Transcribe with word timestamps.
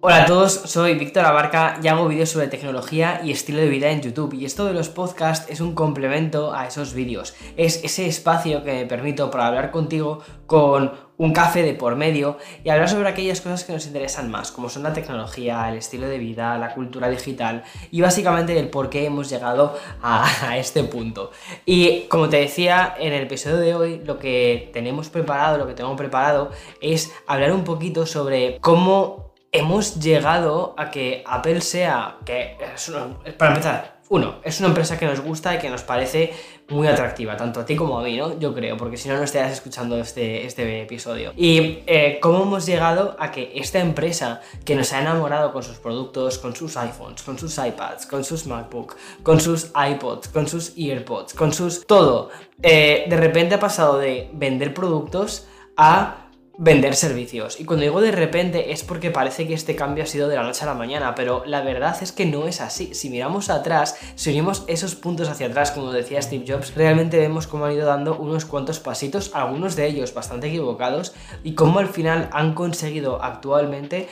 Hola 0.00 0.22
a 0.22 0.26
todos, 0.26 0.52
soy 0.52 0.94
Víctor 0.94 1.24
Abarca 1.24 1.80
y 1.82 1.88
hago 1.88 2.06
vídeos 2.06 2.28
sobre 2.28 2.46
tecnología 2.46 3.20
y 3.24 3.32
estilo 3.32 3.58
de 3.58 3.68
vida 3.68 3.90
en 3.90 4.00
YouTube 4.00 4.32
y 4.32 4.44
esto 4.44 4.64
de 4.64 4.72
los 4.72 4.88
podcasts 4.88 5.50
es 5.50 5.60
un 5.60 5.74
complemento 5.74 6.54
a 6.54 6.68
esos 6.68 6.94
vídeos. 6.94 7.34
Es 7.56 7.82
ese 7.82 8.06
espacio 8.06 8.62
que 8.62 8.72
me 8.74 8.86
permito 8.86 9.28
para 9.28 9.48
hablar 9.48 9.72
contigo 9.72 10.20
con 10.46 10.92
un 11.16 11.32
café 11.32 11.64
de 11.64 11.74
por 11.74 11.96
medio 11.96 12.38
y 12.62 12.70
hablar 12.70 12.88
sobre 12.88 13.08
aquellas 13.08 13.40
cosas 13.40 13.64
que 13.64 13.72
nos 13.72 13.86
interesan 13.86 14.30
más, 14.30 14.52
como 14.52 14.68
son 14.68 14.84
la 14.84 14.92
tecnología, 14.92 15.68
el 15.68 15.78
estilo 15.78 16.06
de 16.06 16.18
vida, 16.18 16.56
la 16.58 16.74
cultura 16.74 17.08
digital 17.08 17.64
y 17.90 18.00
básicamente 18.00 18.56
el 18.56 18.70
por 18.70 18.90
qué 18.90 19.04
hemos 19.04 19.28
llegado 19.28 19.76
a, 20.00 20.56
este 20.56 20.84
punto. 20.84 21.32
Y 21.66 22.02
como 22.02 22.28
te 22.28 22.36
decía 22.36 22.94
en 23.00 23.12
el 23.12 23.24
episodio 23.24 23.56
de 23.56 23.74
hoy, 23.74 24.00
lo 24.04 24.20
que 24.20 24.70
tenemos 24.72 25.08
preparado, 25.08 25.58
lo 25.58 25.66
que 25.66 25.74
tengo 25.74 25.96
preparado 25.96 26.52
es 26.80 27.12
hablar 27.26 27.52
un 27.52 27.64
poquito 27.64 28.06
sobre 28.06 28.58
cómo 28.60 29.27
hemos 29.52 30.00
llegado 30.00 30.74
a 30.76 30.90
que 30.90 31.22
Apple 31.26 31.60
sea, 31.60 32.16
que 32.24 32.56
es 32.74 32.90
para 33.36 33.52
empezar, 33.52 33.98
uno, 34.10 34.36
es 34.42 34.58
una 34.60 34.68
empresa 34.68 34.98
que 34.98 35.04
nos 35.04 35.20
gusta 35.20 35.54
y 35.54 35.58
que 35.58 35.68
nos 35.68 35.82
parece 35.82 36.32
muy 36.70 36.86
atractiva, 36.86 37.36
tanto 37.36 37.60
a 37.60 37.66
ti 37.66 37.76
como 37.76 37.98
a 37.98 38.02
mí, 38.02 38.16
¿no? 38.16 38.38
Yo 38.38 38.54
creo, 38.54 38.76
porque 38.76 38.96
si 38.96 39.08
no, 39.08 39.16
no 39.16 39.22
estarías 39.22 39.52
escuchando 39.52 39.98
este, 39.98 40.46
este 40.46 40.82
episodio. 40.82 41.32
Y 41.36 41.80
eh, 41.86 42.18
cómo 42.20 42.42
hemos 42.42 42.64
llegado 42.64 43.16
a 43.18 43.30
que 43.30 43.52
esta 43.54 43.80
empresa 43.80 44.40
que 44.64 44.74
nos 44.74 44.92
ha 44.92 45.00
enamorado 45.00 45.52
con 45.52 45.62
sus 45.62 45.76
productos, 45.76 46.38
con 46.38 46.56
sus 46.56 46.76
iPhones, 46.76 47.22
con 47.22 47.38
sus 47.38 47.56
iPads, 47.58 48.06
con 48.06 48.24
sus 48.24 48.46
MacBook, 48.46 48.96
con 49.22 49.40
sus 49.40 49.72
iPods, 49.74 50.28
con 50.28 50.48
sus 50.48 50.72
EarPods, 50.76 51.34
con 51.34 51.52
sus... 51.52 51.86
todo, 51.86 52.30
eh, 52.62 53.04
de 53.08 53.16
repente 53.16 53.56
ha 53.56 53.60
pasado 53.60 53.98
de 53.98 54.30
vender 54.32 54.72
productos 54.72 55.46
a 55.76 56.27
vender 56.60 56.96
servicios. 56.96 57.60
Y 57.60 57.64
cuando 57.64 57.84
digo 57.84 58.00
de 58.00 58.10
repente 58.10 58.72
es 58.72 58.82
porque 58.82 59.12
parece 59.12 59.46
que 59.46 59.54
este 59.54 59.76
cambio 59.76 60.02
ha 60.02 60.08
sido 60.08 60.28
de 60.28 60.34
la 60.34 60.42
noche 60.42 60.64
a 60.64 60.66
la 60.66 60.74
mañana, 60.74 61.14
pero 61.14 61.44
la 61.46 61.62
verdad 61.62 61.96
es 62.02 62.10
que 62.10 62.26
no 62.26 62.48
es 62.48 62.60
así. 62.60 62.94
Si 62.94 63.10
miramos 63.10 63.48
atrás, 63.48 63.96
si 64.16 64.30
unimos 64.30 64.64
esos 64.66 64.96
puntos 64.96 65.28
hacia 65.28 65.46
atrás, 65.46 65.70
como 65.70 65.92
decía 65.92 66.20
Steve 66.20 66.44
Jobs, 66.46 66.74
realmente 66.74 67.16
vemos 67.16 67.46
cómo 67.46 67.64
han 67.64 67.72
ido 67.72 67.86
dando 67.86 68.18
unos 68.18 68.44
cuantos 68.44 68.80
pasitos, 68.80 69.30
algunos 69.34 69.76
de 69.76 69.86
ellos 69.86 70.12
bastante 70.12 70.48
equivocados, 70.48 71.14
y 71.44 71.54
cómo 71.54 71.78
al 71.78 71.88
final 71.88 72.28
han 72.32 72.54
conseguido 72.54 73.22
actualmente 73.22 74.08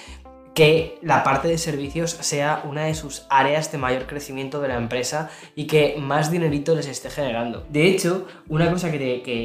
que 0.56 0.98
la 1.02 1.22
parte 1.22 1.48
de 1.48 1.58
servicios 1.58 2.12
sea 2.12 2.62
una 2.64 2.86
de 2.86 2.94
sus 2.94 3.26
áreas 3.28 3.70
de 3.70 3.76
mayor 3.76 4.06
crecimiento 4.06 4.62
de 4.62 4.68
la 4.68 4.78
empresa 4.78 5.28
y 5.54 5.66
que 5.66 5.96
más 5.98 6.30
dinerito 6.30 6.74
les 6.74 6.86
esté 6.86 7.10
generando. 7.10 7.66
De 7.68 7.86
hecho, 7.86 8.26
una 8.48 8.70
cosa 8.72 8.90
que 8.90 8.98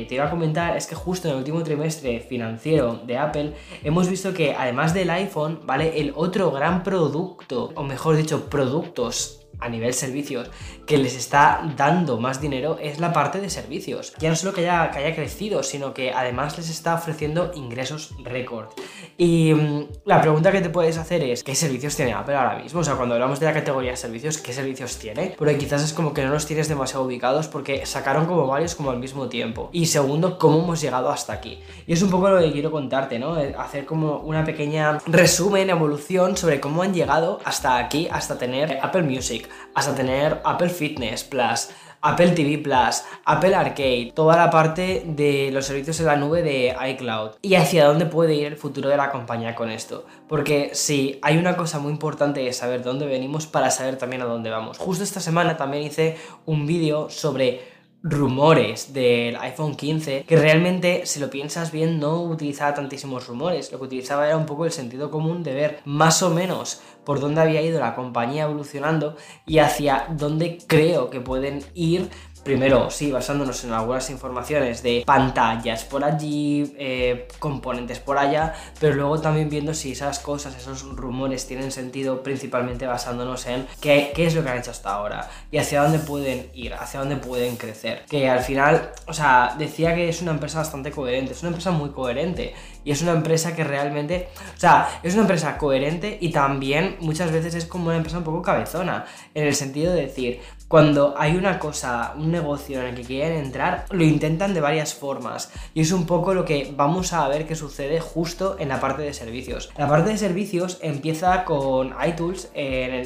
te, 0.07 0.15
iba 0.15 0.27
a 0.27 0.29
comentar 0.29 0.77
es 0.77 0.87
que 0.87 0.95
justo 0.95 1.27
en 1.27 1.33
el 1.33 1.39
último 1.39 1.63
trimestre 1.63 2.21
financiero 2.21 3.01
de 3.05 3.17
Apple 3.17 3.53
hemos 3.83 4.07
visto 4.07 4.33
que 4.33 4.55
además 4.55 4.93
del 4.93 5.09
iPhone, 5.09 5.59
¿vale? 5.65 5.99
El 5.99 6.13
otro 6.15 6.49
gran 6.49 6.81
producto, 6.81 7.73
o 7.75 7.83
mejor 7.83 8.15
dicho, 8.15 8.49
productos 8.49 9.41
a 9.59 9.67
nivel 9.67 9.93
servicios 9.93 10.49
que 10.85 10.97
les 10.97 11.15
está 11.15 11.61
dando 11.75 12.21
más 12.21 12.39
dinero 12.39 12.77
es 12.81 12.99
la 13.01 13.11
parte 13.11 13.41
de 13.41 13.49
servicios. 13.49 14.13
Ya 14.17 14.29
no 14.29 14.37
solo 14.37 14.53
que 14.53 14.69
haya 14.69 15.13
crecido, 15.13 15.61
sino 15.61 15.93
que 15.93 16.11
además 16.11 16.57
les 16.57 16.69
está 16.69 16.95
ofreciendo 16.95 17.51
ingresos 17.53 18.15
récord. 18.23 18.69
Y 19.17 19.53
mm, 19.53 19.87
la 20.05 20.21
pregunta 20.21 20.51
que 20.51 20.61
te 20.61 20.69
puedes 20.69 20.97
hacer 20.97 21.23
es, 21.23 21.43
¿qué 21.43 21.55
servicios 21.55 21.95
tiene 21.95 22.13
Apple 22.13 22.35
ahora 22.35 22.57
mismo? 22.57 22.79
O 22.79 22.83
sea, 22.83 22.95
cuando 22.95 23.15
hablamos 23.15 23.39
de 23.39 23.45
la 23.45 23.53
categoría 23.53 23.91
de 23.91 23.97
servicios, 23.97 24.37
¿qué 24.37 24.53
servicios 24.53 24.97
tiene? 24.97 25.35
Porque 25.37 25.57
quizás 25.57 25.83
es 25.83 25.93
como 25.93 26.13
que 26.13 26.23
no 26.23 26.31
los 26.31 26.45
tienes 26.45 26.67
demasiado 26.67 27.05
ubicados 27.05 27.47
porque 27.47 27.85
sacaron 27.85 28.25
como 28.25 28.47
varios 28.47 28.75
como 28.75 28.91
al 28.91 28.99
mismo 28.99 29.29
tiempo. 29.29 29.69
Y 29.71 29.85
segundo, 29.87 30.37
¿cómo 30.37 30.63
hemos 30.63 30.81
llegado 30.81 31.09
hasta 31.09 31.33
aquí? 31.33 31.59
Y 31.87 31.93
es 31.93 32.01
un 32.01 32.09
poco 32.09 32.29
lo 32.29 32.39
que 32.39 32.51
quiero 32.51 32.71
contarte, 32.71 33.19
¿no? 33.19 33.39
Eh, 33.39 33.55
hacer 33.57 33.85
como 33.85 34.17
una 34.17 34.43
pequeña 34.43 34.99
resumen, 35.05 35.69
evolución 35.69 36.37
sobre 36.37 36.59
cómo 36.59 36.81
han 36.81 36.93
llegado 36.93 37.39
hasta 37.43 37.77
aquí, 37.77 38.07
hasta 38.11 38.37
tener 38.37 38.79
Apple 38.81 39.03
Music, 39.03 39.49
hasta 39.73 39.95
tener 39.95 40.41
Apple 40.43 40.69
Fitness 40.69 41.23
Plus, 41.23 41.69
Apple 42.01 42.31
TV 42.31 42.57
Plus, 42.57 43.03
Apple 43.25 43.55
Arcade, 43.55 44.11
toda 44.15 44.35
la 44.35 44.49
parte 44.49 45.03
de 45.05 45.51
los 45.51 45.65
servicios 45.65 45.99
en 45.99 46.07
la 46.07 46.15
nube 46.15 46.41
de 46.41 46.75
iCloud 46.89 47.31
y 47.41 47.55
hacia 47.55 47.85
dónde 47.85 48.05
puede 48.05 48.35
ir 48.35 48.47
el 48.47 48.57
futuro 48.57 48.89
de 48.89 48.97
la 48.97 49.11
compañía 49.11 49.55
con 49.55 49.69
esto. 49.69 50.05
Porque 50.27 50.71
sí, 50.73 51.19
hay 51.21 51.37
una 51.37 51.55
cosa 51.55 51.79
muy 51.79 51.91
importante 51.91 52.47
es 52.47 52.57
saber 52.57 52.83
dónde 52.83 53.05
venimos 53.05 53.45
para 53.47 53.69
saber 53.69 53.97
también 53.97 54.21
a 54.21 54.25
dónde 54.25 54.49
vamos. 54.49 54.77
Justo 54.77 55.03
esta 55.03 55.19
semana 55.19 55.57
también 55.57 55.83
hice 55.83 56.17
un 56.45 56.65
vídeo 56.65 57.09
sobre 57.09 57.70
rumores 58.03 58.93
del 58.93 59.35
iPhone 59.35 59.75
15 59.75 60.23
que 60.27 60.35
realmente 60.35 61.05
si 61.05 61.19
lo 61.19 61.29
piensas 61.29 61.71
bien 61.71 61.99
no 61.99 62.21
utilizaba 62.21 62.73
tantísimos 62.73 63.27
rumores. 63.27 63.71
Lo 63.71 63.77
que 63.79 63.85
utilizaba 63.85 64.27
era 64.27 64.37
un 64.37 64.45
poco 64.45 64.65
el 64.65 64.71
sentido 64.71 65.11
común 65.11 65.43
de 65.43 65.53
ver 65.53 65.79
más 65.85 66.23
o 66.23 66.31
menos 66.31 66.81
por 67.03 67.19
dónde 67.19 67.41
había 67.41 67.61
ido 67.61 67.79
la 67.79 67.95
compañía 67.95 68.43
evolucionando 68.43 69.15
y 69.45 69.59
hacia 69.59 70.07
dónde 70.09 70.59
creo 70.67 71.09
que 71.09 71.21
pueden 71.21 71.63
ir 71.73 72.09
Primero, 72.43 72.89
sí, 72.89 73.11
basándonos 73.11 73.63
en 73.63 73.73
algunas 73.73 74.09
informaciones 74.09 74.81
de 74.81 75.03
pantallas 75.05 75.83
por 75.83 76.03
allí, 76.03 76.73
eh, 76.79 77.27
componentes 77.37 77.99
por 77.99 78.17
allá, 78.17 78.55
pero 78.79 78.95
luego 78.95 79.21
también 79.21 79.49
viendo 79.49 79.75
si 79.75 79.91
esas 79.91 80.17
cosas, 80.19 80.55
esos 80.57 80.83
rumores 80.95 81.45
tienen 81.45 81.71
sentido, 81.71 82.23
principalmente 82.23 82.87
basándonos 82.87 83.45
en 83.45 83.67
qué, 83.79 84.11
qué 84.15 84.25
es 84.25 84.33
lo 84.33 84.43
que 84.43 84.49
han 84.49 84.57
hecho 84.57 84.71
hasta 84.71 84.91
ahora 84.91 85.29
y 85.51 85.57
hacia 85.57 85.83
dónde 85.83 85.99
pueden 85.99 86.49
ir, 86.55 86.73
hacia 86.73 86.99
dónde 86.99 87.17
pueden 87.17 87.57
crecer. 87.57 88.05
Que 88.09 88.27
al 88.27 88.41
final, 88.41 88.91
o 89.05 89.13
sea, 89.13 89.55
decía 89.59 89.93
que 89.93 90.09
es 90.09 90.21
una 90.23 90.31
empresa 90.31 90.59
bastante 90.59 90.91
coherente, 90.91 91.33
es 91.33 91.41
una 91.41 91.49
empresa 91.49 91.69
muy 91.69 91.91
coherente 91.91 92.55
y 92.83 92.91
es 92.91 93.01
una 93.03 93.11
empresa 93.11 93.55
que 93.55 93.63
realmente, 93.63 94.29
o 94.55 94.59
sea, 94.59 94.99
es 95.03 95.13
una 95.13 95.23
empresa 95.23 95.57
coherente 95.59 96.17
y 96.19 96.31
también 96.31 96.97
muchas 97.01 97.31
veces 97.31 97.53
es 97.53 97.65
como 97.65 97.87
una 97.87 97.97
empresa 97.97 98.17
un 98.17 98.23
poco 98.23 98.41
cabezona, 98.41 99.05
en 99.35 99.45
el 99.45 99.53
sentido 99.53 99.93
de 99.93 100.01
decir, 100.01 100.41
cuando 100.71 101.15
hay 101.17 101.35
una 101.35 101.59
cosa, 101.59 102.13
un 102.15 102.31
negocio 102.31 102.79
en 102.79 102.87
el 102.87 102.95
que 102.95 103.03
quieren 103.03 103.37
entrar, 103.43 103.87
lo 103.89 104.05
intentan 104.05 104.53
de 104.53 104.61
varias 104.61 104.93
formas. 104.93 105.51
Y 105.73 105.81
es 105.81 105.91
un 105.91 106.05
poco 106.05 106.33
lo 106.33 106.45
que 106.45 106.73
vamos 106.73 107.11
a 107.11 107.27
ver 107.27 107.45
que 107.45 107.55
sucede 107.55 107.99
justo 107.99 108.55
en 108.57 108.69
la 108.69 108.79
parte 108.79 109.01
de 109.01 109.13
servicios. 109.13 109.69
La 109.77 109.89
parte 109.89 110.11
de 110.11 110.17
servicios 110.17 110.79
empieza 110.81 111.43
con 111.43 111.93
iTools, 112.07 112.51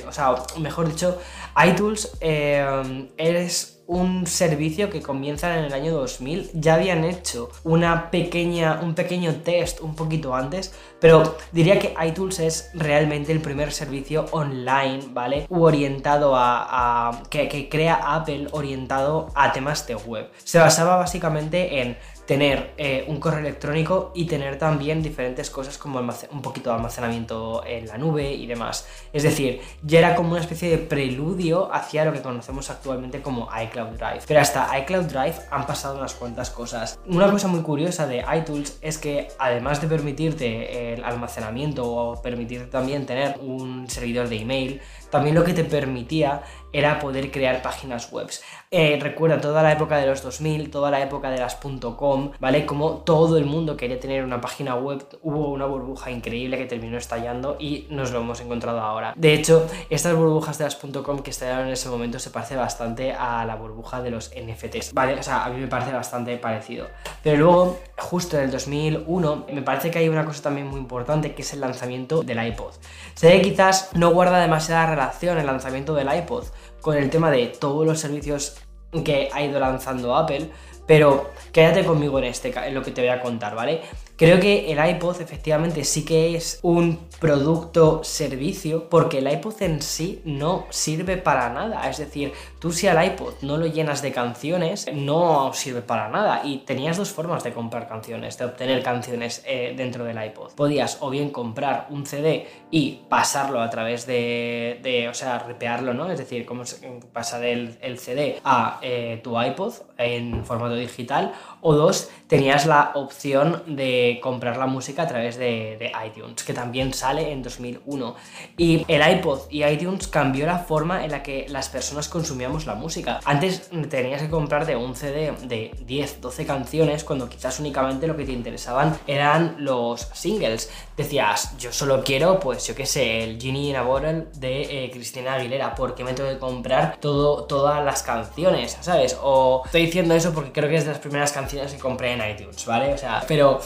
o 0.08 0.12
sea, 0.12 0.36
mejor 0.60 0.90
dicho, 0.90 1.18
iTools 1.58 2.16
eh, 2.22 3.10
es 3.18 3.75
un 3.88 4.28
servicio 4.28 4.90
que 4.90 5.02
comienza 5.02 5.58
en 5.58 5.66
el 5.66 5.74
año 5.74 5.94
2000. 5.94 6.52
Ya 6.54 6.76
habían 6.76 7.04
hecho 7.04 7.50
una 7.64 8.10
pequeña, 8.12 8.80
un 8.82 8.96
pequeño 8.96 9.36
test 9.44 9.82
un 9.82 9.96
poquito 9.96 10.36
antes, 10.36 10.74
pero 11.00 11.38
diría 11.52 11.80
que 11.80 11.94
iTools 12.04 12.40
es 12.40 12.72
realmente 12.74 13.32
el 13.32 13.42
primer 13.42 13.72
servicio 13.72 14.26
online, 14.32 15.02
¿vale? 15.12 15.46
U 15.50 15.64
orientado 15.64 16.34
a, 16.36 17.24
que, 17.30 17.48
que 17.48 17.70
crea 17.70 18.16
Apple 18.16 18.48
orientado 18.52 19.30
a 19.36 19.52
temas 19.52 19.86
de 19.88 19.96
web. 19.96 20.30
Se 20.44 20.60
basaba 20.60 20.96
básicamente 20.96 21.82
en 21.82 21.98
tener 22.26 22.74
eh, 22.78 23.06
un 23.08 23.20
correo 23.20 23.40
electrónico 23.40 24.12
y 24.16 24.26
tener 24.26 24.58
también 24.58 25.02
diferentes 25.02 25.50
cosas 25.50 25.78
como 25.78 26.00
un 26.00 26.42
poquito 26.42 26.70
de 26.70 26.76
almacenamiento 26.78 27.64
en 27.66 27.88
la 27.88 27.98
nube 27.98 28.32
y 28.34 28.46
demás. 28.48 28.88
Es 29.14 29.24
decir, 29.24 29.62
ya 29.84 30.00
era 30.00 30.16
como 30.16 30.32
una 30.32 30.42
especie 30.42 30.70
de 30.70 30.78
preludio 30.78 31.74
hacia 31.74 32.06
lo 32.06 32.14
que 32.14 32.22
conocemos 32.22 32.70
actualmente 32.70 33.22
como 33.22 33.48
iCloud 33.64 33.98
Drive. 33.98 34.22
Pero 34.28 34.40
hasta 34.40 34.78
iCloud 34.80 35.06
Drive 35.06 35.36
han 35.52 35.66
pasado 35.66 35.98
unas 35.98 36.14
cuantas 36.14 36.50
cosas. 36.50 37.00
Una 37.08 37.30
cosa 37.30 37.48
muy 37.48 37.62
curiosa 37.62 38.08
de 38.08 38.24
iTools 38.36 38.78
es 38.82 38.98
que 38.98 39.28
además 39.38 39.82
de 39.82 39.88
permitirte 39.88 40.94
el 40.94 41.04
almacenamiento 41.04 41.86
o 41.86 42.22
permitirte 42.22 42.68
también 42.68 43.06
tener 43.06 43.38
un 43.40 43.90
servidor 43.90 44.30
de 44.30 44.38
email, 44.38 44.82
también 45.10 45.36
lo 45.36 45.44
que 45.44 45.54
te 45.54 45.64
permitía 45.64 46.44
era 46.78 47.00
poder 47.00 47.32
crear 47.32 47.62
páginas 47.62 48.12
web. 48.12 48.30
Eh, 48.70 49.00
recuerda 49.02 49.40
toda 49.40 49.64
la 49.64 49.72
época 49.72 49.98
de 49.98 50.08
los 50.08 50.22
2000, 50.22 50.70
toda 50.70 50.92
la 50.92 51.02
época 51.02 51.30
de 51.30 51.38
las 51.38 51.56
.com, 51.56 52.32
¿vale? 52.40 52.66
Como 52.66 52.98
todo 52.98 53.38
el 53.38 53.46
mundo 53.46 53.78
quería 53.78 53.98
tener 53.98 54.26
una 54.26 54.42
página 54.42 54.76
web, 54.76 55.08
hubo 55.22 55.52
una 55.52 55.66
burbuja 55.66 56.12
increíble 56.12 56.58
que 56.58 56.66
terminó 56.66 56.98
estallando 56.98 57.56
y 57.60 57.88
nos 57.90 58.12
lo 58.12 58.20
hemos 58.20 58.42
encontrado 58.42 58.82
ahora. 58.82 59.14
De 59.16 59.34
hecho, 59.34 59.68
estas 59.90 60.16
burbujas 60.16 60.58
de 60.58 60.66
las 60.66 60.76
.com 60.76 61.20
que 61.20 61.32
estallaron 61.32 61.68
en 61.68 61.74
ese 61.74 61.88
momento 61.88 62.20
se 62.20 62.30
parece 62.30 62.58
bastante 62.58 63.14
a 63.14 63.46
la 63.46 63.56
burbuja 63.56 64.02
de 64.02 64.12
los 64.12 64.32
NFTs, 64.36 64.94
¿vale? 64.94 65.14
O 65.14 65.24
sea, 65.24 65.46
a 65.46 65.50
mí 65.50 65.62
me 65.62 65.68
parece 65.68 65.94
bastante 65.94 66.36
parecido. 66.38 66.88
Pero 67.24 67.38
luego, 67.38 67.80
justo 67.98 68.38
en 68.38 68.44
el 68.44 68.52
2001, 68.52 69.46
me 69.54 69.62
parece 69.62 69.92
que 69.92 70.00
hay 70.00 70.10
una 70.10 70.26
cosa 70.26 70.44
también 70.44 70.68
muy 70.68 70.80
importante 70.80 71.34
que 71.34 71.42
es 71.42 71.54
el 71.54 71.62
lanzamiento 71.62 72.24
del 72.24 72.46
iPod. 72.46 72.74
Sé 73.14 73.32
que 73.32 73.42
quizás 73.42 73.92
no 73.94 74.12
guarda 74.12 74.40
demasiada 74.40 74.88
relación 74.88 75.38
el 75.38 75.46
lanzamiento 75.46 75.94
del 75.94 76.14
iPod 76.14 76.46
con 76.86 76.98
el 76.98 77.10
tema 77.10 77.32
de 77.32 77.48
todos 77.48 77.84
los 77.84 78.00
servicios 78.00 78.58
que 79.04 79.28
ha 79.34 79.42
ido 79.42 79.60
lanzando 79.60 80.16
Apple, 80.16 80.52
pero 80.86 81.32
quédate 81.52 81.84
conmigo 81.84 82.20
en 82.20 82.26
este, 82.26 82.54
en 82.56 82.76
lo 82.76 82.84
que 82.84 82.92
te 82.92 83.02
voy 83.02 83.10
a 83.10 83.24
contar, 83.24 83.56
¿vale? 83.56 83.82
Creo 84.18 84.40
que 84.40 84.72
el 84.72 84.90
iPod 84.96 85.20
efectivamente 85.20 85.84
sí 85.84 86.06
que 86.06 86.38
es 86.38 86.60
un 86.62 87.00
producto 87.20 88.02
servicio 88.06 88.90
porque 88.90 89.18
el 89.18 89.30
iPod 89.30 89.62
en 89.62 89.82
sí 89.82 90.22
no 90.24 90.68
sirve 90.70 91.18
para 91.18 91.50
nada. 91.50 91.90
Es 91.90 91.98
decir, 91.98 92.32
tú 92.60 92.72
si 92.72 92.88
al 92.88 93.06
iPod 93.06 93.34
no 93.42 93.58
lo 93.58 93.66
llenas 93.66 94.02
de 94.02 94.14
canciones, 94.14 94.88
no 94.94 95.52
sirve 95.52 95.82
para 95.82 96.08
nada. 96.08 96.44
Y 96.46 96.60
tenías 96.60 96.96
dos 96.96 97.12
formas 97.12 97.44
de 97.44 97.52
comprar 97.52 97.90
canciones, 97.90 98.38
de 98.38 98.46
obtener 98.46 98.82
canciones 98.84 99.44
eh, 99.46 99.74
dentro 99.76 100.06
del 100.06 100.24
iPod. 100.24 100.54
Podías 100.54 101.00
o 101.02 101.10
bien 101.10 101.30
comprar 101.30 101.88
un 101.90 102.06
CD 102.06 102.48
y 102.72 103.02
pasarlo 103.10 103.60
a 103.62 103.70
través 103.70 104.08
de, 104.08 105.08
o 105.10 105.14
sea, 105.14 105.40
ripearlo, 105.40 105.94
¿no? 105.94 106.10
Es 106.10 106.20
decir, 106.20 106.46
cómo 106.46 106.64
pasar 107.12 107.44
el, 107.44 107.78
el 107.82 108.00
CD 108.00 108.40
a 108.46 108.80
eh, 108.82 109.20
tu 109.22 109.42
iPod 109.42 109.74
en 109.98 110.46
formato 110.46 110.76
digital. 110.76 111.34
O 111.62 111.74
dos, 111.74 112.10
tenías 112.28 112.66
la 112.66 112.92
opción 112.96 113.64
de 113.68 114.20
comprar 114.22 114.58
la 114.58 114.66
música 114.66 115.04
a 115.04 115.08
través 115.08 115.38
de, 115.38 115.92
iTunes, 116.06 116.44
que 116.44 116.54
también 116.54 116.94
sale 116.94 117.32
en 117.32 117.44
2001. 117.44 118.16
Y 118.58 118.86
el 118.88 119.18
iPod 119.18 119.42
y 119.50 119.64
iTunes 119.64 120.08
cambió 120.08 120.46
la 120.46 120.60
forma 120.60 121.04
en 121.06 121.12
la 121.12 121.24
que 121.24 121.46
las 121.50 121.70
personas 121.70 122.10
consumíamos 122.10 122.66
la 122.66 122.76
música. 122.76 123.20
Antes 123.26 123.70
tenías 123.90 124.22
que 124.22 124.30
comprar 124.30 124.66
de 124.66 124.76
un 124.76 124.96
CD 124.96 125.34
de 125.44 125.72
10, 125.86 126.22
12 126.22 126.46
canciones, 126.46 127.04
cuando 127.04 127.30
quizás 127.30 127.60
únicamente 127.60 128.08
lo 128.08 128.18
que 128.18 128.26
te 128.26 128.32
interesaban 128.32 128.98
eran 129.08 129.56
los 129.60 130.10
singles. 130.14 130.72
Decías, 130.98 131.58
yo 131.58 131.72
solo 131.72 132.04
quiero, 132.04 132.40
pues 132.40 132.66
yo 132.68 132.76
qué 132.76 132.86
sé, 132.86 133.24
el 133.24 133.42
Genie 133.42 133.70
in 133.70 133.76
a 133.76 133.84
Bottle 133.84 134.28
de 134.38 134.86
eh, 134.86 134.92
Cristina 134.92 135.34
Aguilera, 135.34 135.76
porque 135.76 136.04
me 136.04 136.14
tengo 136.14 136.30
que 136.30 136.38
comprar 136.38 136.98
todo, 137.00 137.44
todas 137.44 137.84
las 137.84 138.04
canciones, 138.04 138.78
¿sabes? 138.82 139.18
O 139.22 139.64
diciendo 139.86 140.14
eso 140.14 140.34
porque 140.34 140.52
creo 140.52 140.70
que 140.70 140.76
es 140.76 140.86
de 140.86 140.92
las 140.92 141.00
primeras 141.00 141.32
canciones 141.32 141.74
que 141.74 141.80
compré 141.80 142.14
en 142.14 142.30
iTunes, 142.30 142.66
¿vale? 142.66 142.94
O 142.94 142.98
sea, 142.98 143.24
pero 143.28 143.60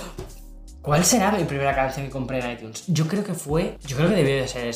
¿Cuál 0.82 1.04
será 1.04 1.32
mi 1.32 1.44
primera 1.44 1.76
canción 1.76 2.06
que 2.06 2.12
compré 2.12 2.40
en 2.40 2.52
iTunes? 2.52 2.86
Yo 2.88 3.06
creo 3.06 3.24
que 3.24 3.34
fue. 3.34 3.78
Yo 3.86 3.98
creo 3.98 4.10
que 4.10 4.16
debió 4.16 4.38
de 4.38 4.48
ser 4.48 4.68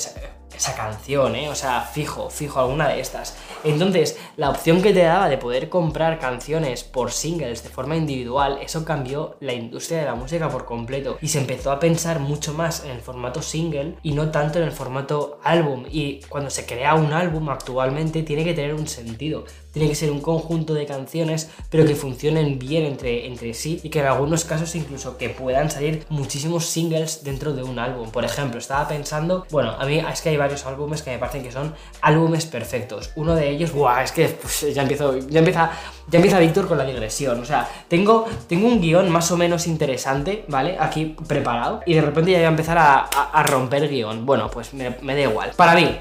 esa 0.56 0.76
canción, 0.76 1.36
¿eh? 1.36 1.50
O 1.50 1.56
sea, 1.56 1.82
fijo, 1.82 2.30
fijo, 2.30 2.60
alguna 2.60 2.90
de 2.90 3.00
estas. 3.00 3.36
Entonces, 3.64 4.18
la 4.38 4.50
opción 4.50 4.82
que 4.82 4.94
te 4.94 5.04
daba 5.04 5.30
de 5.30 5.38
poder 5.38 5.70
comprar 5.70 6.20
canciones 6.20 6.84
por 6.84 7.12
singles 7.12 7.64
de 7.64 7.70
forma 7.70 7.96
individual, 7.96 8.60
eso 8.62 8.86
cambió 8.86 9.36
la 9.40 9.54
industria 9.54 10.00
de 10.00 10.06
la 10.06 10.16
música 10.16 10.50
por 10.50 10.66
completo. 10.66 11.18
Y 11.22 11.30
se 11.30 11.40
empezó 11.40 11.72
a 11.72 11.80
pensar 11.80 12.20
mucho 12.20 12.54
más 12.54 12.84
en 12.84 12.92
el 12.92 13.02
formato 13.02 13.42
single 13.42 13.96
y 14.04 14.14
no 14.14 14.32
tanto 14.32 14.60
en 14.60 14.66
el 14.66 14.72
formato 14.72 15.40
álbum. 15.44 15.86
Y 15.90 16.22
cuando 16.30 16.50
se 16.50 16.66
crea 16.66 16.96
un 16.96 17.14
álbum 17.14 17.50
actualmente, 17.50 18.24
tiene 18.24 18.44
que 18.44 18.54
tener 18.54 18.74
un 18.74 18.88
sentido. 18.88 19.46
Tiene 19.72 19.90
que 19.90 19.96
ser 19.96 20.12
un 20.12 20.22
conjunto 20.22 20.76
de 20.76 20.86
canciones, 20.86 21.50
pero 21.72 21.86
que 21.86 21.96
funcionen 21.96 22.60
bien 22.60 22.84
entre, 22.84 23.26
entre 23.26 23.56
sí 23.56 23.80
y 23.82 23.90
que 23.90 24.00
en 24.00 24.06
algunos 24.06 24.46
casos 24.46 24.76
incluso 24.76 25.18
que 25.18 25.30
puedan 25.30 25.72
salir 25.72 26.06
muchísimos 26.10 26.66
singles 26.66 27.24
dentro 27.24 27.54
de 27.54 27.64
un 27.64 27.80
álbum. 27.80 28.12
Por 28.12 28.24
ejemplo, 28.24 28.60
estaba 28.60 28.88
pensando, 28.88 29.48
bueno, 29.50 29.72
a 29.72 29.86
mí 29.86 30.00
es 30.00 30.22
que 30.22 30.30
hay 30.30 30.38
varios 30.44 30.66
álbumes 30.66 31.02
que 31.02 31.12
me 31.12 31.18
parecen 31.18 31.44
que 31.44 31.52
son 31.52 31.74
álbumes 32.02 32.46
perfectos. 32.46 33.12
Uno 33.16 33.36
de 33.36 33.50
ellos, 33.50 33.72
¡buah! 33.72 34.04
Es 34.04 34.12
que 34.12 34.28
pues, 34.28 34.74
ya 34.74 34.82
empiezo, 34.82 35.18
ya 35.18 35.40
empieza, 35.40 35.72
ya 36.08 36.18
empieza 36.20 36.40
Víctor 36.40 36.68
con 36.68 36.78
la 36.78 36.86
digresión. 36.86 37.40
O 37.40 37.46
sea, 37.46 37.68
tengo, 37.88 38.26
tengo 38.48 38.68
un 38.68 38.82
guion 38.82 39.10
más 39.10 39.32
o 39.32 39.38
menos 39.38 39.68
interesante, 39.68 40.46
¿vale? 40.48 40.78
Aquí 40.80 41.16
preparado. 41.28 41.82
Y 41.86 41.94
de 41.94 42.02
repente 42.02 42.32
ya 42.32 42.38
voy 42.38 42.46
a 42.46 42.50
empezar 42.50 42.78
a, 42.78 43.44
romper 43.44 43.88
guion. 43.90 44.26
Bueno, 44.26 44.50
pues 44.50 44.74
me, 44.74 44.90
da 44.90 45.22
igual. 45.22 45.52
Para 45.56 45.76
mí, 45.76 46.00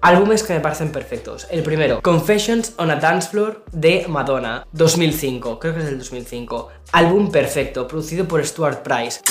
Álbumes 0.00 0.42
que 0.42 0.52
me 0.52 0.60
parecen 0.60 0.92
perfectos. 0.92 1.46
El 1.50 1.62
primero, 1.62 2.02
Confessions 2.02 2.74
on 2.76 2.90
a 2.90 2.96
Dance 2.96 3.30
Floor 3.30 3.64
de 3.72 4.04
Madonna, 4.06 4.66
2005. 4.72 5.58
Creo 5.58 5.72
que 5.72 5.80
es 5.80 5.86
del 5.86 5.98
2005. 5.98 6.68
Álbum 6.92 7.30
perfecto, 7.30 7.88
producido 7.88 8.28
por 8.28 8.44
Stuart 8.44 8.82
Price. 8.82 9.22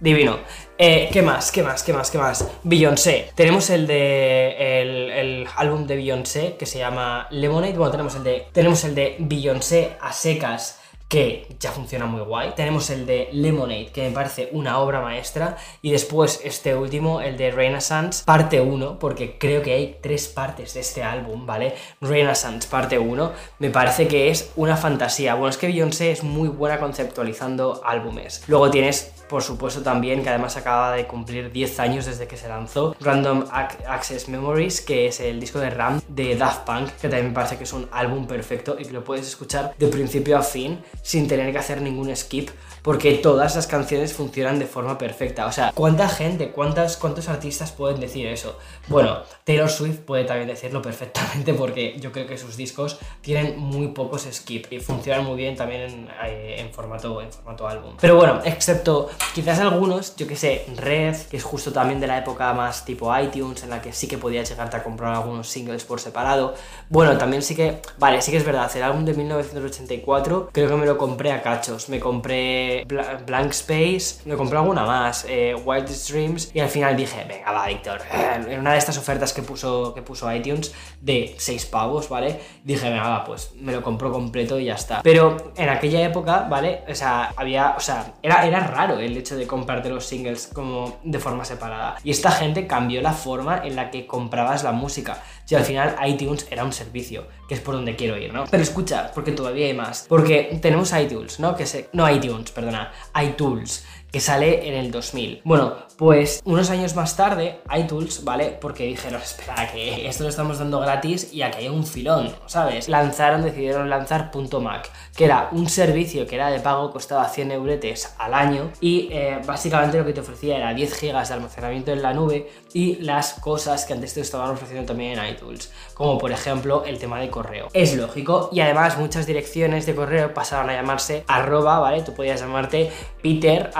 Divino. 0.00 0.38
Eh, 0.78 1.08
¿Qué 1.10 1.22
más? 1.22 1.50
¿Qué 1.50 1.62
más? 1.62 1.82
¿Qué 1.82 1.92
más? 1.92 2.10
¿Qué 2.10 2.18
más? 2.18 2.46
Beyoncé. 2.62 3.30
Tenemos 3.34 3.70
el 3.70 3.86
de. 3.86 4.80
El, 4.80 5.46
álbum 5.56 5.86
de 5.86 5.96
Beyoncé 5.96 6.56
que 6.58 6.66
se 6.66 6.78
llama 6.78 7.26
Lemonade. 7.30 7.72
Bueno, 7.76 7.90
tenemos 7.90 8.14
el 8.16 8.24
de. 8.24 8.46
Tenemos 8.52 8.84
el 8.84 8.94
de 8.94 9.16
Beyoncé 9.18 9.96
a 10.00 10.12
secas 10.12 10.80
que 11.08 11.46
ya 11.60 11.70
funciona 11.70 12.06
muy 12.06 12.22
guay. 12.22 12.52
Tenemos 12.56 12.90
el 12.90 13.06
de 13.06 13.28
Lemonade, 13.32 13.86
que 13.86 14.02
me 14.02 14.10
parece 14.10 14.48
una 14.52 14.80
obra 14.80 15.00
maestra. 15.00 15.56
Y 15.80 15.92
después 15.92 16.40
este 16.42 16.74
último, 16.74 17.20
el 17.20 17.36
de 17.36 17.52
Renaissance, 17.52 18.24
parte 18.24 18.60
1, 18.60 18.98
porque 18.98 19.38
creo 19.38 19.62
que 19.62 19.72
hay 19.72 19.98
tres 20.02 20.26
partes 20.26 20.74
de 20.74 20.80
este 20.80 21.02
álbum, 21.02 21.46
¿vale? 21.46 21.74
Renaissance, 22.00 22.68
parte 22.68 22.98
1, 22.98 23.32
me 23.60 23.70
parece 23.70 24.08
que 24.08 24.30
es 24.30 24.52
una 24.56 24.76
fantasía. 24.76 25.34
Bueno, 25.34 25.50
es 25.50 25.58
que 25.58 25.68
Beyoncé 25.68 26.10
es 26.10 26.24
muy 26.24 26.48
buena 26.48 26.80
conceptualizando 26.80 27.80
álbumes. 27.84 28.42
Luego 28.48 28.70
tienes 28.70 29.12
por 29.28 29.42
supuesto 29.42 29.82
también 29.82 30.22
que 30.22 30.28
además 30.28 30.56
acaba 30.56 30.92
de 30.92 31.06
cumplir 31.06 31.50
10 31.50 31.80
años 31.80 32.06
desde 32.06 32.26
que 32.26 32.36
se 32.36 32.48
lanzó 32.48 32.96
Random 33.00 33.44
Access 33.50 34.28
Memories, 34.28 34.80
que 34.80 35.06
es 35.06 35.20
el 35.20 35.40
disco 35.40 35.58
de 35.58 35.70
RAM 35.70 36.00
de 36.08 36.36
Daft 36.36 36.66
Punk, 36.66 36.90
que 37.00 37.08
también 37.08 37.28
me 37.28 37.34
parece 37.34 37.56
que 37.56 37.64
es 37.64 37.72
un 37.72 37.88
álbum 37.92 38.26
perfecto 38.26 38.76
y 38.78 38.84
que 38.84 38.92
lo 38.92 39.04
puedes 39.04 39.26
escuchar 39.26 39.74
de 39.78 39.88
principio 39.88 40.38
a 40.38 40.42
fin 40.42 40.80
sin 41.02 41.28
tener 41.28 41.52
que 41.52 41.58
hacer 41.58 41.80
ningún 41.80 42.14
skip 42.14 42.50
porque 42.86 43.14
todas 43.14 43.56
las 43.56 43.66
canciones 43.66 44.12
funcionan 44.12 44.60
de 44.60 44.64
forma 44.64 44.96
perfecta. 44.96 45.46
O 45.46 45.50
sea, 45.50 45.72
¿cuánta 45.74 46.08
gente, 46.08 46.52
cuántas, 46.52 46.96
cuántos 46.96 47.28
artistas 47.28 47.72
pueden 47.72 47.98
decir 47.98 48.28
eso? 48.28 48.56
Bueno, 48.86 49.22
Taylor 49.42 49.68
Swift 49.68 50.02
puede 50.02 50.22
también 50.22 50.46
decirlo 50.46 50.80
perfectamente 50.90 51.52
porque 51.52 51.98
yo 51.98 52.12
creo 52.12 52.28
que 52.28 52.38
sus 52.38 52.56
discos 52.56 53.00
tienen 53.22 53.58
muy 53.58 53.88
pocos 53.88 54.28
skips 54.30 54.70
y 54.70 54.78
funcionan 54.78 55.24
muy 55.24 55.36
bien 55.36 55.56
también 55.56 55.80
en, 55.80 56.08
eh, 56.26 56.70
formato, 56.72 57.20
en 57.20 57.32
formato 57.32 57.66
álbum. 57.66 57.96
Pero 58.00 58.14
bueno, 58.14 58.40
excepto 58.44 59.10
quizás 59.34 59.58
algunos, 59.58 60.14
yo 60.14 60.28
que 60.28 60.36
sé, 60.36 60.64
Red, 60.76 61.16
que 61.28 61.38
es 61.38 61.42
justo 61.42 61.72
también 61.72 61.98
de 61.98 62.06
la 62.06 62.18
época 62.18 62.52
más 62.52 62.84
tipo 62.84 63.12
iTunes, 63.18 63.64
en 63.64 63.70
la 63.70 63.82
que 63.82 63.92
sí 63.92 64.06
que 64.06 64.16
podías 64.16 64.48
llegarte 64.48 64.76
a 64.76 64.84
comprar 64.84 65.12
algunos 65.12 65.48
singles 65.48 65.82
por 65.82 65.98
separado. 65.98 66.54
Bueno, 66.88 67.18
también 67.18 67.42
sí 67.42 67.56
que, 67.56 67.82
vale, 67.98 68.22
sí 68.22 68.30
que 68.30 68.36
es 68.36 68.44
verdad, 68.44 68.70
el 68.76 68.84
álbum 68.84 69.04
de 69.04 69.14
1984 69.14 70.50
creo 70.52 70.68
que 70.68 70.76
me 70.76 70.86
lo 70.86 70.96
compré 70.96 71.32
a 71.32 71.42
cachos. 71.42 71.88
Me 71.88 71.98
compré 71.98 72.75
Blank 72.84 73.52
Space, 73.52 74.22
me 74.24 74.36
compré 74.36 74.58
alguna 74.58 74.84
más, 74.84 75.24
eh, 75.28 75.54
Wildest 75.54 76.10
Dreams, 76.10 76.50
y 76.54 76.60
al 76.60 76.68
final 76.68 76.96
dije, 76.96 77.24
venga, 77.28 77.52
va, 77.52 77.66
Víctor, 77.66 78.00
en 78.48 78.60
una 78.60 78.72
de 78.72 78.78
estas 78.78 78.98
ofertas 78.98 79.32
que 79.32 79.42
puso, 79.42 79.94
que 79.94 80.02
puso 80.02 80.32
iTunes 80.32 80.74
de 81.00 81.34
6 81.38 81.66
pavos, 81.66 82.08
¿vale? 82.08 82.40
Dije, 82.64 82.88
venga, 82.88 83.08
va, 83.08 83.24
pues 83.24 83.52
me 83.60 83.72
lo 83.72 83.82
compro 83.82 84.12
completo 84.12 84.58
y 84.58 84.66
ya 84.66 84.74
está. 84.74 85.02
Pero 85.02 85.52
en 85.56 85.68
aquella 85.68 86.02
época, 86.02 86.46
¿vale? 86.48 86.82
O 86.88 86.94
sea, 86.94 87.32
había, 87.36 87.74
o 87.76 87.80
sea, 87.80 88.14
era, 88.22 88.46
era 88.46 88.60
raro 88.60 88.98
el 88.98 89.16
hecho 89.16 89.36
de 89.36 89.46
comprarte 89.46 89.88
los 89.88 90.04
singles 90.04 90.48
como 90.52 90.98
de 91.04 91.18
forma 91.18 91.44
separada. 91.44 91.96
Y 92.02 92.10
esta 92.10 92.30
gente 92.30 92.66
cambió 92.66 93.00
la 93.00 93.12
forma 93.12 93.62
en 93.64 93.76
la 93.76 93.90
que 93.90 94.06
comprabas 94.06 94.64
la 94.64 94.72
música. 94.72 95.22
Y 95.48 95.54
al 95.54 95.64
final 95.64 95.96
iTunes 96.06 96.46
era 96.50 96.64
un 96.64 96.72
servicio, 96.72 97.26
que 97.48 97.54
es 97.54 97.60
por 97.60 97.74
donde 97.74 97.94
quiero 97.94 98.16
ir, 98.16 98.32
¿no? 98.32 98.44
Pero 98.50 98.62
escucha, 98.62 99.12
porque 99.14 99.32
todavía 99.32 99.66
hay 99.66 99.74
más. 99.74 100.06
Porque 100.08 100.58
tenemos 100.60 100.92
iTunes, 100.92 101.38
¿no? 101.38 101.54
Que 101.54 101.66
se, 101.66 101.88
no 101.92 102.10
iTunes, 102.10 102.50
perdona, 102.50 102.92
iTunes 103.22 103.84
que 104.16 104.20
sale 104.20 104.66
en 104.66 104.74
el 104.74 104.90
2000. 104.90 105.42
Bueno, 105.44 105.74
pues 105.98 106.40
unos 106.44 106.70
años 106.70 106.94
más 106.94 107.16
tarde, 107.16 107.60
iTunes, 107.76 108.24
¿vale? 108.24 108.56
Porque 108.60 108.86
dijeron, 108.86 109.20
espera, 109.20 109.70
que 109.70 110.08
esto 110.08 110.24
lo 110.24 110.30
estamos 110.30 110.58
dando 110.58 110.80
gratis 110.80 111.32
y 111.32 111.42
aquí 111.42 111.58
hay 111.58 111.68
un 111.68 111.86
filón, 111.86 112.34
¿sabes? 112.46 112.88
Lanzaron, 112.88 113.42
decidieron 113.42 113.90
lanzar 113.90 114.30
.mac, 114.60 114.90
que 115.14 115.24
era 115.24 115.48
un 115.52 115.68
servicio 115.68 116.26
que 116.26 116.36
era 116.36 116.50
de 116.50 116.60
pago, 116.60 116.90
costaba 116.90 117.28
100 117.28 117.52
euretes 117.52 118.14
al 118.18 118.34
año 118.34 118.70
y 118.80 119.08
eh, 119.12 119.40
básicamente 119.44 119.98
lo 119.98 120.06
que 120.06 120.12
te 120.12 120.20
ofrecía 120.20 120.56
era 120.56 120.72
10 120.72 120.94
gigas 120.94 121.28
de 121.28 121.34
almacenamiento 121.34 121.92
en 121.92 122.02
la 122.02 122.14
nube 122.14 122.50
y 122.76 122.96
las 122.96 123.32
cosas 123.32 123.86
que 123.86 123.94
antes 123.94 124.12
te 124.12 124.20
estaban 124.20 124.50
ofreciendo 124.50 124.84
también 124.84 125.18
en 125.18 125.30
iTunes, 125.30 125.72
como 125.94 126.18
por 126.18 126.30
ejemplo 126.30 126.84
el 126.84 126.98
tema 126.98 127.18
de 127.18 127.30
correo. 127.30 127.68
Es 127.72 127.96
lógico 127.96 128.50
y 128.52 128.60
además 128.60 128.98
muchas 128.98 129.24
direcciones 129.24 129.86
de 129.86 129.94
correo 129.94 130.34
pasaron 130.34 130.68
a 130.68 130.74
llamarse 130.74 131.24
arroba, 131.26 131.78
¿vale? 131.78 132.02
Tú 132.02 132.12
podías 132.12 132.38
llamarte 132.38 132.92
peter 133.22 133.70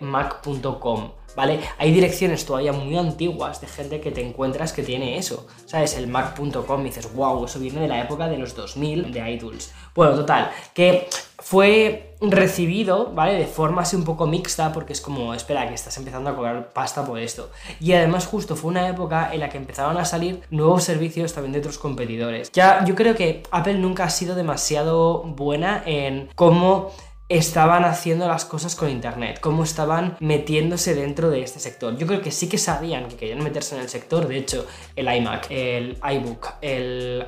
mac.com. 0.00 1.10
¿Vale? 1.36 1.60
Hay 1.78 1.92
direcciones 1.92 2.46
todavía 2.46 2.72
muy 2.72 2.96
antiguas 2.96 3.60
de 3.60 3.66
gente 3.66 4.00
que 4.00 4.10
te 4.10 4.26
encuentras 4.26 4.72
que 4.72 4.82
tiene 4.82 5.18
eso, 5.18 5.46
¿sabes? 5.66 5.96
El 5.96 6.08
mac.com 6.08 6.80
y 6.80 6.84
dices, 6.84 7.14
wow, 7.14 7.44
eso 7.44 7.58
viene 7.58 7.80
de 7.82 7.88
la 7.88 8.00
época 8.00 8.26
de 8.26 8.38
los 8.38 8.56
2000 8.56 9.12
de 9.12 9.30
iTunes. 9.30 9.72
Bueno, 9.94 10.14
total, 10.14 10.50
que 10.72 11.08
fue 11.38 12.14
recibido, 12.20 13.12
¿vale? 13.12 13.34
De 13.34 13.46
forma 13.46 13.82
así 13.82 13.94
un 13.94 14.04
poco 14.04 14.26
mixta, 14.26 14.72
porque 14.72 14.94
es 14.94 15.00
como, 15.00 15.34
espera, 15.34 15.68
que 15.68 15.74
estás 15.74 15.96
empezando 15.98 16.30
a 16.30 16.34
cobrar 16.34 16.72
pasta 16.72 17.04
por 17.04 17.18
esto. 17.18 17.50
Y 17.80 17.92
además 17.92 18.26
justo 18.26 18.56
fue 18.56 18.70
una 18.70 18.88
época 18.88 19.30
en 19.32 19.40
la 19.40 19.48
que 19.48 19.58
empezaron 19.58 19.96
a 19.98 20.04
salir 20.04 20.40
nuevos 20.50 20.84
servicios 20.84 21.34
también 21.34 21.52
de 21.52 21.58
otros 21.58 21.78
competidores. 21.78 22.50
Ya, 22.52 22.84
yo 22.84 22.94
creo 22.94 23.14
que 23.14 23.42
Apple 23.50 23.74
nunca 23.74 24.04
ha 24.04 24.10
sido 24.10 24.34
demasiado 24.34 25.22
buena 25.22 25.82
en 25.84 26.30
cómo 26.34 26.92
estaban 27.28 27.84
haciendo 27.84 28.28
las 28.28 28.44
cosas 28.44 28.76
con 28.76 28.88
Internet, 28.88 29.40
cómo 29.40 29.64
estaban 29.64 30.16
metiéndose 30.20 30.94
dentro 30.94 31.30
de 31.30 31.42
este 31.42 31.58
sector. 31.58 31.96
Yo 31.96 32.06
creo 32.06 32.22
que 32.22 32.30
sí 32.30 32.48
que 32.48 32.58
sabían 32.58 33.08
que 33.08 33.16
querían 33.16 33.42
meterse 33.42 33.74
en 33.74 33.82
el 33.82 33.88
sector, 33.88 34.28
de 34.28 34.38
hecho, 34.38 34.66
el 34.94 35.12
iMac, 35.12 35.48
el 35.50 35.98
iBook, 36.12 36.54
el 36.60 37.26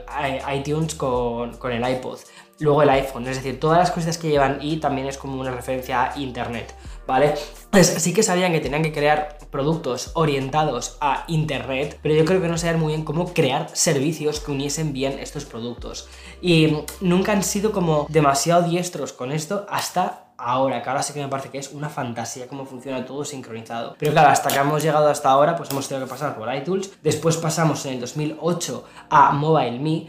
iTunes 0.54 0.94
con, 0.94 1.56
con 1.56 1.72
el 1.72 1.88
iPod, 1.96 2.18
luego 2.60 2.82
el 2.82 2.90
iPhone, 2.90 3.26
es 3.26 3.36
decir, 3.36 3.58
todas 3.58 3.78
las 3.78 3.90
cosas 3.90 4.18
que 4.18 4.28
llevan 4.28 4.58
y 4.60 4.76
también 4.76 5.08
es 5.08 5.18
como 5.18 5.40
una 5.40 5.50
referencia 5.50 6.12
a 6.12 6.18
Internet. 6.18 6.74
¿Vale? 7.08 7.34
Entonces, 7.64 8.02
sí 8.02 8.12
que 8.12 8.22
sabían 8.22 8.52
que 8.52 8.60
tenían 8.60 8.82
que 8.82 8.92
crear 8.92 9.38
productos 9.50 10.12
orientados 10.14 10.98
a 11.00 11.24
Internet, 11.26 11.98
pero 12.02 12.14
yo 12.14 12.24
creo 12.24 12.40
que 12.40 12.48
no 12.48 12.58
sabían 12.58 12.78
muy 12.78 12.92
bien 12.92 13.04
cómo 13.04 13.32
crear 13.32 13.68
servicios 13.72 14.40
que 14.40 14.52
uniesen 14.52 14.92
bien 14.92 15.18
estos 15.18 15.46
productos. 15.46 16.08
Y 16.42 16.76
nunca 17.00 17.32
han 17.32 17.42
sido 17.42 17.72
como 17.72 18.06
demasiado 18.10 18.62
diestros 18.62 19.14
con 19.14 19.32
esto 19.32 19.66
hasta 19.70 20.26
ahora, 20.36 20.82
que 20.82 20.88
ahora 20.88 21.02
sí 21.02 21.12
que 21.12 21.20
me 21.20 21.28
parece 21.28 21.48
que 21.48 21.58
es 21.58 21.72
una 21.72 21.88
fantasía 21.88 22.46
cómo 22.46 22.64
funciona 22.64 23.04
todo 23.04 23.24
sincronizado. 23.24 23.96
Pero 23.98 24.12
claro, 24.12 24.28
hasta 24.28 24.50
que 24.50 24.58
hemos 24.58 24.82
llegado 24.82 25.08
hasta 25.08 25.30
ahora, 25.30 25.56
pues 25.56 25.70
hemos 25.70 25.88
tenido 25.88 26.06
que 26.06 26.10
pasar 26.10 26.36
por 26.36 26.54
iTunes. 26.54 26.92
Después 27.02 27.36
pasamos 27.38 27.84
en 27.86 27.94
el 27.94 28.00
2008 28.00 28.84
a 29.10 29.32
MobileMe. 29.32 30.08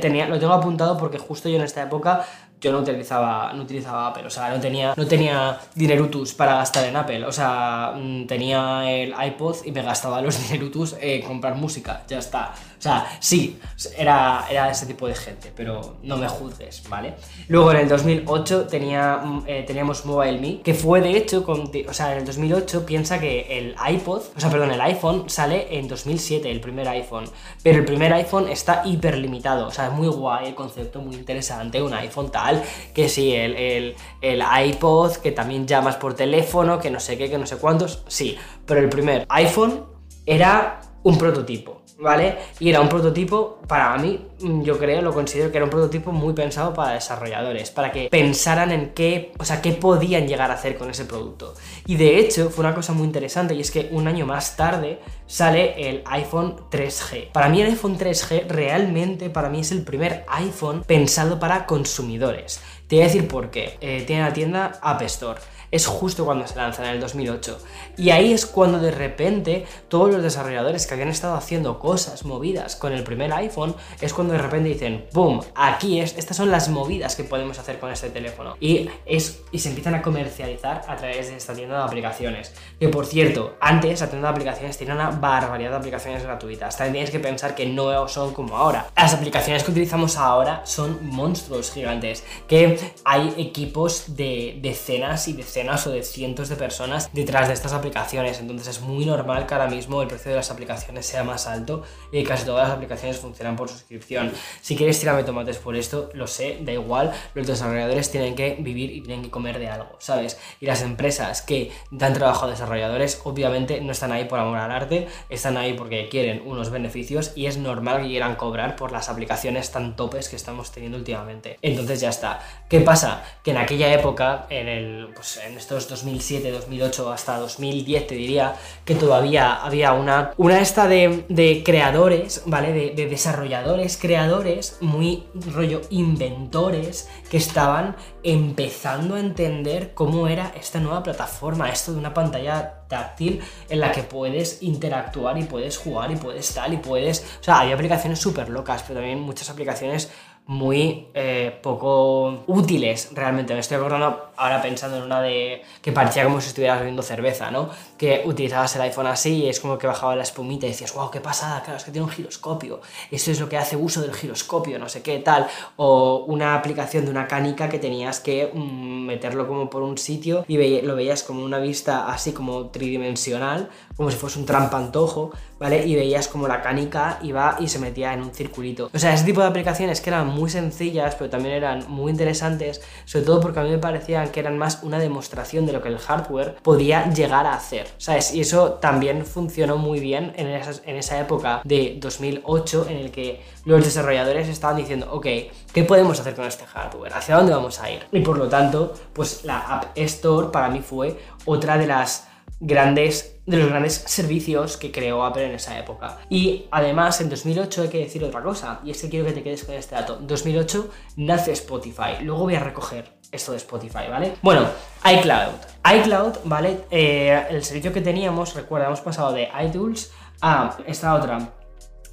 Tenía, 0.00 0.28
lo 0.28 0.38
tengo 0.38 0.52
apuntado 0.52 0.98
porque 0.98 1.18
justo 1.18 1.48
yo 1.48 1.56
en 1.56 1.62
esta 1.62 1.82
época 1.82 2.26
yo 2.60 2.72
no 2.72 2.78
utilizaba, 2.80 3.52
no 3.52 3.62
utilizaba 3.62 4.08
Apple, 4.08 4.26
o 4.26 4.30
sea, 4.30 4.50
no 4.50 4.60
tenía, 4.60 4.94
no 4.96 5.06
tenía 5.06 5.58
dinerutus 5.74 6.34
para 6.34 6.56
gastar 6.56 6.86
en 6.86 6.96
Apple, 6.96 7.24
o 7.24 7.32
sea, 7.32 7.94
mm, 7.96 8.26
tenía 8.26 8.90
el 8.90 9.14
iPod 9.26 9.64
y 9.64 9.72
me 9.72 9.82
gastaba 9.82 10.20
los 10.20 10.40
dinerutus 10.48 10.96
en 11.00 11.22
comprar 11.22 11.54
música, 11.54 12.02
ya 12.06 12.18
está. 12.18 12.52
O 12.80 12.82
sea, 12.82 13.06
sí, 13.20 13.60
era, 13.98 14.46
era 14.50 14.70
ese 14.70 14.86
tipo 14.86 15.06
de 15.06 15.14
gente, 15.14 15.52
pero 15.54 15.98
no 16.02 16.16
me 16.16 16.26
juzgues, 16.26 16.82
¿vale? 16.88 17.12
Luego 17.48 17.72
en 17.72 17.76
el 17.76 17.88
2008 17.90 18.68
tenía, 18.68 19.18
mm, 19.18 19.44
eh, 19.46 19.64
teníamos 19.66 20.06
MobileMe, 20.06 20.62
que 20.62 20.72
fue 20.72 21.02
de 21.02 21.14
hecho, 21.14 21.44
con, 21.44 21.70
o 21.86 21.92
sea, 21.92 22.12
en 22.12 22.20
el 22.20 22.24
2008 22.24 22.86
piensa 22.86 23.20
que 23.20 23.58
el 23.58 23.76
iPod, 23.86 24.22
o 24.34 24.40
sea, 24.40 24.48
perdón, 24.48 24.70
el 24.70 24.80
iPhone 24.80 25.28
sale 25.28 25.78
en 25.78 25.88
2007, 25.88 26.50
el 26.50 26.62
primer 26.62 26.88
iPhone, 26.88 27.24
pero 27.62 27.80
el 27.80 27.84
primer 27.84 28.14
iPhone 28.14 28.48
está 28.48 28.80
hiper 28.86 29.18
limitado, 29.18 29.66
o 29.66 29.70
sea, 29.70 29.88
es 29.88 29.92
muy 29.92 30.08
guay 30.08 30.46
el 30.46 30.54
concepto, 30.54 31.02
muy 31.02 31.16
interesante, 31.16 31.82
un 31.82 31.92
iPhone 31.92 32.30
tal, 32.30 32.62
que 32.94 33.10
sí, 33.10 33.34
el, 33.34 33.56
el, 33.56 33.94
el 34.22 34.42
iPod, 34.68 35.16
que 35.16 35.32
también 35.32 35.66
llamas 35.66 35.96
por 35.96 36.14
teléfono, 36.14 36.78
que 36.78 36.90
no 36.90 36.98
sé 36.98 37.18
qué, 37.18 37.28
que 37.28 37.36
no 37.36 37.44
sé 37.44 37.58
cuántos, 37.58 38.04
sí, 38.08 38.38
pero 38.64 38.80
el 38.80 38.88
primer 38.88 39.26
iPhone 39.28 39.84
era 40.24 40.80
un 41.02 41.18
prototipo. 41.18 41.79
¿Vale? 42.00 42.38
Y 42.58 42.70
era 42.70 42.80
un 42.80 42.88
prototipo, 42.88 43.60
para 43.66 43.96
mí, 43.98 44.26
mm, 44.40 44.62
yo 44.62 44.78
creo, 44.78 45.02
lo 45.02 45.12
considero 45.12 45.50
que 45.50 45.58
era 45.58 45.64
un 45.64 45.70
prototipo 45.70 46.12
muy 46.12 46.32
pensado 46.32 46.72
para 46.72 46.94
desarrolladores, 46.94 47.70
para 47.70 47.92
que 47.92 48.08
pensaran 48.08 48.72
en 48.72 48.90
qué, 48.90 49.32
o 49.38 49.44
sea, 49.44 49.60
qué 49.60 49.72
podían 49.72 50.26
llegar 50.26 50.50
a 50.50 50.54
hacer 50.54 50.76
con 50.76 50.90
ese 50.90 51.04
producto. 51.04 51.54
Y 51.86 51.96
de 51.96 52.18
hecho, 52.18 52.50
fue 52.50 52.64
una 52.64 52.74
cosa 52.74 52.92
muy 52.92 53.04
interesante 53.04 53.54
y 53.54 53.60
es 53.60 53.70
que 53.70 53.88
un 53.92 54.08
año 54.08 54.26
más 54.26 54.56
tarde 54.56 55.00
sale 55.26 55.88
el 55.88 56.02
iPhone 56.06 56.56
3G. 56.70 57.30
Para 57.32 57.48
mí 57.48 57.60
el 57.60 57.68
iPhone 57.68 57.98
3G 57.98 58.46
realmente, 58.48 59.30
para 59.30 59.48
mí 59.48 59.60
es 59.60 59.70
el 59.70 59.82
primer 59.82 60.24
iPhone 60.28 60.82
pensado 60.86 61.38
para 61.38 61.66
consumidores. 61.66 62.60
Te 62.88 62.96
voy 62.96 63.04
a 63.04 63.06
decir 63.06 63.28
por 63.28 63.50
qué. 63.50 63.78
Eh, 63.80 64.02
tiene 64.06 64.22
la 64.22 64.32
tienda 64.32 64.78
App 64.82 65.02
Store 65.02 65.40
es 65.70 65.86
justo 65.86 66.24
cuando 66.24 66.46
se 66.46 66.56
lanza, 66.56 66.84
en 66.84 66.90
el 66.90 67.00
2008. 67.00 67.58
Y 67.96 68.10
ahí 68.10 68.32
es 68.32 68.46
cuando 68.46 68.80
de 68.80 68.90
repente 68.90 69.66
todos 69.88 70.10
los 70.12 70.22
desarrolladores 70.22 70.86
que 70.86 70.94
habían 70.94 71.08
estado 71.08 71.34
haciendo 71.34 71.78
cosas 71.78 72.24
movidas 72.24 72.76
con 72.76 72.92
el 72.92 73.04
primer 73.04 73.32
iPhone, 73.32 73.74
es 74.00 74.12
cuando 74.12 74.32
de 74.32 74.40
repente 74.40 74.70
dicen, 74.70 75.06
¡boom! 75.12 75.40
Aquí 75.54 76.00
es, 76.00 76.16
estas 76.16 76.36
son 76.36 76.50
las 76.50 76.68
movidas 76.68 77.14
que 77.14 77.24
podemos 77.24 77.58
hacer 77.58 77.78
con 77.78 77.90
este 77.90 78.10
teléfono. 78.10 78.56
Y, 78.60 78.90
es, 79.06 79.42
y 79.52 79.58
se 79.60 79.68
empiezan 79.68 79.94
a 79.94 80.02
comercializar 80.02 80.82
a 80.88 80.96
través 80.96 81.28
de 81.28 81.36
esta 81.36 81.54
tienda 81.54 81.78
de 81.78 81.84
aplicaciones. 81.84 82.52
Que 82.78 82.88
por 82.88 83.06
cierto, 83.06 83.56
antes 83.60 84.00
la 84.00 84.08
tienda 84.08 84.28
de 84.28 84.32
aplicaciones 84.32 84.76
tenía 84.76 84.94
una 84.94 85.10
barbaridad 85.10 85.70
de 85.70 85.76
aplicaciones 85.76 86.22
gratuitas. 86.22 86.76
También 86.76 86.92
tienes 86.92 87.10
que 87.10 87.20
pensar 87.20 87.54
que 87.54 87.66
no 87.66 88.08
son 88.08 88.34
como 88.34 88.56
ahora. 88.56 88.90
Las 88.96 89.14
aplicaciones 89.14 89.62
que 89.62 89.70
utilizamos 89.70 90.16
ahora 90.16 90.62
son 90.64 90.98
monstruos 91.02 91.70
gigantes. 91.70 92.24
Que 92.48 92.78
hay 93.04 93.34
equipos 93.38 94.16
de 94.16 94.58
decenas 94.60 95.28
y 95.28 95.34
decenas 95.34 95.59
o 95.68 95.90
de 95.90 96.02
cientos 96.02 96.48
de 96.48 96.56
personas 96.56 97.10
detrás 97.12 97.48
de 97.48 97.54
estas 97.54 97.72
aplicaciones. 97.72 98.40
Entonces 98.40 98.68
es 98.68 98.80
muy 98.80 99.04
normal 99.04 99.46
que 99.46 99.54
ahora 99.54 99.68
mismo 99.68 100.02
el 100.02 100.08
precio 100.08 100.30
de 100.30 100.36
las 100.36 100.50
aplicaciones 100.50 101.06
sea 101.06 101.22
más 101.22 101.46
alto 101.46 101.82
y 102.10 102.24
casi 102.24 102.44
todas 102.44 102.68
las 102.68 102.76
aplicaciones 102.76 103.18
funcionan 103.18 103.56
por 103.56 103.68
suscripción. 103.68 104.32
Si 104.60 104.76
quieres 104.76 104.98
tirarme 104.98 105.24
tomates 105.24 105.58
por 105.58 105.76
esto, 105.76 106.10
lo 106.14 106.26
sé, 106.26 106.58
da 106.62 106.72
igual, 106.72 107.12
los 107.34 107.46
desarrolladores 107.46 108.10
tienen 108.10 108.34
que 108.34 108.56
vivir 108.58 108.90
y 108.90 109.00
tienen 109.02 109.22
que 109.22 109.30
comer 109.30 109.58
de 109.58 109.68
algo, 109.68 109.96
¿sabes? 109.98 110.38
Y 110.60 110.66
las 110.66 110.82
empresas 110.82 111.42
que 111.42 111.70
dan 111.90 112.14
trabajo 112.14 112.46
a 112.46 112.50
desarrolladores 112.50 113.20
obviamente 113.24 113.80
no 113.80 113.92
están 113.92 114.12
ahí 114.12 114.24
por 114.24 114.38
amor 114.38 114.58
al 114.58 114.70
arte, 114.70 115.08
están 115.28 115.56
ahí 115.56 115.74
porque 115.74 116.08
quieren 116.08 116.42
unos 116.44 116.70
beneficios 116.70 117.32
y 117.36 117.46
es 117.46 117.58
normal 117.58 118.02
que 118.02 118.08
quieran 118.08 118.36
cobrar 118.36 118.76
por 118.76 118.92
las 118.92 119.08
aplicaciones 119.08 119.70
tan 119.70 119.96
topes 119.96 120.28
que 120.28 120.36
estamos 120.36 120.72
teniendo 120.72 120.98
últimamente. 120.98 121.58
Entonces 121.62 122.00
ya 122.00 122.08
está. 122.08 122.40
¿Qué 122.68 122.80
pasa? 122.80 123.22
Que 123.42 123.50
en 123.50 123.58
aquella 123.58 123.92
época, 123.92 124.46
en 124.50 124.68
el, 124.68 125.08
pues, 125.14 125.40
en 125.50 125.58
estos 125.58 125.88
2007, 125.88 126.50
2008 126.52 127.12
hasta 127.12 127.38
2010 127.38 128.06
te 128.06 128.14
diría 128.14 128.54
que 128.84 128.94
todavía 128.94 129.56
había 129.56 129.92
una, 129.92 130.32
una 130.36 130.60
esta 130.60 130.86
de, 130.86 131.62
creadores, 131.64 132.42
¿vale? 132.46 132.72
De, 132.94 133.06
desarrolladores, 133.06 133.96
creadores, 133.96 134.78
muy 134.80 135.24
rollo 135.52 135.80
inventores 135.90 137.08
que 137.28 137.36
estaban 137.36 137.96
empezando 138.22 139.16
a 139.16 139.20
entender 139.20 139.92
cómo 139.94 140.28
era 140.28 140.52
esta 140.58 140.78
nueva 140.78 141.02
plataforma, 141.02 141.70
esto 141.70 141.92
de 141.92 141.98
una 141.98 142.14
pantalla 142.14 142.84
táctil 142.88 143.40
en 143.68 143.80
la 143.80 143.92
que 143.92 144.02
puedes 144.02 144.62
interactuar 144.62 145.38
y 145.38 145.44
puedes 145.44 145.78
jugar 145.78 146.10
y 146.10 146.16
puedes 146.16 146.54
tal 146.54 146.74
y 146.74 146.76
puedes... 146.76 147.26
O 147.40 147.44
sea, 147.44 147.60
había 147.60 147.74
aplicaciones 147.74 148.18
súper 148.18 148.48
locas, 148.48 148.82
pero 148.82 149.00
también 149.00 149.20
muchas 149.20 149.50
aplicaciones 149.50 150.10
muy 150.46 151.06
eh, 151.14 151.58
poco 151.62 152.42
útiles 152.48 153.10
realmente. 153.14 153.54
Me 153.54 153.60
estoy 153.60 153.76
acordando 153.76 154.29
ahora 154.40 154.62
pensando 154.62 154.96
en 154.96 155.02
una 155.02 155.20
de 155.20 155.62
que 155.82 155.92
parecía 155.92 156.24
como 156.24 156.40
si 156.40 156.48
estuvieras 156.48 156.78
bebiendo 156.78 157.02
cerveza, 157.02 157.50
¿no? 157.50 157.68
Que 157.98 158.22
utilizabas 158.24 158.74
el 158.76 158.82
iPhone 158.82 159.06
así 159.06 159.44
y 159.44 159.48
es 159.48 159.60
como 159.60 159.76
que 159.76 159.86
bajaba 159.86 160.16
la 160.16 160.22
espumita 160.22 160.66
y 160.66 160.70
decías, 160.70 160.94
wow, 160.94 161.10
qué 161.10 161.20
pasada, 161.20 161.62
claro, 161.62 161.76
es 161.76 161.84
que 161.84 161.90
tiene 161.90 162.06
un 162.06 162.10
giroscopio. 162.10 162.80
Esto 163.10 163.30
es 163.30 163.38
lo 163.38 163.48
que 163.48 163.58
hace 163.58 163.76
uso 163.76 164.00
del 164.00 164.14
giroscopio, 164.14 164.78
no 164.78 164.88
sé 164.88 165.02
qué 165.02 165.18
tal. 165.18 165.46
O 165.76 166.24
una 166.26 166.54
aplicación 166.54 167.04
de 167.04 167.10
una 167.10 167.28
canica 167.28 167.68
que 167.68 167.78
tenías 167.78 168.20
que 168.20 168.50
mm, 168.52 169.04
meterlo 169.06 169.46
como 169.46 169.68
por 169.68 169.82
un 169.82 169.98
sitio 169.98 170.44
y 170.48 170.80
lo 170.80 170.96
veías 170.96 171.22
como 171.22 171.44
una 171.44 171.58
vista 171.58 172.10
así 172.10 172.32
como 172.32 172.66
tridimensional, 172.70 173.68
como 173.96 174.10
si 174.10 174.16
fuese 174.16 174.38
un 174.38 174.46
trampantojo, 174.46 175.32
¿vale? 175.58 175.86
Y 175.86 175.94
veías 175.94 176.28
como 176.28 176.48
la 176.48 176.62
canica 176.62 177.18
iba 177.22 177.56
y 177.60 177.68
se 177.68 177.78
metía 177.78 178.14
en 178.14 178.22
un 178.22 178.32
circulito. 178.32 178.90
O 178.92 178.98
sea, 178.98 179.12
ese 179.12 179.24
tipo 179.24 179.42
de 179.42 179.48
aplicaciones 179.48 180.00
que 180.00 180.08
eran 180.08 180.26
muy 180.28 180.48
sencillas, 180.48 181.14
pero 181.16 181.28
también 181.28 181.54
eran 181.54 181.84
muy 181.88 182.10
interesantes, 182.10 182.80
sobre 183.04 183.26
todo 183.26 183.40
porque 183.40 183.60
a 183.60 183.62
mí 183.64 183.70
me 183.70 183.78
parecían 183.78 184.29
que 184.30 184.40
eran 184.40 184.58
más 184.58 184.82
una 184.82 184.98
demostración 184.98 185.66
de 185.66 185.72
lo 185.72 185.82
que 185.82 185.88
el 185.88 185.98
hardware 185.98 186.56
podía 186.62 187.10
llegar 187.10 187.46
a 187.46 187.54
hacer, 187.54 187.88
¿sabes? 187.98 188.34
Y 188.34 188.40
eso 188.40 188.74
también 188.74 189.24
funcionó 189.24 189.76
muy 189.76 190.00
bien 190.00 190.32
en, 190.36 190.48
esa 190.96 191.20
época 191.20 191.60
de 191.64 191.96
2008 192.00 192.86
en 192.88 192.96
el 192.96 193.10
que 193.10 193.42
los 193.64 193.84
desarrolladores 193.84 194.48
estaban 194.48 194.76
diciendo, 194.76 195.08
ok, 195.10 195.26
¿qué 195.72 195.84
podemos 195.84 196.18
hacer 196.20 196.34
con 196.34 196.46
este 196.46 196.64
hardware? 196.66 197.12
¿Hacia 197.14 197.36
dónde 197.36 197.52
vamos 197.52 197.80
a 197.80 197.90
ir? 197.90 198.00
Y 198.12 198.20
por 198.20 198.38
lo 198.38 198.48
tanto, 198.48 198.94
pues 199.12 199.44
la 199.44 199.58
App 199.58 199.96
Store 199.96 200.48
para 200.52 200.68
mí 200.68 200.80
fue 200.80 201.18
otra 201.44 201.78
de 201.78 201.86
las 201.86 202.28
grandes 202.60 203.40
de 203.50 203.56
los 203.56 203.68
grandes 203.68 203.94
servicios 204.06 204.76
que 204.76 204.92
creó 204.92 205.24
Apple 205.24 205.44
en 205.44 205.52
esa 205.52 205.78
época. 205.78 206.18
Y 206.28 206.66
además, 206.70 207.20
en 207.20 207.28
2008 207.28 207.82
hay 207.82 207.88
que 207.88 207.98
decir 207.98 208.22
otra 208.22 208.42
cosa, 208.42 208.80
y 208.84 208.92
es 208.92 209.00
que 209.00 209.08
quiero 209.08 209.26
que 209.26 209.32
te 209.32 209.42
quedes 209.42 209.64
con 209.64 209.74
este 209.74 209.96
dato. 209.96 210.18
En 210.18 210.26
2008 210.26 210.90
nace 211.16 211.52
Spotify. 211.52 212.22
Luego 212.22 212.44
voy 212.44 212.54
a 212.54 212.60
recoger 212.60 213.19
esto 213.30 213.52
de 213.52 213.58
Spotify, 213.58 214.08
¿vale? 214.10 214.36
Bueno, 214.42 214.66
iCloud. 215.04 215.54
iCloud, 215.98 216.38
¿vale? 216.44 216.84
Eh, 216.90 217.46
el 217.50 217.64
servicio 217.64 217.92
que 217.92 218.00
teníamos, 218.00 218.54
recuerda, 218.54 218.86
hemos 218.86 219.00
pasado 219.00 219.32
de 219.32 219.48
iTunes 219.64 220.12
a 220.40 220.76
esta 220.86 221.14
otra 221.14 221.38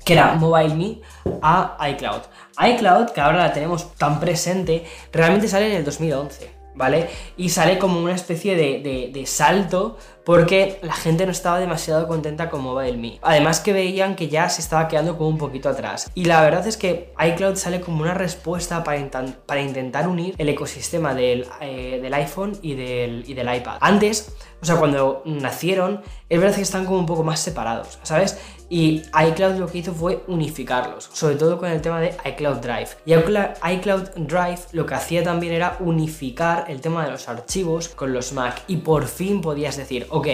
que 0.04 0.14
era 0.14 0.36
MobileMe 0.36 1.02
a 1.42 1.78
iCloud. 1.90 2.22
iCloud, 2.58 3.10
que 3.10 3.20
ahora 3.20 3.40
la 3.40 3.52
tenemos 3.52 3.94
tan 3.96 4.22
presente, 4.22 4.86
realmente 5.12 5.50
sale 5.50 5.70
en 5.70 5.78
el 5.78 5.84
2011. 5.84 6.58
¿vale? 6.78 7.10
Y 7.36 7.50
sale 7.50 7.78
como 7.78 8.00
una 8.00 8.14
especie 8.14 8.56
de, 8.56 9.24
salto 9.26 9.98
porque 10.28 10.78
la 10.82 10.92
gente 10.92 11.26
no 11.26 11.32
estaba 11.32 11.58
demasiado 11.58 12.06
contenta 12.06 12.50
con 12.50 12.60
MobileMe. 12.60 13.18
Además 13.22 13.62
que 13.62 13.72
veían 13.72 14.18
que 14.18 14.28
ya 14.28 14.50
se 14.50 14.60
estaba 14.60 14.90
quedando 14.90 15.18
como 15.18 15.30
un 15.30 15.38
poquito 15.38 15.70
atrás. 15.70 16.12
Y 16.16 16.26
la 16.26 16.42
verdad 16.42 16.68
es 16.68 16.76
que 16.76 17.14
iCloud 17.18 17.56
sale 17.56 17.80
como 17.80 18.02
una 18.02 18.14
respuesta 18.14 18.84
para, 18.84 19.10
para 19.46 19.62
intentar 19.62 20.06
unir 20.06 20.36
el 20.38 20.50
ecosistema 20.50 21.16
del, 21.16 21.48
eh, 21.62 22.00
del 22.02 22.14
iPhone 22.14 22.60
y 22.62 22.76
del, 22.76 23.24
y 23.26 23.36
del 23.36 23.56
iPad. 23.56 23.78
Antes, 23.80 24.36
o 24.62 24.66
sea, 24.66 24.76
cuando 24.76 25.22
nacieron, 25.24 26.02
es 26.28 26.42
verdad 26.42 26.58
que 26.58 26.62
están 26.62 26.84
como 26.84 27.00
un 27.00 27.06
poco 27.06 27.24
más 27.24 27.40
separados, 27.40 27.98
¿sabes? 28.04 28.38
Y 28.70 29.04
iCloud 29.30 29.58
lo 29.58 29.68
que 29.68 29.78
hizo 29.78 29.94
fue 29.94 30.24
unificarlos, 30.28 31.10
sobre 31.14 31.36
todo 31.36 31.58
con 31.58 31.70
el 31.70 31.82
tema 31.82 32.02
de 32.02 32.16
iCloud 32.26 32.58
Drive. 32.58 32.90
Y 33.06 33.14
iCloud 33.14 34.10
Drive 34.16 34.60
lo 34.74 34.86
que 34.86 34.96
hacía 34.96 35.24
también 35.24 35.54
era 35.54 35.78
unificar 35.80 36.66
el 36.68 36.82
tema 36.82 37.06
de 37.06 37.12
los 37.12 37.30
archivos 37.30 37.88
con 37.90 38.14
los 38.14 38.34
Mac. 38.34 38.62
Y 38.68 38.78
por 38.78 39.06
fin 39.06 39.42
podías 39.42 39.78
decir, 39.78 40.06
ok, 40.10 40.28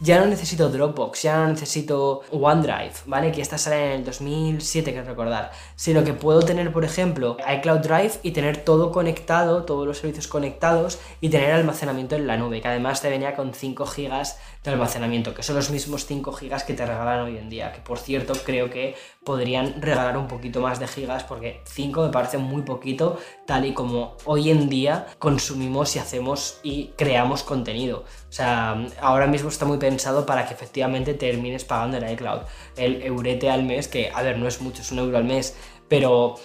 ya 0.00 0.20
no 0.20 0.26
necesito 0.26 0.68
Dropbox, 0.68 1.22
ya 1.22 1.38
no 1.38 1.48
necesito 1.48 2.22
OneDrive, 2.30 2.92
¿vale? 3.06 3.32
Que 3.32 3.40
esta 3.40 3.58
sale 3.58 3.86
en 3.86 4.00
el 4.00 4.04
2007, 4.04 4.92
que 4.92 5.02
recordar, 5.02 5.50
sino 5.76 6.04
que 6.04 6.12
puedo 6.12 6.42
tener, 6.42 6.72
por 6.72 6.84
ejemplo, 6.84 7.36
iCloud 7.56 7.80
Drive 7.80 8.12
y 8.22 8.32
tener 8.32 8.58
todo 8.64 8.92
conectado, 8.92 9.64
todos 9.64 9.86
los 9.86 9.98
servicios 9.98 10.28
conectados 10.28 10.98
y 11.20 11.28
tener 11.28 11.52
almacenamiento 11.52 12.16
en 12.16 12.26
la 12.26 12.36
nube, 12.36 12.60
que 12.60 12.68
además 12.68 13.00
te 13.00 13.10
venía 13.10 13.34
con 13.34 13.54
5 13.54 13.84
GB 13.84 14.22
de 14.64 14.70
almacenamiento, 14.70 15.34
que 15.34 15.42
son 15.42 15.56
los 15.56 15.70
mismos 15.70 16.06
5 16.06 16.32
GB 16.32 16.64
que 16.66 16.74
te 16.74 16.86
regalan 16.86 17.20
hoy 17.20 17.36
en 17.36 17.48
día, 17.48 17.72
que 17.72 17.80
por 17.80 17.98
cierto 17.98 18.34
creo 18.44 18.70
que 18.70 18.94
podrían 19.24 19.80
regalar 19.82 20.16
un 20.16 20.26
poquito 20.26 20.60
más 20.60 20.80
de 20.80 20.88
gigas 20.88 21.24
porque 21.24 21.60
5 21.66 22.06
me 22.06 22.08
parece 22.08 22.38
muy 22.38 22.62
poquito 22.62 23.18
tal 23.46 23.66
y 23.66 23.74
como 23.74 24.16
hoy 24.24 24.50
en 24.50 24.68
día 24.68 25.06
consumimos 25.18 25.94
y 25.96 25.98
hacemos 25.98 26.60
y 26.62 26.92
creamos 26.96 27.42
contenido. 27.42 28.04
O 28.28 28.32
sea, 28.32 28.86
ahora 29.00 29.26
mismo 29.26 29.48
está 29.48 29.64
muy 29.64 29.78
pensado 29.78 30.26
para 30.26 30.46
que 30.46 30.52
efectivamente 30.52 31.14
termines 31.14 31.64
pagando 31.64 31.96
el 31.96 32.10
iCloud. 32.12 32.40
El 32.76 33.02
eurete 33.02 33.50
al 33.50 33.62
mes, 33.62 33.88
que 33.88 34.10
a 34.14 34.22
ver, 34.22 34.38
no 34.38 34.46
es 34.46 34.60
mucho, 34.60 34.82
es 34.82 34.92
un 34.92 34.98
euro 34.98 35.16
al 35.16 35.24
mes, 35.24 35.56
pero 35.88 36.36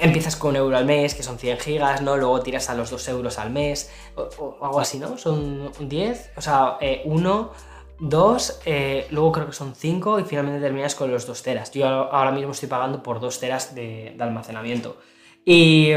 empiezas 0.00 0.36
con 0.36 0.50
un 0.50 0.56
euro 0.56 0.76
al 0.76 0.84
mes, 0.84 1.14
que 1.14 1.22
son 1.22 1.38
100 1.38 1.58
gigas, 1.58 2.02
¿no? 2.02 2.16
Luego 2.16 2.40
tiras 2.40 2.70
a 2.70 2.74
los 2.74 2.90
2 2.90 3.08
euros 3.08 3.38
al 3.38 3.50
mes, 3.50 3.90
o, 4.14 4.56
algo 4.62 4.80
así, 4.80 4.98
¿no? 4.98 5.18
Son 5.18 5.70
10, 5.80 6.30
o 6.36 6.40
sea, 6.40 6.78
1, 7.04 7.52
eh, 7.52 7.56
2, 7.98 8.60
eh, 8.66 9.06
luego 9.10 9.32
creo 9.32 9.46
que 9.46 9.52
son 9.52 9.74
5 9.74 10.20
y 10.20 10.24
finalmente 10.24 10.60
terminas 10.60 10.94
con 10.94 11.10
los 11.10 11.26
2 11.26 11.42
teras. 11.42 11.70
Yo 11.72 11.86
ahora 11.86 12.30
mismo 12.30 12.52
estoy 12.52 12.68
pagando 12.68 13.02
por 13.02 13.20
2 13.20 13.40
teras 13.40 13.74
de, 13.74 14.16
almacenamiento. 14.18 14.96
Y, 15.44 15.92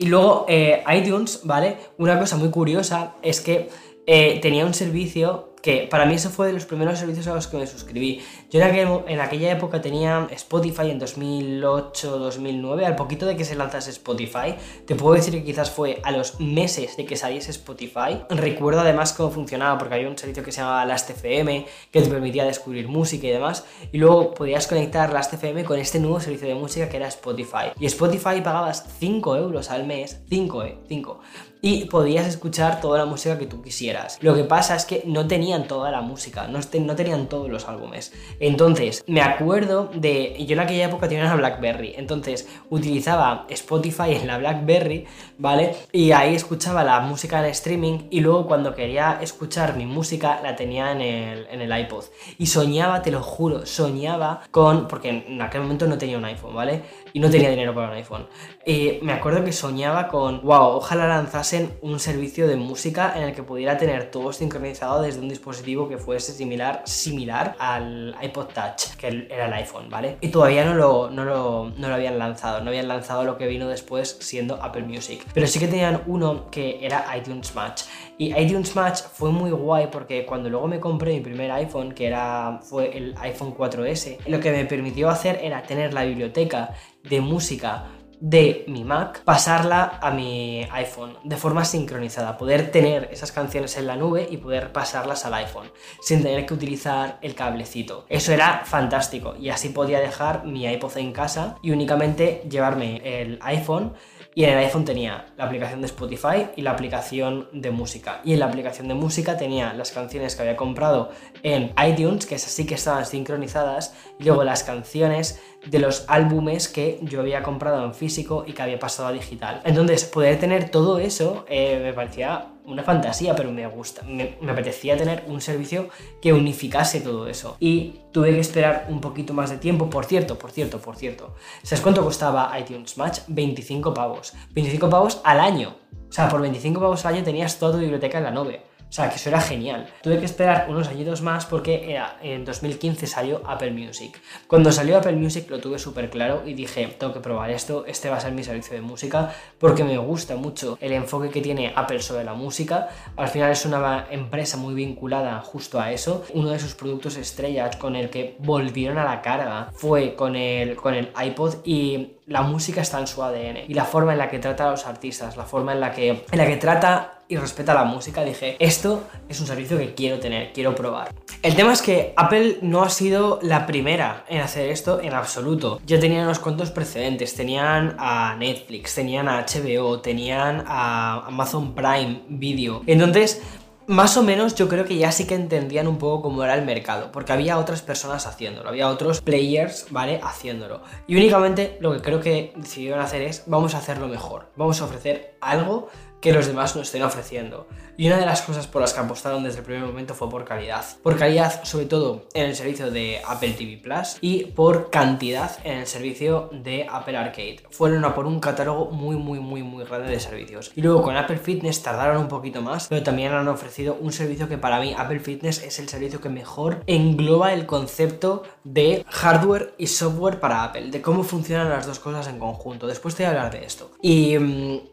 luego 0.00 0.46
eh, 0.48 0.84
iTunes, 0.94 1.40
¿vale? 1.44 1.76
Una 1.98 2.18
cosa 2.18 2.36
muy 2.36 2.50
curiosa 2.50 3.14
es 3.22 3.40
que 3.40 3.68
tenía 4.06 4.66
un 4.66 4.74
servicio 4.74 5.51
que 5.62 5.86
para 5.88 6.04
mí 6.06 6.14
eso 6.14 6.28
fue 6.28 6.48
de 6.48 6.52
los 6.52 6.64
primeros 6.64 6.98
servicios 6.98 7.28
a 7.28 7.34
los 7.34 7.46
que 7.46 7.56
me 7.56 7.66
suscribí. 7.66 8.20
Yo 8.50 8.60
en, 8.60 9.20
aquella 9.20 9.52
época 9.52 9.80
tenía 9.80 10.26
Spotify 10.32 10.90
en 10.90 11.00
2008-2009, 11.00 12.84
al 12.84 12.96
poquito 12.96 13.26
de 13.26 13.36
que 13.36 13.44
se 13.44 13.54
lanzase 13.54 13.90
Spotify, 13.90 14.56
te 14.86 14.96
puedo 14.96 15.14
decir 15.14 15.32
que 15.32 15.44
quizás 15.44 15.70
fue 15.70 16.00
a 16.02 16.10
los 16.10 16.40
meses 16.40 16.96
de 16.96 17.06
que 17.06 17.16
saliese 17.16 17.52
Spotify. 17.52 18.24
Recuerdo 18.28 18.80
además 18.80 19.12
cómo 19.12 19.30
funcionaba, 19.30 19.78
porque 19.78 19.94
había 19.94 20.08
un 20.08 20.18
servicio 20.18 20.42
que 20.42 20.50
se 20.50 20.60
llamaba 20.60 20.84
Last.fm, 20.84 21.66
que 21.92 22.02
te 22.02 22.10
permitía 22.10 22.44
descubrir 22.44 22.88
música 22.88 23.28
y 23.28 23.30
demás, 23.30 23.64
y 23.92 23.98
luego 23.98 24.34
podías 24.34 24.66
conectar 24.66 25.12
Last.fm 25.12 25.64
con 25.64 25.78
este 25.78 26.00
nuevo 26.00 26.18
servicio 26.18 26.48
de 26.48 26.54
música 26.56 26.88
que 26.88 26.96
era 26.96 27.06
Spotify. 27.06 27.70
Y 27.78 27.86
Spotify 27.86 28.40
pagabas 28.42 28.84
5 28.98 29.36
euros 29.36 29.70
al 29.70 29.86
mes, 29.86 30.20
5, 30.28 30.64
eh, 30.64 30.78
5 30.88 31.20
y 31.64 31.84
podías 31.84 32.26
escuchar 32.26 32.80
toda 32.80 32.98
la 32.98 33.06
música 33.06 33.38
que 33.38 33.46
tú 33.46 33.62
quisieras. 33.62 34.18
Lo 34.20 34.34
que 34.34 34.42
pasa 34.42 34.74
es 34.74 34.84
que 34.84 35.04
no 35.06 35.28
tenían 35.52 35.68
toda 35.68 35.90
la 35.90 36.00
música, 36.00 36.46
no, 36.46 36.60
no 36.80 36.96
tenían 36.96 37.26
todos 37.26 37.50
los 37.50 37.68
álbumes. 37.68 38.12
Entonces, 38.40 39.04
me 39.06 39.20
acuerdo 39.20 39.90
de. 39.94 40.42
Yo 40.46 40.54
en 40.54 40.60
aquella 40.60 40.86
época 40.86 41.08
tenía 41.08 41.24
una 41.24 41.36
Blackberry, 41.36 41.94
entonces 41.96 42.48
utilizaba 42.70 43.44
Spotify 43.50 44.14
en 44.14 44.26
la 44.26 44.38
Blackberry, 44.38 45.04
¿vale? 45.36 45.76
Y 45.92 46.12
ahí 46.12 46.34
escuchaba 46.34 46.84
la 46.84 47.00
música 47.00 47.40
en 47.40 47.50
streaming 47.50 47.98
y 48.10 48.20
luego 48.20 48.46
cuando 48.46 48.74
quería 48.74 49.18
escuchar 49.20 49.76
mi 49.76 49.84
música 49.84 50.40
la 50.42 50.56
tenía 50.56 50.92
en 50.92 51.02
el, 51.02 51.46
en 51.50 51.60
el 51.60 51.80
iPod. 51.80 52.04
Y 52.38 52.46
soñaba, 52.46 53.02
te 53.02 53.10
lo 53.10 53.22
juro, 53.22 53.66
soñaba 53.66 54.44
con. 54.50 54.88
Porque 54.88 55.10
en 55.10 55.42
aquel 55.42 55.60
momento 55.60 55.86
no 55.86 55.98
tenía 55.98 56.16
un 56.16 56.24
iPhone, 56.24 56.54
¿vale? 56.54 56.82
Y 57.12 57.20
no 57.20 57.28
tenía 57.28 57.50
dinero 57.50 57.74
para 57.74 57.88
un 57.88 57.94
iPhone. 57.94 58.26
Y 58.64 59.00
me 59.02 59.12
acuerdo 59.12 59.44
que 59.44 59.52
soñaba 59.52 60.06
con, 60.06 60.42
wow, 60.42 60.76
ojalá 60.76 61.08
lanzase 61.08 61.70
un 61.80 61.98
servicio 61.98 62.46
de 62.46 62.56
música 62.56 63.12
en 63.16 63.24
el 63.24 63.34
que 63.34 63.42
pudiera 63.42 63.76
tener 63.76 64.10
todo 64.10 64.32
sincronizado 64.32 65.02
desde 65.02 65.20
un 65.20 65.28
dispositivo 65.28 65.88
que 65.88 65.98
fuese 65.98 66.32
similar, 66.32 66.82
similar 66.84 67.56
al 67.58 68.16
iPod 68.22 68.46
Touch, 68.54 68.96
que 68.96 69.26
era 69.28 69.46
el 69.46 69.52
iPhone, 69.54 69.90
¿vale? 69.90 70.16
Y 70.20 70.28
todavía 70.28 70.64
no 70.64 70.74
lo, 70.74 71.10
no, 71.10 71.24
lo, 71.24 71.72
no 71.76 71.88
lo 71.88 71.94
habían 71.94 72.18
lanzado, 72.18 72.60
no 72.60 72.68
habían 72.68 72.86
lanzado 72.86 73.24
lo 73.24 73.36
que 73.36 73.48
vino 73.48 73.68
después 73.68 74.16
siendo 74.20 74.62
Apple 74.62 74.84
Music. 74.84 75.26
Pero 75.34 75.46
sí 75.48 75.58
que 75.58 75.66
tenían 75.66 76.02
uno 76.06 76.48
que 76.50 76.84
era 76.86 77.04
iTunes 77.16 77.54
Match. 77.56 77.82
Y 78.16 78.38
iTunes 78.38 78.76
Match 78.76 79.00
fue 79.00 79.32
muy 79.32 79.50
guay 79.50 79.88
porque 79.90 80.24
cuando 80.24 80.48
luego 80.48 80.68
me 80.68 80.78
compré 80.78 81.14
mi 81.14 81.20
primer 81.20 81.50
iPhone, 81.50 81.92
que 81.92 82.06
era, 82.06 82.60
fue 82.62 82.96
el 82.96 83.16
iPhone 83.18 83.56
4S, 83.56 84.18
lo 84.26 84.38
que 84.38 84.52
me 84.52 84.64
permitió 84.66 85.08
hacer 85.08 85.40
era 85.42 85.62
tener 85.62 85.92
la 85.92 86.04
biblioteca 86.04 86.74
de 87.02 87.20
música 87.20 87.88
de 88.22 88.64
mi 88.68 88.84
Mac, 88.84 89.24
pasarla 89.24 89.98
a 90.00 90.12
mi 90.12 90.64
iPhone 90.70 91.18
de 91.24 91.36
forma 91.36 91.64
sincronizada, 91.64 92.38
poder 92.38 92.70
tener 92.70 93.08
esas 93.10 93.32
canciones 93.32 93.76
en 93.76 93.88
la 93.88 93.96
nube 93.96 94.28
y 94.30 94.36
poder 94.36 94.70
pasarlas 94.70 95.26
al 95.26 95.34
iPhone 95.34 95.72
sin 96.00 96.22
tener 96.22 96.46
que 96.46 96.54
utilizar 96.54 97.18
el 97.20 97.34
cablecito. 97.34 98.06
Eso 98.08 98.32
era 98.32 98.62
fantástico 98.64 99.34
y 99.36 99.48
así 99.48 99.70
podía 99.70 99.98
dejar 99.98 100.44
mi 100.44 100.64
iPod 100.66 100.98
en 100.98 101.12
casa 101.12 101.56
y 101.62 101.72
únicamente 101.72 102.46
llevarme 102.48 103.02
el 103.22 103.40
iPhone 103.42 103.94
y 104.34 104.44
en 104.44 104.50
el 104.50 104.58
iPhone 104.58 104.84
tenía 104.84 105.26
la 105.36 105.44
aplicación 105.44 105.80
de 105.80 105.86
Spotify 105.88 106.46
y 106.56 106.62
la 106.62 106.70
aplicación 106.70 107.48
de 107.52 107.70
música. 107.70 108.20
Y 108.24 108.32
en 108.32 108.40
la 108.40 108.46
aplicación 108.46 108.88
de 108.88 108.94
música 108.94 109.36
tenía 109.36 109.74
las 109.74 109.90
canciones 109.90 110.36
que 110.36 110.42
había 110.42 110.56
comprado 110.56 111.10
en 111.42 111.74
iTunes, 111.84 112.24
que 112.24 112.36
esas 112.36 112.52
sí 112.52 112.64
que 112.64 112.76
estaban 112.76 113.04
sincronizadas, 113.04 113.94
y 114.18 114.24
luego 114.24 114.42
las 114.44 114.62
canciones 114.62 115.42
de 115.66 115.78
los 115.78 116.04
álbumes 116.08 116.68
que 116.68 116.98
yo 117.02 117.20
había 117.20 117.42
comprado 117.42 117.84
en 117.84 117.94
físico 117.94 118.44
y 118.46 118.52
que 118.52 118.62
había 118.62 118.78
pasado 118.78 119.08
a 119.08 119.12
digital. 119.12 119.60
Entonces, 119.64 120.04
poder 120.04 120.38
tener 120.38 120.70
todo 120.70 120.98
eso 120.98 121.44
eh, 121.48 121.80
me 121.82 121.92
parecía 121.92 122.48
una 122.64 122.82
fantasía, 122.82 123.34
pero 123.34 123.50
me 123.50 123.66
gusta, 123.66 124.02
me, 124.04 124.36
apetecía 124.48 124.96
tener 124.96 125.24
un 125.26 125.40
servicio 125.40 125.88
que 126.20 126.32
unificase 126.32 127.00
todo 127.00 127.26
eso. 127.26 127.56
Y 127.60 128.00
tuve 128.12 128.30
que 128.30 128.40
esperar 128.40 128.86
un 128.88 129.00
poquito 129.00 129.34
más 129.34 129.50
de 129.50 129.58
tiempo, 129.58 129.90
por 129.90 130.04
cierto, 130.04 130.38
por 130.38 130.50
cierto, 130.50 130.78
por 130.78 130.96
cierto. 130.96 131.34
¿Sabes 131.62 131.80
cuánto 131.80 132.02
costaba 132.04 132.56
iTunes 132.58 132.96
Match? 132.98 133.20
25 133.28 133.92
pavos. 133.94 134.32
25 134.54 134.88
pavos 134.88 135.20
al 135.24 135.40
año. 135.40 135.74
O 136.08 136.12
sea, 136.12 136.28
por 136.28 136.40
25 136.40 136.80
pavos 136.80 137.04
al 137.06 137.14
año 137.14 137.24
tenías 137.24 137.58
toda 137.58 137.72
tu 137.72 137.78
biblioteca 137.78 138.18
en 138.18 138.24
la 138.24 138.30
nube. 138.30 138.62
O 138.92 138.94
sea, 138.94 139.08
que 139.08 139.16
eso 139.16 139.30
era 139.30 139.40
genial. 139.40 139.88
Tuve 140.02 140.18
que 140.18 140.26
esperar 140.26 140.66
unos 140.68 140.86
añitos 140.88 141.22
más 141.22 141.46
porque 141.46 141.98
en 142.20 142.44
2015 142.44 143.06
salió 143.06 143.40
Apple 143.46 143.70
Music. 143.70 144.20
Cuando 144.46 144.70
salió 144.70 144.98
Apple 144.98 145.14
Music 145.14 145.48
lo 145.48 145.60
tuve 145.60 145.78
súper 145.78 146.10
claro 146.10 146.42
y 146.44 146.52
dije, 146.52 146.88
tengo 146.98 147.14
que 147.14 147.20
probar 147.20 147.50
esto, 147.50 147.86
este 147.86 148.10
va 148.10 148.18
a 148.18 148.20
ser 148.20 148.32
mi 148.32 148.44
servicio 148.44 148.74
de 148.74 148.82
música 148.82 149.32
porque 149.58 149.82
me 149.82 149.96
gusta 149.96 150.36
mucho 150.36 150.76
el 150.78 150.92
enfoque 150.92 151.30
que 151.30 151.40
tiene 151.40 151.72
Apple 151.74 152.02
sobre 152.02 152.24
la 152.24 152.34
música. 152.34 152.90
Al 153.16 153.28
final 153.28 153.50
es 153.52 153.64
una 153.64 154.08
empresa 154.10 154.58
muy 154.58 154.74
vinculada 154.74 155.40
justo 155.40 155.80
a 155.80 155.90
eso. 155.90 156.26
Uno 156.34 156.50
de 156.50 156.58
sus 156.58 156.74
productos 156.74 157.16
estrellas 157.16 157.76
con 157.76 157.96
el 157.96 158.10
que 158.10 158.36
volvieron 158.40 158.98
a 158.98 159.04
la 159.04 159.22
carga 159.22 159.70
fue 159.72 160.14
con 160.14 160.36
el, 160.36 160.76
con 160.76 160.92
el 160.92 161.10
iPod 161.18 161.64
y 161.64 162.18
la 162.26 162.42
música 162.42 162.82
está 162.82 163.00
en 163.00 163.06
su 163.06 163.22
ADN 163.22 163.58
y 163.68 163.72
la 163.72 163.86
forma 163.86 164.12
en 164.12 164.18
la 164.18 164.28
que 164.28 164.38
trata 164.38 164.68
a 164.68 164.70
los 164.70 164.86
artistas, 164.86 165.38
la 165.38 165.44
forma 165.44 165.72
en 165.72 165.80
la 165.80 165.92
que, 165.92 166.08
en 166.30 166.38
la 166.38 166.46
que 166.46 166.56
trata 166.56 167.21
y 167.32 167.36
respeta 167.36 167.72
la 167.72 167.84
música, 167.84 168.22
dije, 168.24 168.56
esto 168.58 169.04
es 169.26 169.40
un 169.40 169.46
servicio 169.46 169.78
que 169.78 169.94
quiero 169.94 170.20
tener, 170.20 170.52
quiero 170.52 170.74
probar. 170.74 171.14
El 171.40 171.56
tema 171.56 171.72
es 171.72 171.80
que 171.80 172.12
Apple 172.14 172.58
no 172.60 172.82
ha 172.82 172.90
sido 172.90 173.38
la 173.40 173.66
primera 173.66 174.26
en 174.28 174.42
hacer 174.42 174.68
esto 174.68 175.00
en 175.00 175.14
absoluto. 175.14 175.80
Ya 175.86 175.98
tenían 175.98 176.24
unos 176.24 176.40
cuantos 176.40 176.70
precedentes, 176.70 177.34
tenían 177.34 177.96
a 177.98 178.36
Netflix, 178.38 178.94
tenían 178.94 179.28
a 179.28 179.46
HBO, 179.46 180.00
tenían 180.00 180.62
a 180.66 181.26
Amazon 181.26 181.74
Prime 181.74 182.20
Video. 182.28 182.82
Entonces, 182.86 183.40
más 183.86 184.16
o 184.18 184.22
menos 184.22 184.54
yo 184.54 184.68
creo 184.68 184.84
que 184.84 184.96
ya 184.96 185.10
sí 185.10 185.26
que 185.26 185.34
entendían 185.34 185.88
un 185.88 185.96
poco 185.96 186.22
cómo 186.22 186.44
era 186.44 186.54
el 186.54 186.66
mercado, 186.66 187.10
porque 187.12 187.32
había 187.32 187.58
otras 187.58 187.80
personas 187.80 188.26
haciéndolo, 188.26 188.68
había 188.68 188.88
otros 188.88 189.22
players, 189.22 189.86
¿vale? 189.88 190.20
Haciéndolo. 190.22 190.82
Y 191.06 191.16
únicamente 191.16 191.78
lo 191.80 191.94
que 191.94 192.02
creo 192.02 192.20
que 192.20 192.52
decidieron 192.56 193.00
hacer 193.00 193.22
es, 193.22 193.44
vamos 193.46 193.74
a 193.74 193.78
hacerlo 193.78 194.06
mejor, 194.06 194.50
vamos 194.56 194.82
a 194.82 194.84
ofrecer 194.84 195.36
algo 195.40 195.88
que 196.22 196.32
los 196.32 196.46
demás 196.46 196.76
no 196.76 196.82
estén 196.82 197.02
ofreciendo. 197.02 197.66
Y 197.98 198.06
una 198.06 198.16
de 198.16 198.24
las 198.24 198.40
cosas 198.42 198.66
por 198.66 198.80
las 198.80 198.94
que 198.94 199.00
apostaron 199.00 199.42
desde 199.42 199.58
el 199.58 199.64
primer 199.64 199.82
momento 199.82 200.14
fue 200.14 200.30
por 200.30 200.44
calidad. 200.44 200.84
Por 201.02 201.18
calidad, 201.18 201.62
sobre 201.64 201.84
todo 201.86 202.28
en 202.32 202.46
el 202.46 202.56
servicio 202.56 202.90
de 202.90 203.20
Apple 203.26 203.52
TV 203.52 203.76
Plus 203.82 204.16
y 204.20 204.44
por 204.44 204.88
cantidad 204.88 205.58
en 205.64 205.78
el 205.78 205.86
servicio 205.86 206.48
de 206.52 206.86
Apple 206.88 207.16
Arcade. 207.16 207.60
Fueron 207.70 208.04
a 208.04 208.14
por 208.14 208.26
un 208.26 208.40
catálogo 208.40 208.90
muy, 208.90 209.16
muy, 209.16 209.40
muy, 209.40 209.62
muy 209.62 209.84
grande 209.84 210.10
de 210.10 210.20
servicios. 210.20 210.72
Y 210.76 210.80
luego 210.80 211.02
con 211.02 211.16
Apple 211.16 211.38
Fitness 211.38 211.82
tardaron 211.82 212.18
un 212.18 212.28
poquito 212.28 212.62
más, 212.62 212.86
pero 212.88 213.02
también 213.02 213.32
han 213.32 213.48
ofrecido 213.48 213.98
un 214.00 214.12
servicio 214.12 214.48
que 214.48 214.58
para 214.58 214.80
mí 214.80 214.94
Apple 214.96 215.20
Fitness 215.20 215.62
es 215.62 215.80
el 215.80 215.88
servicio 215.88 216.20
que 216.20 216.28
mejor 216.28 216.84
engloba 216.86 217.52
el 217.52 217.66
concepto 217.66 218.44
de 218.62 219.04
hardware 219.08 219.74
y 219.76 219.88
software 219.88 220.38
para 220.38 220.62
Apple, 220.62 220.90
de 220.90 221.02
cómo 221.02 221.24
funcionan 221.24 221.68
las 221.68 221.86
dos 221.86 221.98
cosas 221.98 222.28
en 222.28 222.38
conjunto. 222.38 222.86
Después 222.86 223.16
te 223.16 223.24
voy 223.24 223.34
a 223.34 223.36
hablar 223.36 223.52
de 223.52 223.64
esto. 223.64 223.90
Y 224.00 224.38
mm, 224.38 224.91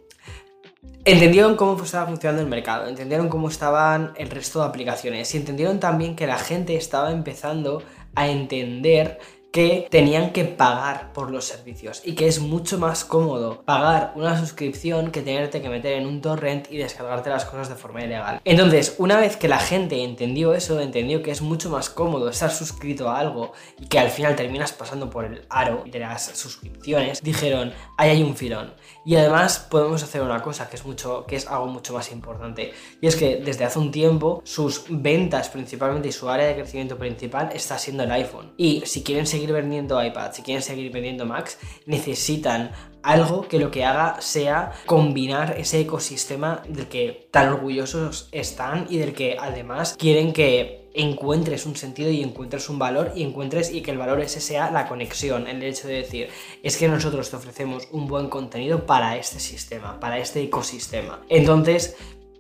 Entendieron 1.06 1.56
cómo 1.56 1.82
estaba 1.82 2.08
funcionando 2.08 2.42
el 2.42 2.48
mercado, 2.48 2.88
entendieron 2.88 3.30
cómo 3.30 3.50
estaban 3.50 4.14
el 4.18 4.30
resto 4.30 4.60
de 4.60 4.66
aplicaciones 4.66 5.34
y 5.34 5.38
entendieron 5.38 5.80
también 5.80 6.16
que 6.16 6.28
la 6.28 6.38
gente 6.38 6.76
estaba 6.76 7.12
empezando 7.12 7.82
a 8.16 8.28
entender 8.28 9.20
que 9.52 9.88
tenían 9.90 10.32
que 10.32 10.46
pagar 10.46 11.12
por 11.14 11.32
los 11.32 11.46
servicios 11.46 12.02
y 12.06 12.14
que 12.14 12.28
es 12.28 12.40
mucho 12.40 12.78
más 12.78 13.04
cómodo 13.04 13.64
pagar 13.64 14.14
una 14.16 14.40
suscripción 14.40 15.12
que 15.12 15.22
tenerte 15.22 15.62
que 15.62 15.70
meter 15.70 15.94
en 15.94 16.06
un 16.06 16.22
torrent 16.22 16.72
y 16.72 16.78
descargarte 16.78 17.30
las 17.30 17.46
cosas 17.46 17.70
de 17.70 17.76
forma 17.76 18.04
ilegal. 18.04 18.42
Entonces, 18.46 18.96
una 19.00 19.20
vez 19.20 19.38
que 19.38 19.48
la 19.48 19.60
gente 19.60 20.04
entendió 20.04 20.54
eso, 20.54 20.80
entendió 20.80 21.24
que 21.24 21.32
es 21.32 21.42
mucho 21.42 21.70
más 21.70 21.90
cómodo 21.90 22.30
estar 22.30 22.52
suscrito 22.52 23.10
a 23.10 23.20
algo 23.20 23.54
y 23.80 23.88
que 23.88 23.98
al 23.98 24.10
final 24.10 24.36
terminas 24.36 24.72
pasando 24.72 25.10
por 25.10 25.26
el 25.26 25.42
aro 25.50 25.84
de 25.90 26.00
las 26.00 26.26
suscripciones, 26.38 27.22
dijeron, 27.24 27.74
ahí 27.98 28.12
hay 28.12 28.24
un 28.24 28.36
filón. 28.36 28.74
Y 29.06 29.16
además 29.16 29.60
podemos 29.60 30.04
hacer 30.04 30.22
una 30.22 30.42
cosa 30.42 30.70
que 30.70 30.76
es 30.76 30.86
mucho 30.86 31.26
que 31.26 31.36
es 31.36 31.48
algo 31.48 31.68
mucho 31.68 31.94
más 31.94 32.12
importante 32.12 32.74
y 33.02 33.08
es 33.08 33.16
que 33.16 33.38
desde 33.38 33.66
hace 33.66 33.80
un 33.80 33.92
tiempo 33.92 34.42
sus 34.44 34.86
ventas 34.90 35.50
principalmente 35.50 36.10
y 36.10 36.12
su 36.12 36.30
área 36.30 36.48
de 36.48 36.56
crecimiento 36.56 36.98
principal 36.98 37.50
está 37.54 37.78
siendo 37.78 38.04
el 38.04 38.12
iPhone. 38.12 38.54
Y 38.58 38.84
si 38.86 39.04
quieren 39.04 39.26
seguir 39.26 39.52
vendiendo 39.52 40.04
iPad, 40.04 40.34
si 40.34 40.42
quieren 40.42 40.62
seguir 40.64 40.92
vendiendo 40.92 41.26
Macs, 41.26 41.58
necesitan 41.86 42.72
algo 43.02 43.48
que 43.48 43.60
lo 43.60 43.72
que 43.72 43.86
haga 43.86 44.22
sea 44.22 44.72
combinar 44.86 45.56
ese 45.58 45.80
ecosistema 45.80 46.62
del 46.68 46.88
que 46.88 47.30
tan 47.32 47.50
orgullosos 47.50 48.28
están 48.32 48.88
y 48.90 48.98
del 48.98 49.14
que 49.14 49.38
además 49.40 49.96
quieren 49.98 50.34
que 50.34 50.79
encuentres 50.94 51.66
un 51.66 51.76
sentido 51.76 52.10
y 52.10 52.22
encuentres 52.22 52.70
un 52.70 52.80
valor 52.80 53.12
y 53.16 53.24
encuentres 53.24 53.72
y 53.72 53.82
que 53.82 53.92
el 53.92 53.98
valor 53.98 54.22
ese 54.22 54.42
sea 54.42 54.72
la 54.72 54.88
conexión, 54.88 55.48
el 55.48 55.64
hecho 55.64 55.88
de 55.88 55.96
decir, 55.96 56.30
es 56.64 56.78
que 56.78 56.88
nosotros 56.88 57.30
te 57.30 57.36
ofrecemos 57.36 57.88
un 57.92 58.08
buen 58.08 58.30
contenido 58.30 58.86
para 58.86 59.18
este 59.18 59.40
sistema, 59.40 60.00
para 60.00 60.18
este 60.20 60.42
ecosistema. 60.42 61.22
Entonces, 61.30 61.96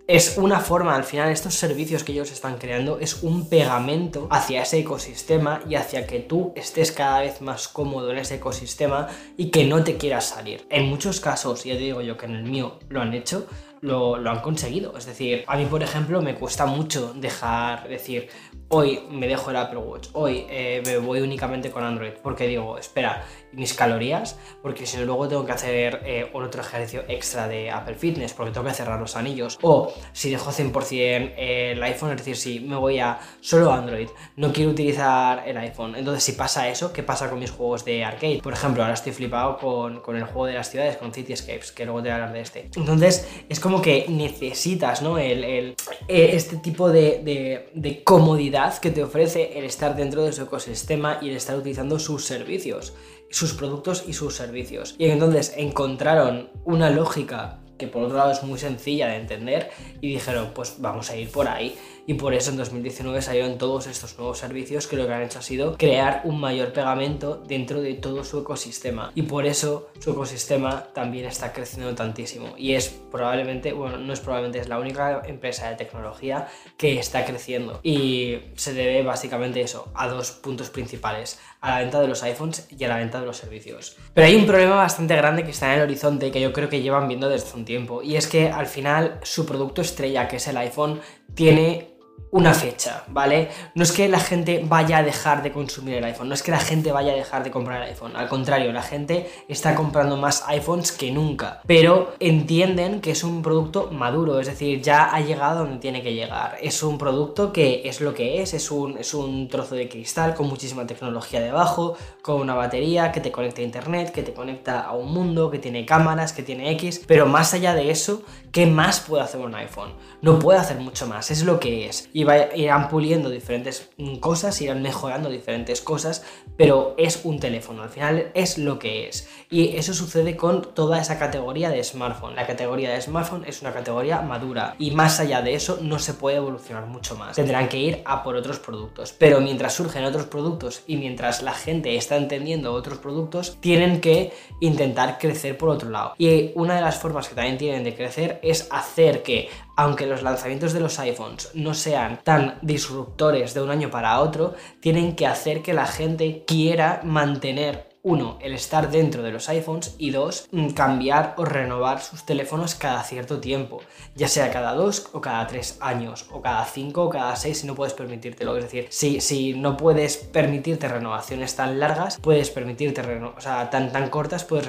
es 0.09 0.37
una 0.37 0.59
forma, 0.59 0.95
al 0.95 1.03
final, 1.03 1.29
estos 1.29 1.53
servicios 1.53 2.03
que 2.03 2.13
ellos 2.13 2.31
están 2.31 2.57
creando 2.57 2.97
es 2.97 3.21
un 3.21 3.47
pegamento 3.47 4.27
hacia 4.31 4.63
ese 4.63 4.79
ecosistema 4.79 5.61
y 5.69 5.75
hacia 5.75 6.07
que 6.07 6.19
tú 6.19 6.51
estés 6.55 6.91
cada 6.91 7.19
vez 7.19 7.41
más 7.41 7.67
cómodo 7.67 8.09
en 8.09 8.17
ese 8.17 8.37
ecosistema 8.37 9.07
y 9.37 9.51
que 9.51 9.65
no 9.65 9.83
te 9.83 9.97
quieras 9.97 10.25
salir. 10.25 10.65
En 10.71 10.89
muchos 10.89 11.19
casos, 11.19 11.63
ya 11.63 11.75
te 11.75 11.81
digo 11.81 12.01
yo 12.01 12.17
que 12.17 12.25
en 12.25 12.33
el 12.33 12.43
mío 12.43 12.79
lo 12.89 13.01
han 13.01 13.13
hecho, 13.13 13.45
lo, 13.81 14.17
lo, 14.17 14.29
han 14.29 14.41
conseguido. 14.41 14.97
Es 14.97 15.05
decir, 15.05 15.43
a 15.47 15.57
mí, 15.57 15.65
por 15.65 15.83
ejemplo, 15.83 16.21
me 16.21 16.35
cuesta 16.35 16.65
mucho 16.65 17.13
dejar, 17.13 17.87
decir, 17.87 18.29
hoy 18.69 19.01
me 19.09 19.27
dejo 19.27 19.49
el 19.49 19.57
Apple 19.57 19.79
Watch, 19.79 20.09
hoy 20.13 20.45
eh, 20.49 20.81
me 20.85 20.97
voy 20.97 21.21
únicamente 21.21 21.71
con 21.71 21.83
Android, 21.83 22.13
porque 22.21 22.47
digo, 22.47 22.77
espera, 22.77 23.25
mis 23.51 23.73
calorías, 23.73 24.37
porque 24.61 24.85
si 24.85 24.97
luego 24.97 25.27
tengo 25.27 25.45
que 25.45 25.51
hacer 25.51 26.01
eh, 26.05 26.29
otro 26.33 26.61
ejercicio 26.61 27.03
extra 27.07 27.47
de 27.47 27.71
Apple 27.71 27.95
Fitness, 27.95 28.33
porque 28.33 28.51
tengo 28.51 28.67
que 28.67 28.73
cerrar 28.73 28.99
los 28.99 29.15
anillos, 29.15 29.57
o 29.61 29.93
si 30.13 30.29
dejo 30.29 30.51
100% 30.51 31.33
el 31.37 31.83
iPhone, 31.83 32.11
es 32.11 32.17
decir, 32.17 32.35
si 32.35 32.59
me 32.59 32.75
voy 32.75 32.99
a 32.99 33.19
solo 33.41 33.71
Android, 33.71 34.09
no 34.35 34.53
quiero 34.53 34.71
utilizar 34.71 35.47
el 35.47 35.57
iPhone, 35.57 35.95
entonces 35.95 36.23
si 36.23 36.33
pasa 36.33 36.67
eso, 36.69 36.93
¿qué 36.93 37.03
pasa 37.03 37.29
con 37.29 37.39
mis 37.39 37.51
juegos 37.51 37.85
de 37.85 38.03
arcade? 38.03 38.39
Por 38.41 38.53
ejemplo, 38.53 38.83
ahora 38.83 38.93
estoy 38.93 39.11
flipado 39.13 39.57
con, 39.57 40.01
con 40.01 40.15
el 40.15 40.23
juego 40.23 40.45
de 40.45 40.53
las 40.53 40.69
ciudades, 40.69 40.97
con 40.97 41.13
Cityscapes, 41.13 41.71
que 41.71 41.85
luego 41.85 42.01
te 42.01 42.09
voy 42.09 42.11
a 42.11 42.15
hablar 42.15 42.33
de 42.33 42.41
este. 42.41 42.69
Entonces, 42.75 43.27
es 43.49 43.59
como 43.59 43.81
que 43.81 44.05
necesitas, 44.09 45.01
¿no? 45.01 45.17
El, 45.17 45.43
el 45.43 45.75
eh, 46.07 46.31
este 46.33 46.57
tipo 46.57 46.89
de, 46.89 47.21
de, 47.23 47.69
de 47.73 48.03
comodidad 48.03 48.77
que 48.79 48.91
te 48.91 49.03
ofrece 49.03 49.57
el 49.57 49.65
estar 49.65 49.95
dentro 49.95 50.23
de 50.23 50.31
su 50.31 50.43
ecosistema 50.43 51.19
y 51.21 51.29
el 51.29 51.35
estar 51.35 51.57
utilizando 51.57 51.99
sus 51.99 52.25
servicios 52.25 52.93
sus 53.29 53.53
productos 53.53 54.03
y 54.07 54.13
sus 54.13 54.35
servicios. 54.35 54.95
Y 54.97 55.05
entonces 55.05 55.53
encontraron 55.57 56.49
una 56.65 56.89
lógica 56.89 57.59
que 57.77 57.87
por 57.87 58.03
otro 58.03 58.17
lado 58.17 58.31
es 58.31 58.43
muy 58.43 58.59
sencilla 58.59 59.07
de 59.07 59.15
entender 59.15 59.71
y 60.01 60.09
dijeron 60.09 60.51
pues 60.53 60.75
vamos 60.79 61.09
a 61.09 61.15
ir 61.15 61.31
por 61.31 61.47
ahí 61.47 61.75
y 62.09 62.15
por 62.15 62.33
eso 62.33 62.49
en 62.49 62.57
2019 62.57 63.21
salieron 63.21 63.59
todos 63.59 63.85
estos 63.85 64.17
nuevos 64.17 64.39
servicios 64.39 64.87
que 64.87 64.95
lo 64.95 65.05
que 65.05 65.13
han 65.13 65.21
hecho 65.21 65.37
ha 65.37 65.43
sido 65.43 65.77
crear 65.77 66.21
un 66.23 66.39
mayor 66.39 66.73
pegamento 66.73 67.35
dentro 67.47 67.83
de 67.83 67.93
todo 67.93 68.23
su 68.23 68.39
ecosistema. 68.39 69.11
Y 69.13 69.21
por 69.21 69.45
eso 69.45 69.91
su 69.99 70.13
ecosistema 70.13 70.85
también 70.95 71.25
está 71.25 71.53
creciendo 71.53 71.93
tantísimo. 71.93 72.55
Y 72.57 72.73
es 72.73 72.89
probablemente, 73.11 73.73
bueno, 73.73 73.99
no 73.99 74.11
es 74.11 74.21
probablemente, 74.21 74.57
es 74.57 74.67
la 74.67 74.79
única 74.79 75.21
empresa 75.27 75.69
de 75.69 75.75
tecnología 75.75 76.47
que 76.77 76.97
está 76.97 77.25
creciendo. 77.25 77.79
Y 77.83 78.39
se 78.55 78.73
debe 78.73 79.03
básicamente 79.03 79.61
eso, 79.61 79.91
a 79.93 80.07
dos 80.07 80.31
puntos 80.31 80.71
principales, 80.71 81.39
a 81.61 81.75
la 81.75 81.79
venta 81.81 82.01
de 82.01 82.07
los 82.07 82.23
iPhones 82.23 82.67
y 82.75 82.83
a 82.85 82.87
la 82.87 82.97
venta 82.97 83.19
de 83.19 83.27
los 83.27 83.37
servicios. 83.37 83.97
Pero 84.15 84.25
hay 84.25 84.35
un 84.35 84.47
problema 84.47 84.77
bastante 84.77 85.15
grande 85.15 85.43
que 85.43 85.51
está 85.51 85.71
en 85.71 85.81
el 85.81 85.83
horizonte 85.83 86.31
que 86.31 86.41
yo 86.41 86.53
creo 86.53 86.69
que 86.69 86.81
llevan 86.81 87.07
viendo 87.07 87.29
desde 87.29 87.55
un 87.55 87.65
tiempo. 87.65 88.01
Y 88.01 88.15
es 88.15 88.25
que 88.25 88.49
al 88.49 88.65
final 88.65 89.19
su 89.21 89.45
producto 89.45 89.83
estrella, 89.83 90.27
que 90.27 90.37
es 90.37 90.47
el 90.47 90.57
iPhone, 90.57 91.01
tiene 91.35 91.98
una 92.31 92.53
fecha, 92.53 93.03
¿vale? 93.07 93.49
No 93.73 93.83
es 93.83 93.91
que 93.91 94.07
la 94.07 94.19
gente 94.19 94.63
vaya 94.63 94.99
a 94.99 95.03
dejar 95.03 95.41
de 95.41 95.51
consumir 95.51 95.95
el 95.95 96.03
iPhone, 96.03 96.29
no 96.29 96.35
es 96.35 96.43
que 96.43 96.51
la 96.51 96.59
gente 96.59 96.91
vaya 96.91 97.13
a 97.13 97.15
dejar 97.15 97.43
de 97.43 97.51
comprar 97.51 97.81
el 97.81 97.89
iPhone, 97.89 98.15
al 98.15 98.29
contrario, 98.29 98.71
la 98.71 98.83
gente 98.83 99.29
está 99.47 99.73
comprando 99.73 100.15
más 100.17 100.43
iPhones 100.47 100.91
que 100.91 101.11
nunca, 101.11 101.61
pero 101.65 102.13
entienden 102.19 103.01
que 103.01 103.11
es 103.11 103.23
un 103.23 103.41
producto 103.41 103.89
maduro, 103.91 104.39
es 104.39 104.47
decir, 104.47 104.81
ya 104.81 105.13
ha 105.13 105.21
llegado 105.21 105.61
donde 105.61 105.79
tiene 105.79 106.03
que 106.03 106.13
llegar, 106.13 106.57
es 106.61 106.83
un 106.83 106.97
producto 106.97 107.51
que 107.51 107.81
es 107.85 108.01
lo 108.01 108.13
que 108.13 108.41
es, 108.41 108.53
es 108.53 108.69
un, 108.69 108.97
es 108.97 109.13
un 109.13 109.47
trozo 109.47 109.75
de 109.75 109.89
cristal 109.89 110.35
con 110.35 110.47
muchísima 110.47 110.85
tecnología 110.85 111.41
debajo, 111.41 111.95
con 112.21 112.41
una 112.41 112.53
batería 112.53 113.11
que 113.11 113.21
te 113.21 113.31
conecta 113.31 113.61
a 113.61 113.65
internet, 113.65 114.11
que 114.11 114.23
te 114.23 114.33
conecta 114.33 114.81
a 114.81 114.93
un 114.93 115.11
mundo, 115.11 115.49
que 115.49 115.59
tiene 115.59 115.85
cámaras, 115.85 116.33
que 116.33 116.43
tiene 116.43 116.71
X, 116.71 117.01
pero 117.07 117.25
más 117.25 117.53
allá 117.53 117.73
de 117.73 117.89
eso, 117.89 118.21
¿qué 118.51 118.65
más 118.65 118.99
puede 118.99 119.23
hacer 119.23 119.41
un 119.41 119.55
iPhone? 119.55 119.93
No 120.21 120.37
puede 120.37 120.59
hacer 120.59 120.77
mucho 120.77 121.07
más, 121.07 121.31
es 121.31 121.43
lo 121.43 121.59
que 121.59 121.87
es 121.87 122.08
y 122.13 122.25
irán 122.55 122.89
puliendo 122.89 123.29
diferentes 123.29 123.89
cosas, 124.19 124.61
irán 124.61 124.81
mejorando 124.81 125.29
diferentes 125.29 125.81
cosas, 125.81 126.23
pero 126.57 126.95
es 126.97 127.21
un 127.23 127.39
teléfono, 127.39 127.83
al 127.83 127.89
final 127.89 128.31
es 128.33 128.57
lo 128.57 128.79
que 128.79 129.07
es. 129.07 129.29
Y 129.49 129.77
eso 129.77 129.93
sucede 129.93 130.35
con 130.35 130.73
toda 130.73 130.99
esa 130.99 131.17
categoría 131.17 131.69
de 131.69 131.83
smartphone. 131.83 132.35
La 132.35 132.45
categoría 132.45 132.91
de 132.91 133.01
smartphone 133.01 133.45
es 133.45 133.61
una 133.61 133.73
categoría 133.73 134.21
madura 134.21 134.75
y 134.77 134.91
más 134.91 135.19
allá 135.19 135.41
de 135.41 135.55
eso 135.55 135.79
no 135.81 135.99
se 135.99 136.13
puede 136.13 136.37
evolucionar 136.37 136.85
mucho 136.85 137.15
más. 137.15 137.35
Tendrán 137.35 137.69
que 137.69 137.77
ir 137.77 138.01
a 138.05 138.23
por 138.23 138.35
otros 138.35 138.59
productos, 138.59 139.13
pero 139.17 139.41
mientras 139.41 139.73
surgen 139.73 140.05
otros 140.05 140.25
productos 140.25 140.83
y 140.87 140.97
mientras 140.97 141.41
la 141.41 141.53
gente 141.53 141.95
está 141.95 142.17
entendiendo 142.17 142.73
otros 142.73 142.99
productos, 142.99 143.57
tienen 143.59 144.01
que 144.01 144.33
intentar 144.59 145.17
crecer 145.17 145.57
por 145.57 145.69
otro 145.69 145.89
lado. 145.89 146.13
Y 146.17 146.51
una 146.55 146.75
de 146.75 146.81
las 146.81 146.97
formas 146.97 147.29
que 147.29 147.35
también 147.35 147.57
tienen 147.57 147.83
de 147.83 147.95
crecer 147.95 148.39
es 148.43 148.67
hacer 148.71 149.23
que 149.23 149.49
aunque 149.79 150.07
los 150.07 150.23
lanzamientos 150.23 150.73
de 150.73 150.81
los 150.81 150.99
iPhones 150.99 151.51
no 151.53 151.73
sean 151.73 152.19
tan 152.25 152.59
disruptores 152.61 153.53
de 153.53 153.61
un 153.61 153.69
año 153.69 153.89
para 153.89 154.19
otro, 154.19 154.53
tienen 154.81 155.15
que 155.15 155.25
hacer 155.25 155.61
que 155.61 155.71
la 155.71 155.85
gente 155.85 156.43
quiera 156.45 156.99
mantener 157.05 157.88
uno, 158.01 158.37
el 158.41 158.53
estar 158.53 158.89
dentro 158.91 159.23
de 159.23 159.31
los 159.31 159.49
iPhones 159.49 159.95
y 159.97 160.11
dos, 160.11 160.47
mm, 160.51 160.69
cambiar 160.69 161.33
o 161.37 161.45
renovar 161.45 162.01
sus 162.01 162.23
teléfonos 162.23 162.75
cada 162.75 163.03
cierto 163.03 163.39
tiempo, 163.39 163.81
ya 164.15 164.27
sea 164.27 164.51
cada 164.51 164.73
dos 164.73 165.09
o 165.13 165.21
cada 165.21 165.45
tres 165.47 165.77
años, 165.81 166.27
o 166.31 166.41
cada 166.41 166.65
cinco 166.65 167.03
o 167.03 167.09
cada 167.09 167.35
seis 167.35 167.59
si 167.59 167.67
no 167.67 167.75
puedes 167.75 167.93
permitírtelo. 167.93 168.55
Es 168.57 168.63
decir, 168.63 168.87
si, 168.89 169.21
si 169.21 169.53
no 169.53 169.75
puedes 169.77 170.17
permitirte 170.17 170.87
renovaciones 170.87 171.55
tan 171.55 171.79
largas, 171.79 172.17
puedes 172.17 172.49
permitirte, 172.49 173.01
o 173.01 173.41
sea, 173.41 173.69
tan, 173.69 173.91
tan 173.91 174.09
cortas, 174.09 174.45
puedes, 174.45 174.67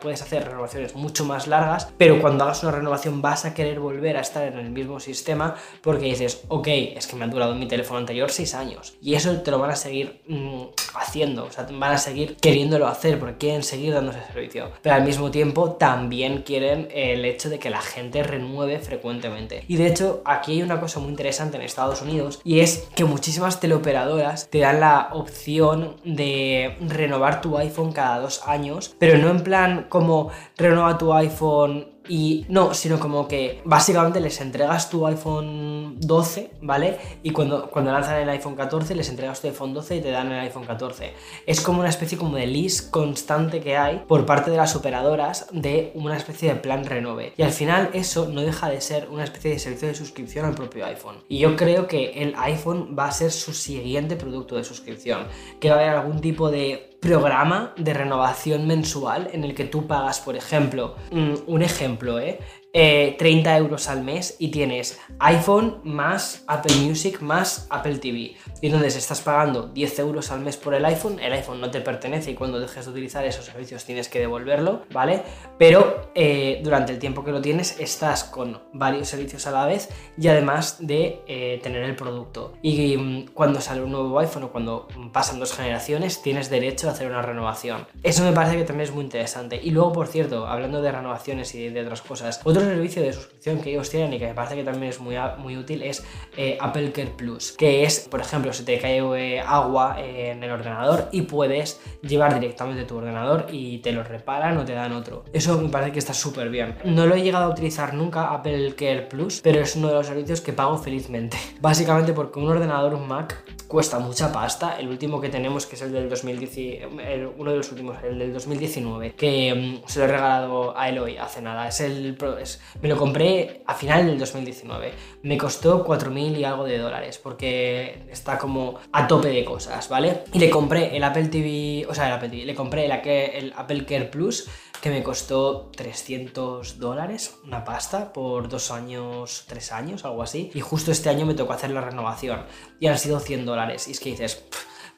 puedes 0.00 0.22
hacer 0.22 0.46
renovaciones 0.46 0.94
mucho 0.94 1.24
más 1.24 1.46
largas, 1.46 1.88
pero 1.96 2.20
cuando 2.20 2.44
hagas 2.44 2.62
una 2.62 2.72
renovación 2.72 3.22
vas 3.22 3.44
a 3.44 3.54
querer 3.54 3.80
volver 3.80 4.16
a 4.16 4.20
estar 4.20 4.46
en 4.46 4.58
el 4.58 4.70
mismo 4.70 5.00
sistema 5.00 5.56
porque 5.82 6.06
dices, 6.06 6.44
ok, 6.48 6.68
es 6.68 7.06
que 7.06 7.16
me 7.16 7.24
ha 7.24 7.28
durado 7.28 7.54
mi 7.54 7.66
teléfono 7.66 7.98
anterior 7.98 8.30
seis 8.30 8.54
años 8.54 8.96
y 9.00 9.14
eso 9.14 9.40
te 9.40 9.50
lo 9.50 9.58
van 9.58 9.70
a 9.70 9.76
seguir 9.76 10.22
mm, 10.28 10.62
haciendo, 10.94 11.44
o 11.44 11.52
sea, 11.52 11.66
van 11.70 11.92
a 11.92 11.98
seguir 11.98 12.36
queriendo 12.36 12.67
hacer 12.86 13.18
porque 13.18 13.36
quieren 13.38 13.62
seguir 13.62 13.94
dando 13.94 14.12
ese 14.12 14.24
servicio. 14.26 14.70
Pero 14.82 14.94
al 14.94 15.04
mismo 15.04 15.30
tiempo 15.30 15.72
también 15.72 16.42
quieren 16.42 16.88
el 16.92 17.24
hecho 17.24 17.48
de 17.48 17.58
que 17.58 17.70
la 17.70 17.80
gente 17.80 18.22
renueve 18.22 18.78
frecuentemente. 18.78 19.64
Y 19.68 19.76
de 19.76 19.86
hecho, 19.86 20.22
aquí 20.24 20.52
hay 20.52 20.62
una 20.62 20.80
cosa 20.80 21.00
muy 21.00 21.10
interesante 21.10 21.56
en 21.56 21.62
Estados 21.62 22.02
Unidos 22.02 22.40
y 22.44 22.60
es 22.60 22.88
que 22.94 23.04
muchísimas 23.04 23.60
teleoperadoras 23.60 24.48
te 24.50 24.58
dan 24.58 24.80
la 24.80 25.10
opción 25.12 25.96
de 26.04 26.76
renovar 26.80 27.40
tu 27.40 27.56
iPhone 27.58 27.92
cada 27.92 28.20
dos 28.20 28.42
años, 28.46 28.94
pero 28.98 29.18
no 29.18 29.30
en 29.30 29.42
plan 29.42 29.86
como 29.88 30.30
renueva 30.56 30.98
tu 30.98 31.12
iPhone 31.12 31.97
y 32.08 32.46
no, 32.48 32.74
sino 32.74 32.98
como 32.98 33.28
que 33.28 33.60
básicamente 33.64 34.20
les 34.20 34.40
entregas 34.40 34.90
tu 34.90 35.06
iPhone 35.06 35.96
12, 36.00 36.50
¿vale? 36.62 36.98
Y 37.22 37.30
cuando, 37.30 37.70
cuando 37.70 37.92
lanzan 37.92 38.16
el 38.16 38.28
iPhone 38.28 38.56
14 38.56 38.94
les 38.94 39.08
entregas 39.08 39.40
tu 39.40 39.48
iPhone 39.48 39.74
12 39.74 39.96
y 39.96 40.00
te 40.00 40.10
dan 40.10 40.32
el 40.32 40.40
iPhone 40.40 40.64
14. 40.64 41.12
Es 41.46 41.60
como 41.60 41.80
una 41.80 41.88
especie 41.88 42.18
como 42.18 42.36
de 42.36 42.46
lease 42.46 42.90
constante 42.90 43.60
que 43.60 43.76
hay 43.76 44.04
por 44.06 44.26
parte 44.26 44.50
de 44.50 44.56
las 44.56 44.74
operadoras 44.76 45.46
de 45.52 45.92
una 45.94 46.16
especie 46.16 46.48
de 46.48 46.60
plan 46.60 46.84
renove. 46.84 47.32
Y 47.36 47.42
al 47.42 47.52
final 47.52 47.90
eso 47.92 48.28
no 48.28 48.40
deja 48.40 48.68
de 48.68 48.80
ser 48.80 49.08
una 49.10 49.24
especie 49.24 49.52
de 49.52 49.58
servicio 49.58 49.88
de 49.88 49.94
suscripción 49.94 50.46
al 50.46 50.54
propio 50.54 50.86
iPhone. 50.86 51.16
Y 51.28 51.38
yo 51.38 51.56
creo 51.56 51.86
que 51.86 52.22
el 52.22 52.34
iPhone 52.36 52.96
va 52.98 53.06
a 53.06 53.12
ser 53.12 53.30
su 53.30 53.52
siguiente 53.52 54.16
producto 54.16 54.56
de 54.56 54.64
suscripción. 54.64 55.26
Que 55.60 55.70
va 55.70 55.76
a 55.76 55.78
haber 55.78 55.90
algún 55.90 56.20
tipo 56.20 56.50
de 56.50 56.87
programa 57.00 57.74
de 57.76 57.94
renovación 57.94 58.66
mensual 58.66 59.28
en 59.32 59.44
el 59.44 59.54
que 59.54 59.64
tú 59.64 59.86
pagas, 59.86 60.20
por 60.20 60.36
ejemplo, 60.36 60.96
mm, 61.10 61.34
un 61.46 61.62
ejemplo, 61.62 62.18
¿eh? 62.18 62.40
30 62.72 62.74
eh, 62.74 63.58
euros 63.58 63.88
al 63.88 64.02
mes 64.02 64.36
y 64.38 64.48
tienes 64.48 65.00
iPhone 65.20 65.80
más 65.84 66.44
Apple 66.46 66.76
Music 66.76 67.20
más 67.20 67.66
Apple 67.70 67.98
TV. 67.98 68.36
Y 68.60 68.66
entonces 68.66 68.96
estás 68.96 69.20
pagando 69.20 69.68
10 69.68 69.98
euros 70.00 70.30
al 70.30 70.40
mes 70.40 70.56
por 70.56 70.74
el 70.74 70.84
iPhone, 70.84 71.18
el 71.20 71.32
iPhone 71.32 71.60
no 71.60 71.70
te 71.70 71.80
pertenece 71.80 72.32
y 72.32 72.34
cuando 72.34 72.60
dejes 72.60 72.84
de 72.84 72.90
utilizar 72.90 73.24
esos 73.24 73.46
servicios 73.46 73.84
tienes 73.84 74.08
que 74.08 74.18
devolverlo, 74.18 74.82
¿vale? 74.92 75.22
Pero 75.58 76.10
eh, 76.14 76.60
durante 76.62 76.92
el 76.92 76.98
tiempo 76.98 77.24
que 77.24 77.30
lo 77.30 77.40
tienes 77.40 77.78
estás 77.80 78.24
con 78.24 78.60
varios 78.72 79.08
servicios 79.08 79.46
a 79.46 79.50
la 79.50 79.66
vez 79.66 79.88
y 80.18 80.28
además 80.28 80.76
de 80.80 81.22
eh, 81.26 81.60
tener 81.62 81.82
el 81.84 81.96
producto. 81.96 82.54
Y 82.62 82.96
mm, 82.96 83.28
cuando 83.32 83.60
sale 83.60 83.82
un 83.82 83.92
nuevo 83.92 84.18
iPhone 84.18 84.44
o 84.44 84.52
cuando 84.52 84.88
pasan 85.12 85.38
dos 85.38 85.54
generaciones 85.54 86.22
tienes 86.22 86.50
derecho 86.50 86.88
a 86.88 86.92
hacer 86.92 87.08
una 87.08 87.22
renovación. 87.22 87.86
Eso 88.02 88.24
me 88.24 88.32
parece 88.32 88.56
que 88.56 88.64
también 88.64 88.88
es 88.88 88.94
muy 88.94 89.04
interesante. 89.04 89.60
Y 89.62 89.70
luego, 89.70 89.92
por 89.92 90.08
cierto, 90.08 90.46
hablando 90.46 90.82
de 90.82 90.92
renovaciones 90.92 91.54
y 91.54 91.68
de 91.68 91.80
otras 91.80 92.02
cosas, 92.02 92.40
servicio 92.60 93.02
de 93.02 93.12
suscripción 93.12 93.60
que 93.60 93.70
ellos 93.70 93.90
tienen 93.90 94.12
y 94.12 94.18
que 94.18 94.26
me 94.26 94.34
parece 94.34 94.56
que 94.56 94.64
también 94.64 94.90
es 94.90 95.00
muy, 95.00 95.16
muy 95.38 95.56
útil 95.56 95.82
es 95.82 96.04
eh, 96.36 96.58
Apple 96.60 96.92
Care 96.92 97.12
Plus, 97.16 97.52
que 97.52 97.84
es, 97.84 98.00
por 98.00 98.20
ejemplo, 98.20 98.52
si 98.52 98.64
te 98.64 98.78
cae 98.78 98.98
eh, 98.98 99.40
agua 99.40 99.96
en 100.00 100.42
el 100.42 100.50
ordenador 100.50 101.08
y 101.12 101.22
puedes 101.22 101.80
llevar 102.02 102.34
directamente 102.34 102.84
tu 102.84 102.96
ordenador 102.96 103.46
y 103.50 103.78
te 103.78 103.92
lo 103.92 104.02
reparan 104.02 104.56
o 104.58 104.64
te 104.64 104.72
dan 104.72 104.92
otro. 104.92 105.24
Eso 105.32 105.58
me 105.60 105.68
parece 105.68 105.92
que 105.92 105.98
está 105.98 106.14
súper 106.14 106.48
bien. 106.50 106.76
No 106.84 107.06
lo 107.06 107.14
he 107.14 107.22
llegado 107.22 107.46
a 107.46 107.48
utilizar 107.48 107.94
nunca, 107.94 108.32
Apple 108.32 108.74
Care 108.74 109.02
Plus, 109.02 109.40
pero 109.42 109.60
es 109.60 109.76
uno 109.76 109.88
de 109.88 109.94
los 109.94 110.06
servicios 110.06 110.40
que 110.40 110.52
pago 110.52 110.78
felizmente. 110.78 111.36
Básicamente 111.60 112.12
porque 112.12 112.38
un 112.38 112.48
ordenador, 112.48 112.98
Mac, 112.98 113.44
cuesta 113.68 113.98
mucha 113.98 114.32
pasta. 114.32 114.78
El 114.78 114.88
último 114.88 115.20
que 115.20 115.28
tenemos, 115.28 115.66
que 115.66 115.76
es 115.76 115.82
el 115.82 115.92
del 115.92 116.08
2019, 116.08 117.34
uno 117.36 117.50
de 117.50 117.56
los 117.56 117.70
últimos, 117.70 118.02
el 118.02 118.18
del 118.18 118.32
2019, 118.32 119.14
que 119.14 119.54
mm, 119.84 119.88
se 119.88 119.98
lo 120.00 120.06
he 120.06 120.08
regalado 120.08 120.76
a 120.76 120.88
Eloy 120.88 121.18
hace 121.18 121.42
nada. 121.42 121.68
Es 121.68 121.80
el, 121.80 122.16
es, 122.40 122.47
me 122.80 122.88
lo 122.88 122.96
compré 122.96 123.62
a 123.66 123.74
final 123.74 124.06
del 124.06 124.18
2019. 124.18 124.92
Me 125.22 125.36
costó 125.36 125.84
4.000 125.84 126.38
y 126.38 126.44
algo 126.44 126.64
de 126.64 126.78
dólares 126.78 127.18
porque 127.18 128.06
está 128.10 128.38
como 128.38 128.78
a 128.92 129.06
tope 129.06 129.28
de 129.28 129.44
cosas, 129.44 129.88
¿vale? 129.88 130.24
Y 130.32 130.38
le 130.38 130.50
compré 130.50 130.96
el 130.96 131.04
Apple 131.04 131.28
TV, 131.28 131.86
o 131.88 131.94
sea, 131.94 132.06
el 132.08 132.14
Apple 132.14 132.28
TV, 132.28 132.44
le 132.44 132.54
compré 132.54 132.86
el, 132.86 132.92
el 132.92 133.52
Apple 133.56 133.84
Care 133.84 134.06
Plus 134.06 134.48
que 134.80 134.90
me 134.90 135.02
costó 135.02 135.70
300 135.76 136.78
dólares, 136.78 137.36
una 137.44 137.64
pasta, 137.64 138.12
por 138.12 138.48
dos 138.48 138.70
años, 138.70 139.44
tres 139.48 139.72
años, 139.72 140.04
algo 140.04 140.22
así. 140.22 140.50
Y 140.54 140.60
justo 140.60 140.92
este 140.92 141.08
año 141.08 141.26
me 141.26 141.34
tocó 141.34 141.52
hacer 141.52 141.70
la 141.70 141.80
renovación 141.80 142.44
y 142.78 142.86
han 142.86 142.98
sido 142.98 143.18
100 143.18 143.44
dólares. 143.44 143.88
Y 143.88 143.92
es 143.92 144.00
que 144.00 144.10
dices, 144.10 144.44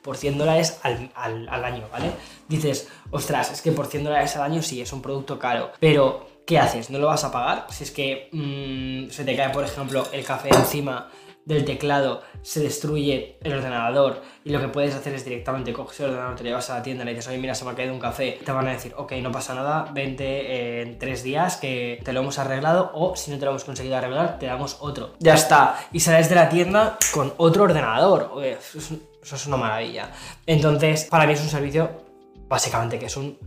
por 0.02 0.16
100 0.16 0.38
dólares 0.38 0.80
al, 0.82 1.64
año, 1.64 1.88
¿vale? 1.90 2.12
Dices, 2.48 2.88
ostras, 3.10 3.52
es 3.52 3.62
que 3.62 3.72
por 3.72 3.86
100 3.86 4.04
dólares 4.04 4.36
al 4.36 4.42
año 4.42 4.62
sí, 4.62 4.80
es 4.80 4.92
un 4.92 5.02
producto 5.02 5.38
caro, 5.38 5.72
pero 5.78 6.26
¿qué 6.46 6.58
haces? 6.58 6.90
¿No 6.90 6.98
lo 6.98 7.06
vas 7.06 7.24
a 7.24 7.32
pagar? 7.32 7.66
Si 7.70 7.84
es 7.84 7.90
que 7.90 8.28
mm, 8.32 9.10
se 9.10 9.24
te 9.24 9.36
cae, 9.36 9.50
por 9.50 9.64
ejemplo, 9.64 10.06
el 10.12 10.24
café 10.24 10.48
encima 10.50 11.10
del 11.44 11.64
teclado, 11.64 12.22
se 12.42 12.60
destruye 12.60 13.38
el 13.42 13.52
ordenador 13.54 14.22
y 14.44 14.50
lo 14.50 14.60
que 14.60 14.68
puedes 14.68 14.94
hacer 14.94 15.14
es 15.14 15.24
directamente 15.24 15.72
coges 15.72 16.00
el 16.00 16.10
ordenador, 16.10 16.36
te 16.36 16.44
llevas 16.44 16.70
a 16.70 16.76
la 16.76 16.82
tienda, 16.82 17.04
le 17.04 17.10
dices, 17.12 17.28
oye, 17.28 17.38
mira, 17.38 17.54
se 17.54 17.64
me 17.64 17.70
ha 17.70 17.74
caído 17.74 17.92
un 17.92 17.98
café, 17.98 18.38
te 18.44 18.52
van 18.52 18.68
a 18.68 18.72
decir, 18.72 18.94
ok, 18.96 19.12
no 19.22 19.32
pasa 19.32 19.54
nada, 19.54 19.90
vente 19.92 20.82
en 20.82 20.98
tres 20.98 21.22
días 21.22 21.56
que 21.56 22.00
te 22.04 22.12
lo 22.12 22.20
hemos 22.20 22.38
arreglado 22.38 22.90
o 22.94 23.16
si 23.16 23.30
no 23.30 23.38
te 23.38 23.44
lo 23.44 23.52
hemos 23.52 23.64
conseguido 23.64 23.96
arreglar, 23.96 24.38
te 24.38 24.46
damos 24.46 24.76
otro. 24.80 25.14
Ya 25.18 25.34
está. 25.34 25.76
Y 25.92 26.00
sales 26.00 26.28
de 26.28 26.34
la 26.36 26.48
tienda 26.48 26.98
con 27.12 27.32
otro 27.36 27.64
ordenador. 27.64 28.32
Eso 28.42 29.36
es 29.36 29.46
una 29.46 29.56
maravilla. 29.56 30.10
Entonces, 30.46 31.04
para 31.04 31.26
mí 31.26 31.32
es 31.32 31.40
un 31.40 31.48
servicio, 31.48 31.90
básicamente, 32.48 32.98
que 32.98 33.06
es 33.06 33.16
un 33.16 33.38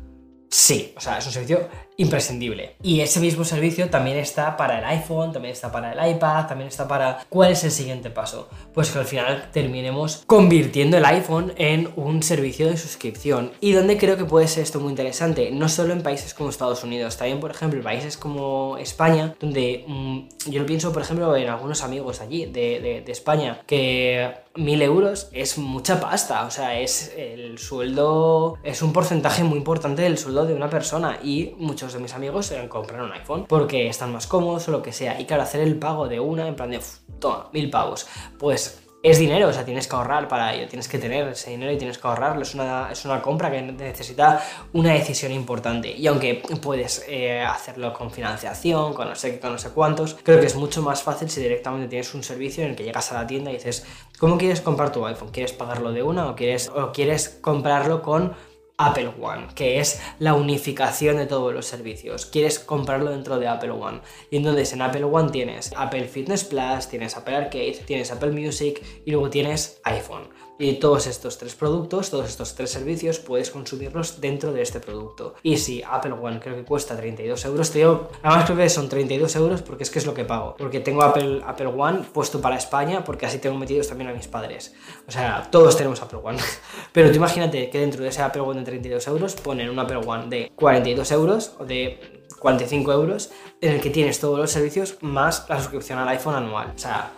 sí. 0.50 0.94
O 0.96 1.02
sea, 1.02 1.18
es 1.18 1.26
un 1.26 1.32
servicio 1.32 1.68
imprescindible. 1.98 2.76
Y 2.82 3.02
ese 3.02 3.20
mismo 3.20 3.44
servicio 3.44 3.90
también 3.90 4.18
está 4.18 4.58
para 4.58 4.80
el 4.80 4.86
iPhone, 4.86 5.32
también 5.32 5.54
está 5.54 5.72
para 5.72 5.94
el 5.94 6.16
iPad, 6.16 6.48
también 6.48 6.68
está 6.68 6.88
para... 6.88 7.26
¿Cuál 7.30 7.52
es 7.52 7.64
el 7.64 7.72
siguiente 7.72 8.10
paso? 8.10 8.50
Pues 8.74 8.90
que 8.90 9.00
al 9.00 9.06
final 9.06 9.50
terminemos 9.52 10.24
convirtiendo 10.26 10.98
el 10.98 11.06
iPhone 11.06 11.54
en 11.58 11.90
un 11.96 12.24
servicio 12.24 12.68
de 12.68 12.78
suscripción. 12.78 13.52
Y 13.62 13.74
donde 13.74 13.98
creo 13.98 14.18
que 14.18 14.26
puede 14.26 14.48
ser 14.48 14.64
esto 14.64 14.80
muy 14.80 14.90
interesante, 14.90 15.52
no 15.52 15.70
solo 15.70 15.94
en 15.94 16.02
países 16.02 16.34
como 16.34 16.50
Estados 16.50 16.84
Unidos, 16.84 17.18
también 17.18 17.40
por 17.40 17.52
ejemplo 17.52 17.80
en 17.80 17.84
países 17.84 18.18
como 18.18 18.78
España, 18.78 19.36
donde 19.40 19.86
mm, 19.88 20.50
yo 20.50 20.60
lo 20.60 20.66
pienso 20.66 20.92
por 20.92 21.02
ejemplo 21.02 21.36
en 21.36 21.50
algunos 21.50 21.84
amigos 21.84 22.22
allí 22.22 22.46
de, 22.46 23.04
de 23.06 23.12
España, 23.12 23.62
que 23.66 24.44
mil 24.56 24.82
euros 24.82 25.30
es 25.32 25.58
mucha 25.58 26.00
pasta, 26.00 26.46
o 26.46 26.52
sea, 26.52 26.80
es 26.80 27.14
el 27.18 27.58
sueldo, 27.58 28.58
es 28.64 28.82
un 28.82 28.94
porcentaje 28.94 29.44
muy 29.44 29.58
importante 29.58 30.04
del 30.04 30.18
sueldo 30.18 30.46
de 30.46 30.54
una 30.54 30.70
persona 30.70 31.20
y 31.24 31.56
mucho 31.58 31.83
de 31.91 32.00
mis 32.00 32.13
amigos 32.13 32.46
se 32.46 32.69
comprar 32.69 33.02
un 33.02 33.12
iPhone 33.12 33.46
porque 33.48 33.88
están 33.88 34.13
más 34.13 34.28
cómodos 34.28 34.67
o 34.69 34.72
lo 34.72 34.82
que 34.82 34.93
sea. 34.93 35.19
Y 35.19 35.26
claro, 35.26 35.43
hacer 35.43 35.62
el 35.62 35.78
pago 35.78 36.08
de 36.08 36.19
una, 36.19 36.48
en 36.48 36.56
plan 36.56 36.69
de, 36.69 36.80
toma, 37.19 37.50
mil 37.52 37.69
pavos, 37.69 38.08
pues 38.39 38.84
es 39.04 39.19
dinero, 39.19 39.50
o 39.50 39.54
sea, 39.54 39.65
tienes 39.65 39.86
que 39.86 39.96
ahorrar 39.98 40.30
para 40.30 40.56
ello, 40.56 40.65
tienes 40.69 40.88
que 40.88 40.98
tener 40.98 41.28
ese 41.28 41.50
dinero 41.52 41.74
y 41.74 41.78
tienes 41.78 41.98
que 41.98 42.08
ahorrarlo. 42.08 42.41
Es 42.41 42.56
una, 42.56 42.89
es 42.89 43.04
una 43.04 43.22
compra 43.22 43.52
que 43.52 43.62
necesita 43.62 44.41
una 44.72 44.93
decisión 44.93 45.34
importante. 45.34 45.91
Y 45.91 46.08
aunque 46.08 46.41
puedes 46.62 47.04
eh, 47.10 47.41
hacerlo 47.41 47.91
con 47.91 48.12
financiación, 48.12 48.93
con 48.93 49.10
no 49.10 49.15
sé 49.15 49.41
con 49.41 49.52
no 49.52 49.58
sé 49.58 49.72
cuántos, 49.72 50.15
creo 50.24 50.39
que 50.39 50.46
es 50.46 50.56
mucho 50.56 50.82
más 50.82 51.04
fácil 51.04 51.30
si 51.30 51.41
directamente 51.41 51.89
tienes 51.89 52.13
un 52.13 52.24
servicio 52.24 52.63
en 52.63 52.69
el 52.69 52.76
que 52.78 52.86
llegas 52.86 53.12
a 53.12 53.15
la 53.15 53.28
tienda 53.28 53.52
y 53.52 53.56
dices, 53.56 53.86
¿cómo 54.17 54.38
quieres 54.38 54.62
comprar 54.62 54.93
tu 54.93 55.06
iPhone? 55.06 55.32
¿Quieres 55.34 55.52
pagarlo 55.52 55.91
de 55.91 56.02
una 56.02 56.30
o 56.30 56.36
quieres, 56.38 56.69
o 56.69 56.93
quieres 56.93 57.28
comprarlo 57.41 58.02
con 58.02 58.34
Apple 58.78 59.14
One, 59.22 59.48
que 59.56 59.80
es 59.80 60.02
la 60.20 60.34
unificación 60.34 61.18
de 61.18 61.26
todos 61.26 61.54
los 61.54 61.66
servicios. 61.66 62.26
Quieres 62.26 62.60
comprarlo 62.60 63.12
dentro 63.12 63.40
de 63.40 63.48
Apple 63.48 63.72
One. 63.72 64.02
Y 64.32 64.38
entonces 64.38 64.74
en 64.74 64.82
Apple 64.82 65.06
One 65.06 65.32
tienes 65.32 65.72
Apple 65.76 66.08
Fitness 66.08 66.44
Plus, 66.44 66.88
tienes 66.88 67.16
Apple 67.16 67.36
Arcade, 67.36 67.84
tienes 67.86 68.12
Apple 68.12 68.32
Music 68.32 68.82
y 69.06 69.12
luego 69.12 69.30
tienes 69.30 69.80
iPhone. 69.84 70.30
Y 70.60 70.74
todos 70.74 71.08
estos 71.08 71.38
tres 71.38 71.56
productos, 71.56 72.12
todos 72.12 72.30
estos 72.30 72.54
tres 72.56 72.70
servicios, 72.70 73.20
puedes 73.20 73.50
consumirlos 73.50 74.22
dentro 74.22 74.54
de 74.54 74.62
este 74.62 74.80
producto. 74.80 75.36
Y 75.42 75.58
si 75.58 75.82
Apple 75.84 76.13
One 76.13 76.39
creo 76.39 76.56
que 76.56 76.63
cuesta 76.63 76.96
32 76.96 77.46
euros, 77.46 77.72
te 77.72 77.80
digo, 77.80 78.10
además 78.22 78.46
creo 78.46 78.58
que 78.58 78.70
son 78.70 78.88
32 78.88 79.36
euros 79.36 79.62
porque 79.63 79.84
es 79.84 79.89
que 79.89 80.00
es 80.00 80.06
lo 80.06 80.13
que 80.13 80.26
pago. 80.26 80.56
Porque 80.58 80.80
tengo 80.80 81.02
Apple, 81.02 81.42
Apple 81.46 81.68
One 81.68 82.04
puesto 82.13 82.39
para 82.39 82.56
España 82.56 83.04
porque 83.04 83.26
así 83.26 83.39
tengo 83.39 83.58
metidos 83.58 83.88
también 83.88 84.10
a 84.10 84.13
mis 84.13 84.28
padres. 84.28 84.76
O 85.08 85.12
sea, 85.12 85.48
todos 85.50 85.76
tenemos 85.76 86.02
Apple 86.02 86.20
One. 86.24 86.38
Pero 86.94 87.10
tú 87.10 87.16
imagínate 87.16 87.70
que 87.70 87.80
dentro 87.80 88.04
de 88.04 88.10
ese 88.10 88.22
Apple 88.22 88.42
One 88.42 88.60
de 88.60 88.66
32 88.66 89.08
euros 89.08 89.36
ponen 89.36 89.70
un 89.70 89.80
Apple 89.80 90.02
One 90.06 90.28
de 90.28 90.52
42 90.56 91.12
euros 91.12 91.54
o 91.60 91.66
de 91.66 92.26
45 92.39 92.92
euros 92.92 93.32
en 93.62 93.74
el 93.74 93.82
que 93.82 93.89
tienes 93.89 94.20
todos 94.20 94.38
los 94.38 94.52
servicios 94.52 94.98
más 95.02 95.46
la 95.50 95.58
suscripción 95.60 95.98
al 95.98 96.08
iPhone 96.10 96.36
anual. 96.36 96.74
O 96.76 96.78
sea, 96.78 97.12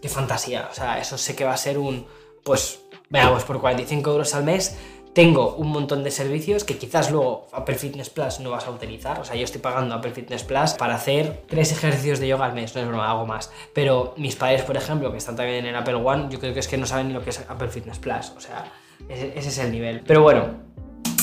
qué 0.00 0.08
fantasía. 0.08 0.68
O 0.70 0.74
sea, 0.74 1.00
eso 1.00 1.18
sé 1.18 1.34
que 1.34 1.44
va 1.44 1.54
a 1.54 1.56
ser 1.56 1.78
un 1.78 2.06
pues 2.46 2.78
veamos, 3.10 3.42
por 3.42 3.60
45 3.60 4.08
euros 4.08 4.34
al 4.34 4.44
mes 4.44 4.78
tengo 5.12 5.56
un 5.56 5.68
montón 5.68 6.04
de 6.04 6.10
servicios 6.10 6.62
que 6.62 6.76
quizás 6.76 7.10
luego 7.10 7.48
Apple 7.52 7.74
Fitness 7.74 8.10
Plus 8.10 8.38
no 8.40 8.50
vas 8.50 8.66
a 8.66 8.70
utilizar. 8.70 9.18
O 9.18 9.24
sea, 9.24 9.34
yo 9.34 9.44
estoy 9.44 9.62
pagando 9.62 9.94
Apple 9.94 10.12
Fitness 10.12 10.44
Plus 10.44 10.74
para 10.74 10.94
hacer 10.94 11.42
tres 11.48 11.72
ejercicios 11.72 12.20
de 12.20 12.28
yoga 12.28 12.44
al 12.44 12.52
mes, 12.52 12.74
no 12.74 12.82
es 12.82 12.86
broma, 12.86 13.10
hago 13.10 13.24
más. 13.24 13.50
Pero 13.72 14.12
mis 14.18 14.36
padres, 14.36 14.60
por 14.62 14.76
ejemplo, 14.76 15.10
que 15.10 15.16
están 15.16 15.34
también 15.34 15.64
en 15.64 15.74
Apple 15.74 15.94
One, 15.94 16.26
yo 16.28 16.38
creo 16.38 16.52
que 16.52 16.60
es 16.60 16.68
que 16.68 16.76
no 16.76 16.84
saben 16.84 17.14
lo 17.14 17.24
que 17.24 17.30
es 17.30 17.40
Apple 17.48 17.68
Fitness 17.68 17.98
Plus. 17.98 18.34
O 18.36 18.40
sea, 18.40 18.70
ese, 19.08 19.32
ese 19.34 19.48
es 19.48 19.58
el 19.58 19.72
nivel. 19.72 20.02
Pero 20.06 20.20
bueno, 20.20 20.66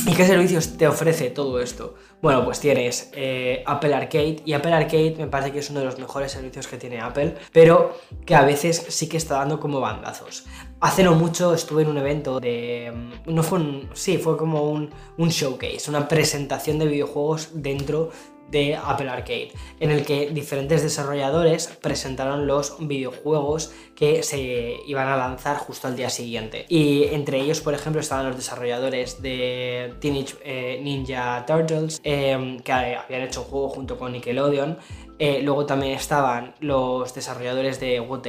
¿Y 0.06 0.14
qué 0.16 0.26
servicios 0.26 0.76
te 0.78 0.86
ofrece 0.86 1.30
todo 1.30 1.62
esto? 1.62 1.96
Bueno, 2.22 2.44
pues 2.44 2.60
tienes 2.60 3.10
eh, 3.14 3.64
Apple 3.66 3.94
Arcade 3.94 4.42
y 4.44 4.52
Apple 4.52 4.74
Arcade 4.74 5.16
me 5.18 5.28
parece 5.28 5.54
que 5.54 5.60
es 5.60 5.70
uno 5.70 5.80
de 5.80 5.86
los 5.86 5.98
mejores 5.98 6.34
servicios 6.34 6.68
que 6.68 6.76
tiene 6.76 7.00
Apple, 7.00 7.36
pero 7.54 7.98
que 8.26 8.36
a 8.36 8.44
veces 8.44 8.86
sí 8.90 9.08
que 9.08 9.16
está 9.16 9.36
dando 9.36 9.62
como 9.62 9.80
bandazos. 9.80 10.46
Hace 10.84 11.02
no 11.02 11.16
mucho 11.16 11.54
estuve 11.54 11.84
en 11.84 11.88
un 11.88 11.98
evento 11.98 12.42
de... 12.42 12.92
Mm, 12.94 13.34
no 13.34 13.42
fue 13.42 13.60
un... 13.60 13.90
Sí, 13.94 14.18
fue 14.18 14.36
como 14.36 14.64
un, 14.64 14.90
un 15.18 15.30
showcase, 15.30 15.90
una 15.90 16.10
presentación 16.10 16.78
de 16.78 16.88
videojuegos 16.88 17.52
dentro 17.54 18.12
de 18.52 18.76
Apple 18.76 19.10
Arcade, 19.10 19.52
en 19.80 19.92
el 19.92 20.06
que 20.06 20.30
diferentes 20.30 20.84
desarrolladores 20.84 21.68
presentaron 21.82 22.48
los 22.48 22.76
videojuegos 22.80 23.72
que 23.96 24.24
se 24.24 24.76
iban 24.86 25.08
a 25.08 25.18
lanzar 25.18 25.58
justo 25.58 25.88
al 25.88 25.96
día 25.96 26.10
siguiente. 26.10 26.66
Y 26.70 27.06
entre 27.06 27.40
ellos, 27.40 27.62
por 27.62 27.74
ejemplo, 27.74 28.02
estaban 28.02 28.28
los 28.28 28.36
desarrolladores 28.36 29.22
de 29.22 29.96
Teenage 30.00 30.36
eh, 30.44 30.80
Ninja 30.84 31.46
Turtles, 31.48 32.00
eh, 32.04 32.58
que 32.64 32.72
habían 32.72 33.22
hecho 33.22 33.42
un 33.42 33.48
juego 33.48 33.70
junto 33.70 33.98
con 33.98 34.12
Nickelodeon, 34.12 34.78
eh, 35.20 35.42
luego 35.44 35.66
también 35.66 35.94
estaban 35.94 36.54
los 36.60 37.14
desarrolladores 37.14 37.80
de 37.80 38.00
What 38.00 38.24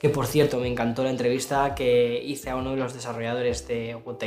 que 0.00 0.08
por 0.08 0.26
cierto 0.26 0.58
me 0.58 0.68
encantó 0.68 1.02
la 1.02 1.10
entrevista 1.10 1.74
que 1.74 2.22
hice 2.24 2.50
a 2.50 2.56
uno 2.56 2.70
de 2.70 2.76
los 2.76 2.94
desarrolladores 2.94 3.66
de 3.66 3.96
What 4.04 4.22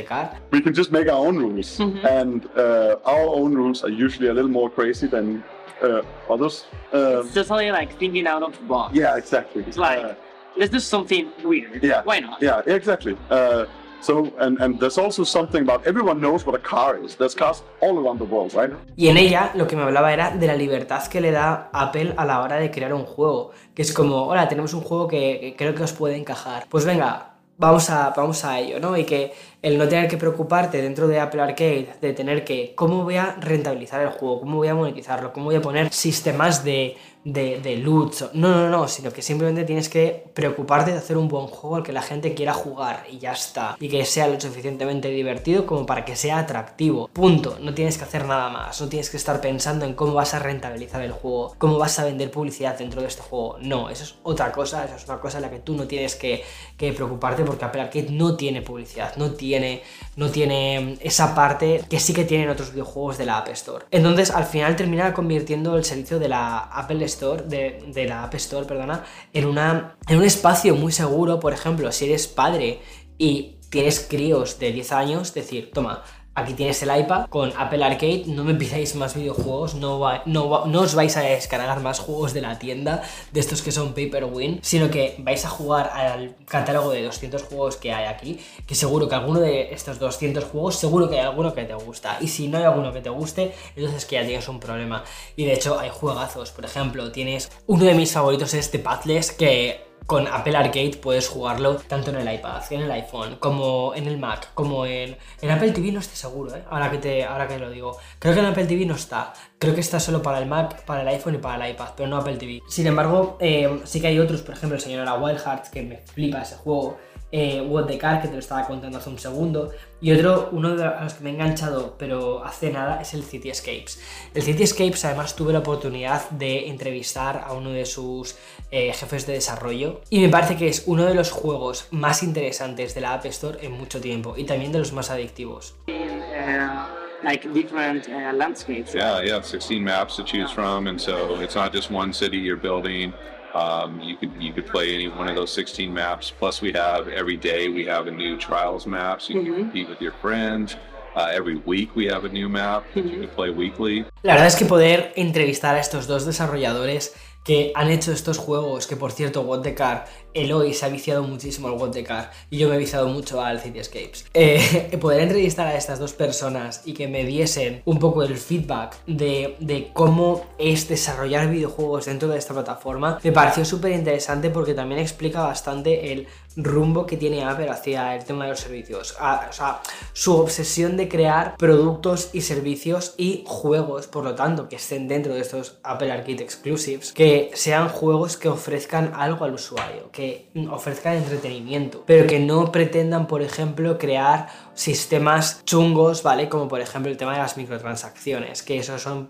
We 0.52 0.62
can 0.62 0.74
just 0.74 0.90
make 0.90 1.10
our 1.10 1.26
own 1.26 1.38
rules, 1.38 1.78
mm 1.80 1.92
-hmm. 1.92 2.20
and 2.20 2.44
uh, 2.56 3.10
our 3.10 3.28
own 3.28 3.54
rules 3.54 3.82
are 3.82 3.92
usually 3.92 4.28
a 4.28 4.34
little 4.34 4.50
more 4.50 4.70
crazy 4.70 5.08
than 5.08 5.42
uh, 5.82 6.02
others. 6.28 6.66
Um, 6.92 7.26
it's 7.26 7.34
just 7.34 7.50
only 7.50 7.70
like 7.70 7.96
thinking 7.98 8.26
out 8.26 8.42
of 8.42 8.52
the 8.58 8.64
box. 8.64 8.94
Yeah, 8.94 9.16
exactly. 9.16 9.62
It's 9.62 9.76
like, 9.76 10.04
uh, 10.04 10.14
let's 10.56 10.72
do 10.72 10.80
something 10.80 11.30
weird. 11.44 11.82
Yeah. 11.82 12.02
Why 12.04 12.20
not? 12.20 12.42
Yeah, 12.42 12.62
exactly. 12.66 13.16
Uh, 13.30 13.66
So, 14.00 14.32
and, 14.38 14.60
and 14.60 14.78
there's 14.78 14.98
also 14.98 15.24
something 15.24 15.62
about 15.62 15.86
everyone 15.86 16.20
knows 16.20 16.46
what 16.46 16.54
a 16.54 16.62
car 16.62 16.98
is. 17.02 17.16
There's 17.16 17.34
cars 17.34 17.62
all 17.80 17.98
around 17.98 18.18
the 18.18 18.24
world, 18.24 18.54
right? 18.54 18.70
Y 18.96 19.08
en 19.08 19.16
ella 19.16 19.50
lo 19.54 19.66
que 19.66 19.76
me 19.76 19.82
hablaba 19.82 20.12
era 20.12 20.30
de 20.30 20.46
la 20.46 20.54
libertad 20.54 21.06
que 21.08 21.20
le 21.20 21.30
da 21.30 21.70
Apple 21.72 22.14
a 22.16 22.24
la 22.24 22.42
hora 22.42 22.56
de 22.56 22.70
crear 22.70 22.92
un 22.92 23.04
juego. 23.04 23.50
Que 23.74 23.82
es 23.82 23.92
como, 23.92 24.26
hola, 24.26 24.48
tenemos 24.48 24.74
un 24.74 24.82
juego 24.82 25.08
que, 25.08 25.38
que 25.40 25.56
creo 25.56 25.74
que 25.74 25.82
os 25.82 25.92
puede 25.92 26.16
encajar. 26.16 26.66
Pues 26.68 26.84
venga, 26.84 27.36
vamos 27.58 27.90
a, 27.90 28.10
vamos 28.10 28.44
a 28.44 28.58
ello, 28.58 28.78
¿no? 28.80 28.96
Y 28.96 29.04
que 29.04 29.32
el 29.62 29.78
no 29.78 29.88
tener 29.88 30.08
que 30.08 30.16
preocuparte 30.16 30.80
dentro 30.82 31.08
de 31.08 31.20
Apple 31.20 31.42
Arcade, 31.42 31.94
de 32.00 32.12
tener 32.12 32.44
que, 32.44 32.74
¿cómo 32.74 33.04
voy 33.04 33.16
a 33.16 33.36
rentabilizar 33.40 34.00
el 34.02 34.10
juego? 34.10 34.40
¿Cómo 34.40 34.56
voy 34.56 34.68
a 34.68 34.74
monetizarlo? 34.74 35.32
¿Cómo 35.32 35.46
voy 35.46 35.56
a 35.56 35.62
poner 35.62 35.92
sistemas 35.92 36.64
de, 36.64 36.96
de, 37.26 37.60
de? 37.60 37.76
No, 37.78 38.10
no, 38.32 38.70
no, 38.70 38.86
sino 38.86 39.12
que 39.12 39.20
simplemente 39.20 39.64
tienes 39.64 39.88
que 39.88 40.26
preocuparte 40.32 40.92
de 40.92 40.98
hacer 40.98 41.16
un 41.16 41.26
buen 41.26 41.48
juego 41.48 41.76
al 41.76 41.82
que 41.82 41.92
la 41.92 42.02
gente 42.02 42.34
quiera 42.34 42.54
jugar 42.54 43.04
y 43.10 43.18
ya 43.18 43.32
está. 43.32 43.76
Y 43.80 43.88
que 43.88 44.04
sea 44.04 44.28
lo 44.28 44.40
suficientemente 44.40 45.08
divertido 45.08 45.66
como 45.66 45.84
para 45.86 46.04
que 46.04 46.14
sea 46.14 46.38
atractivo. 46.38 47.08
Punto. 47.08 47.58
No 47.60 47.74
tienes 47.74 47.98
que 47.98 48.04
hacer 48.04 48.26
nada 48.26 48.48
más. 48.48 48.80
No 48.80 48.88
tienes 48.88 49.10
que 49.10 49.16
estar 49.16 49.40
pensando 49.40 49.84
en 49.84 49.94
cómo 49.94 50.14
vas 50.14 50.34
a 50.34 50.38
rentabilizar 50.38 51.02
el 51.02 51.10
juego, 51.10 51.54
cómo 51.58 51.78
vas 51.78 51.98
a 51.98 52.04
vender 52.04 52.30
publicidad 52.30 52.78
dentro 52.78 53.00
de 53.02 53.08
este 53.08 53.22
juego. 53.22 53.56
No, 53.60 53.90
eso 53.90 54.04
es 54.04 54.14
otra 54.22 54.52
cosa, 54.52 54.84
eso 54.84 54.94
es 54.94 55.04
una 55.06 55.18
cosa 55.18 55.38
en 55.38 55.42
la 55.42 55.50
que 55.50 55.58
tú 55.58 55.74
no 55.74 55.88
tienes 55.88 56.14
que, 56.14 56.44
que 56.76 56.92
preocuparte 56.92 57.42
porque 57.42 57.64
Apple 57.64 57.82
Arcade 57.82 58.10
no 58.10 58.36
tiene 58.36 58.62
publicidad, 58.62 59.16
no 59.16 59.32
tiene, 59.32 59.82
no 60.14 60.30
tiene 60.30 60.96
esa 61.00 61.34
parte 61.34 61.82
que 61.90 61.98
sí 61.98 62.12
que 62.14 62.24
tienen 62.24 62.48
otros 62.50 62.70
videojuegos 62.70 63.18
de 63.18 63.26
la 63.26 63.38
App 63.38 63.48
Store. 63.48 63.84
Entonces, 63.90 64.30
al 64.30 64.44
final 64.44 64.76
termina 64.76 65.12
convirtiendo 65.12 65.76
el 65.76 65.84
servicio 65.84 66.20
de 66.20 66.28
la 66.28 66.58
Apple 66.58 67.04
Store, 67.04 67.15
de, 67.20 67.82
de 67.86 68.04
la 68.06 68.24
App 68.24 68.34
Store, 68.34 68.66
perdona, 68.66 69.04
en, 69.32 69.46
una, 69.46 69.96
en 70.08 70.18
un 70.18 70.24
espacio 70.24 70.74
muy 70.74 70.92
seguro, 70.92 71.40
por 71.40 71.52
ejemplo, 71.52 71.90
si 71.92 72.06
eres 72.06 72.26
padre 72.26 72.80
y 73.18 73.56
tienes 73.70 74.06
críos 74.08 74.58
de 74.58 74.72
10 74.72 74.92
años, 74.92 75.34
decir, 75.34 75.70
toma, 75.72 76.02
Aquí 76.38 76.52
tienes 76.52 76.82
el 76.82 76.94
iPad 76.94 77.28
con 77.30 77.50
Apple 77.56 77.82
Arcade, 77.82 78.24
no 78.26 78.44
me 78.44 78.54
pidáis 78.54 78.94
más 78.94 79.14
videojuegos, 79.14 79.74
no, 79.74 79.98
os 79.98 80.94
vais 80.94 81.16
a 81.16 81.22
descargar 81.22 81.80
más 81.80 81.98
juegos 81.98 82.34
de 82.34 82.42
la 82.42 82.58
tienda, 82.58 83.02
de 83.32 83.40
estos 83.40 83.62
que 83.62 83.72
son 83.72 83.94
Paper 83.94 84.26
Win, 84.26 84.58
sino 84.60 84.90
que 84.90 85.16
vais 85.20 85.46
a 85.46 85.48
jugar 85.48 85.90
al 85.94 86.36
catálogo 86.44 86.90
de 86.90 87.04
200 87.04 87.42
juegos 87.42 87.78
que 87.78 87.94
hay 87.94 88.04
aquí, 88.04 88.38
que 88.66 88.74
seguro 88.74 89.08
que 89.08 89.14
alguno 89.14 89.40
de 89.40 89.72
estos 89.72 89.98
200 89.98 90.44
juegos, 90.44 90.76
seguro 90.76 91.08
que 91.08 91.18
hay 91.18 91.24
alguno 91.24 91.54
que 91.54 91.64
te 91.64 91.72
gusta, 91.72 92.18
y 92.20 92.28
si 92.28 92.48
no 92.48 92.58
hay 92.58 92.64
alguno 92.64 92.92
que 92.92 93.00
te 93.00 93.08
guste, 93.08 93.54
entonces 93.74 94.04
que 94.04 94.16
ya 94.16 94.26
tienes 94.26 94.46
un 94.48 94.60
problema. 94.60 95.04
Y 95.36 95.46
de 95.46 95.54
hecho 95.54 95.78
hay 95.78 95.88
juegazos, 95.88 96.50
por 96.50 96.66
ejemplo, 96.66 97.10
tienes 97.12 97.50
uno 97.66 97.86
de 97.86 97.94
mis 97.94 98.12
favoritos 98.12 98.52
es 98.52 98.70
The 98.70 98.80
Pathless, 98.80 99.32
que 99.32 99.85
con 100.06 100.26
Apple 100.28 100.56
Arcade 100.56 100.98
puedes 101.02 101.28
jugarlo 101.28 101.76
tanto 101.76 102.10
en 102.10 102.16
el 102.16 102.34
iPad, 102.34 102.62
en 102.70 102.82
el 102.82 102.90
iPhone, 102.92 103.36
como 103.40 103.92
en 103.94 104.06
el 104.06 104.18
Mac, 104.18 104.50
como 104.54 104.86
en, 104.86 105.16
en 105.42 105.50
Apple 105.50 105.72
TV 105.72 105.90
no 105.90 106.00
estoy 106.00 106.16
seguro, 106.16 106.54
¿eh? 106.54 106.62
ahora, 106.70 106.90
que 106.90 106.98
te, 106.98 107.24
ahora 107.24 107.48
que 107.48 107.58
lo 107.58 107.70
digo. 107.70 107.96
Creo 108.18 108.32
que 108.32 108.40
en 108.40 108.46
Apple 108.46 108.66
TV 108.66 108.86
no 108.86 108.94
está. 108.94 109.32
Creo 109.58 109.74
que 109.74 109.80
está 109.80 109.98
solo 109.98 110.22
para 110.22 110.38
el 110.38 110.46
Mac, 110.46 110.84
para 110.84 111.02
el 111.02 111.08
iPhone 111.08 111.34
y 111.34 111.38
para 111.38 111.66
el 111.66 111.72
iPad, 111.72 111.90
pero 111.96 112.08
no 112.08 112.16
Apple 112.16 112.36
TV. 112.36 112.62
Sin 112.68 112.86
embargo, 112.86 113.36
eh, 113.40 113.80
sí 113.84 114.00
que 114.00 114.06
hay 114.06 114.18
otros, 114.18 114.42
por 114.42 114.54
ejemplo, 114.54 114.76
el 114.76 114.82
señor 114.82 115.06
Wild 115.20 115.40
Hearts, 115.40 115.70
que 115.70 115.82
me 115.82 115.96
flipa 115.98 116.42
ese 116.42 116.56
juego. 116.56 116.98
Eh, 117.32 117.60
What 117.60 117.86
the 117.86 117.98
Car, 117.98 118.22
que 118.22 118.28
te 118.28 118.34
lo 118.34 118.38
estaba 118.38 118.66
contando 118.66 118.98
hace 118.98 119.10
un 119.10 119.18
segundo. 119.18 119.72
Y 120.00 120.12
otro, 120.12 120.50
uno 120.52 120.76
de 120.76 120.84
los 120.84 121.14
que 121.14 121.24
me 121.24 121.30
he 121.30 121.32
enganchado, 121.32 121.96
pero 121.98 122.44
hace 122.44 122.70
nada, 122.70 123.00
es 123.00 123.14
el 123.14 123.24
City 123.24 123.50
Escapes. 123.50 124.00
El 124.32 124.42
City 124.42 124.62
Escapes, 124.62 125.04
además, 125.04 125.34
tuve 125.34 125.52
la 125.52 125.58
oportunidad 125.58 126.30
de 126.30 126.68
entrevistar 126.68 127.42
a 127.44 127.52
uno 127.52 127.70
de 127.70 127.84
sus 127.84 128.36
eh, 128.70 128.92
jefes 128.92 129.26
de 129.26 129.34
desarrollo. 129.34 130.00
Y 130.10 130.20
me 130.20 130.28
parece 130.28 130.56
que 130.56 130.68
es 130.68 130.84
uno 130.86 131.04
de 131.04 131.14
los 131.14 131.30
juegos 131.30 131.88
más 131.90 132.22
interesantes 132.22 132.94
de 132.94 133.00
la 133.00 133.14
App 133.14 133.26
Store 133.26 133.58
en 133.64 133.72
mucho 133.72 134.00
tiempo. 134.00 134.34
Y 134.36 134.44
también 134.44 134.72
de 134.72 134.78
los 134.78 134.92
más 134.92 135.10
adictivos. 135.10 135.74
Uh, 135.88 136.86
like 137.22 137.52
different 137.52 138.08
uh, 138.08 138.32
landscapes. 138.34 138.94
Yeah, 138.94 139.22
yeah, 139.22 139.40
16 139.40 139.82
maps 139.82 140.16
to 140.16 140.24
choose 140.24 140.50
from, 140.50 140.86
and 140.86 141.00
so 141.00 141.40
it's 141.40 141.54
not 141.54 141.72
just 141.72 141.90
one 141.90 142.12
city 142.12 142.38
you're 142.38 142.56
building. 142.60 143.12
Um, 143.54 144.00
you 144.00 144.16
could 144.16 144.32
you 144.38 144.52
could 144.52 144.66
play 144.66 144.94
any 144.94 145.08
one 145.08 145.28
of 145.28 145.36
those 145.36 145.52
16 145.52 145.92
maps. 145.92 146.30
Plus, 146.30 146.60
we 146.60 146.72
have 146.72 147.08
every 147.08 147.36
day 147.36 147.68
we 147.68 147.86
have 147.86 148.06
a 148.06 148.10
new 148.10 148.36
trials 148.36 148.86
map, 148.86 149.22
so 149.22 149.32
you 149.32 149.44
can 149.44 149.54
compete 149.54 149.88
with 149.88 150.00
your 150.00 150.12
friends. 150.20 150.76
Uh, 151.16 151.30
every 151.32 151.56
week 151.64 151.96
we 151.96 152.04
have 152.04 152.26
a 152.26 152.28
new 152.28 152.46
map 152.46 152.84
that 152.94 153.06
you 153.06 153.20
can 153.20 153.28
play 153.30 153.48
weekly. 153.48 154.04
La 154.22 154.34
verdad 154.34 154.48
es 154.48 154.56
que 154.56 154.66
poder 154.66 155.14
entrevistar 155.16 155.74
a 155.74 155.80
estos 155.80 156.06
dos 156.06 156.26
desarrolladores 156.26 157.14
que 157.46 157.72
han 157.74 157.90
hecho 157.90 158.12
estos 158.12 158.38
juegos, 158.38 158.86
que 158.86 158.96
por 158.96 159.12
cierto, 159.12 159.42
What 159.42 159.60
the 159.60 159.74
Car, 159.74 160.06
Eloy 160.34 160.74
se 160.74 160.84
ha 160.84 160.88
viciado 160.88 161.22
muchísimo 161.22 161.68
al 161.68 161.74
What 161.74 161.90
the 161.90 162.04
Car 162.04 162.30
y 162.50 162.58
yo 162.58 162.68
me 162.68 162.74
he 162.74 162.78
viciado 162.78 163.08
mucho 163.08 163.40
al 163.40 163.60
Cityscapes. 163.60 164.26
Eh, 164.34 164.98
poder 165.00 165.22
entrevistar 165.22 165.66
a 165.66 165.76
estas 165.76 165.98
dos 165.98 166.12
personas 166.12 166.82
y 166.84 166.92
que 166.92 167.08
me 167.08 167.24
diesen 167.24 167.82
un 167.84 167.98
poco 167.98 168.22
el 168.22 168.36
feedback 168.36 168.98
de, 169.06 169.56
de 169.60 169.90
cómo 169.92 170.44
es 170.58 170.88
desarrollar 170.88 171.48
videojuegos 171.48 172.06
dentro 172.06 172.28
de 172.28 172.38
esta 172.38 172.52
plataforma 172.52 173.18
me 173.22 173.32
pareció 173.32 173.64
súper 173.64 173.92
interesante 173.92 174.50
porque 174.50 174.74
también 174.74 175.00
explica 175.00 175.42
bastante 175.42 176.12
el 176.12 176.26
rumbo 176.56 177.06
que 177.06 177.16
tiene 177.16 177.44
Apple 177.44 177.68
hacia 177.68 178.14
el 178.16 178.24
tema 178.24 178.44
de 178.44 178.50
los 178.50 178.60
servicios. 178.60 179.14
Ah, 179.20 179.46
o 179.48 179.52
sea, 179.52 179.80
su 180.12 180.34
obsesión 180.34 180.96
de 180.96 181.08
crear 181.08 181.56
productos 181.56 182.30
y 182.32 182.40
servicios 182.40 183.14
y 183.16 183.44
juegos, 183.46 184.06
por 184.06 184.24
lo 184.24 184.34
tanto, 184.34 184.68
que 184.68 184.76
estén 184.76 185.08
dentro 185.08 185.34
de 185.34 185.40
estos 185.40 185.78
Apple 185.82 186.10
Arcade 186.10 186.42
Exclusives, 186.42 187.12
que 187.12 187.50
sean 187.54 187.88
juegos 187.88 188.36
que 188.36 188.48
ofrezcan 188.48 189.12
algo 189.14 189.44
al 189.44 189.54
usuario, 189.54 190.10
que 190.10 190.48
ofrezcan 190.70 191.16
entretenimiento, 191.16 192.02
pero 192.06 192.26
que 192.26 192.38
no 192.38 192.72
pretendan, 192.72 193.26
por 193.26 193.42
ejemplo, 193.42 193.98
crear 193.98 194.48
sistemas 194.74 195.62
chungos, 195.64 196.22
¿vale? 196.22 196.48
Como 196.48 196.68
por 196.68 196.80
ejemplo 196.80 197.10
el 197.10 197.16
tema 197.16 197.32
de 197.32 197.38
las 197.38 197.56
microtransacciones, 197.56 198.62
que 198.62 198.78
esos 198.78 199.02
son, 199.02 199.28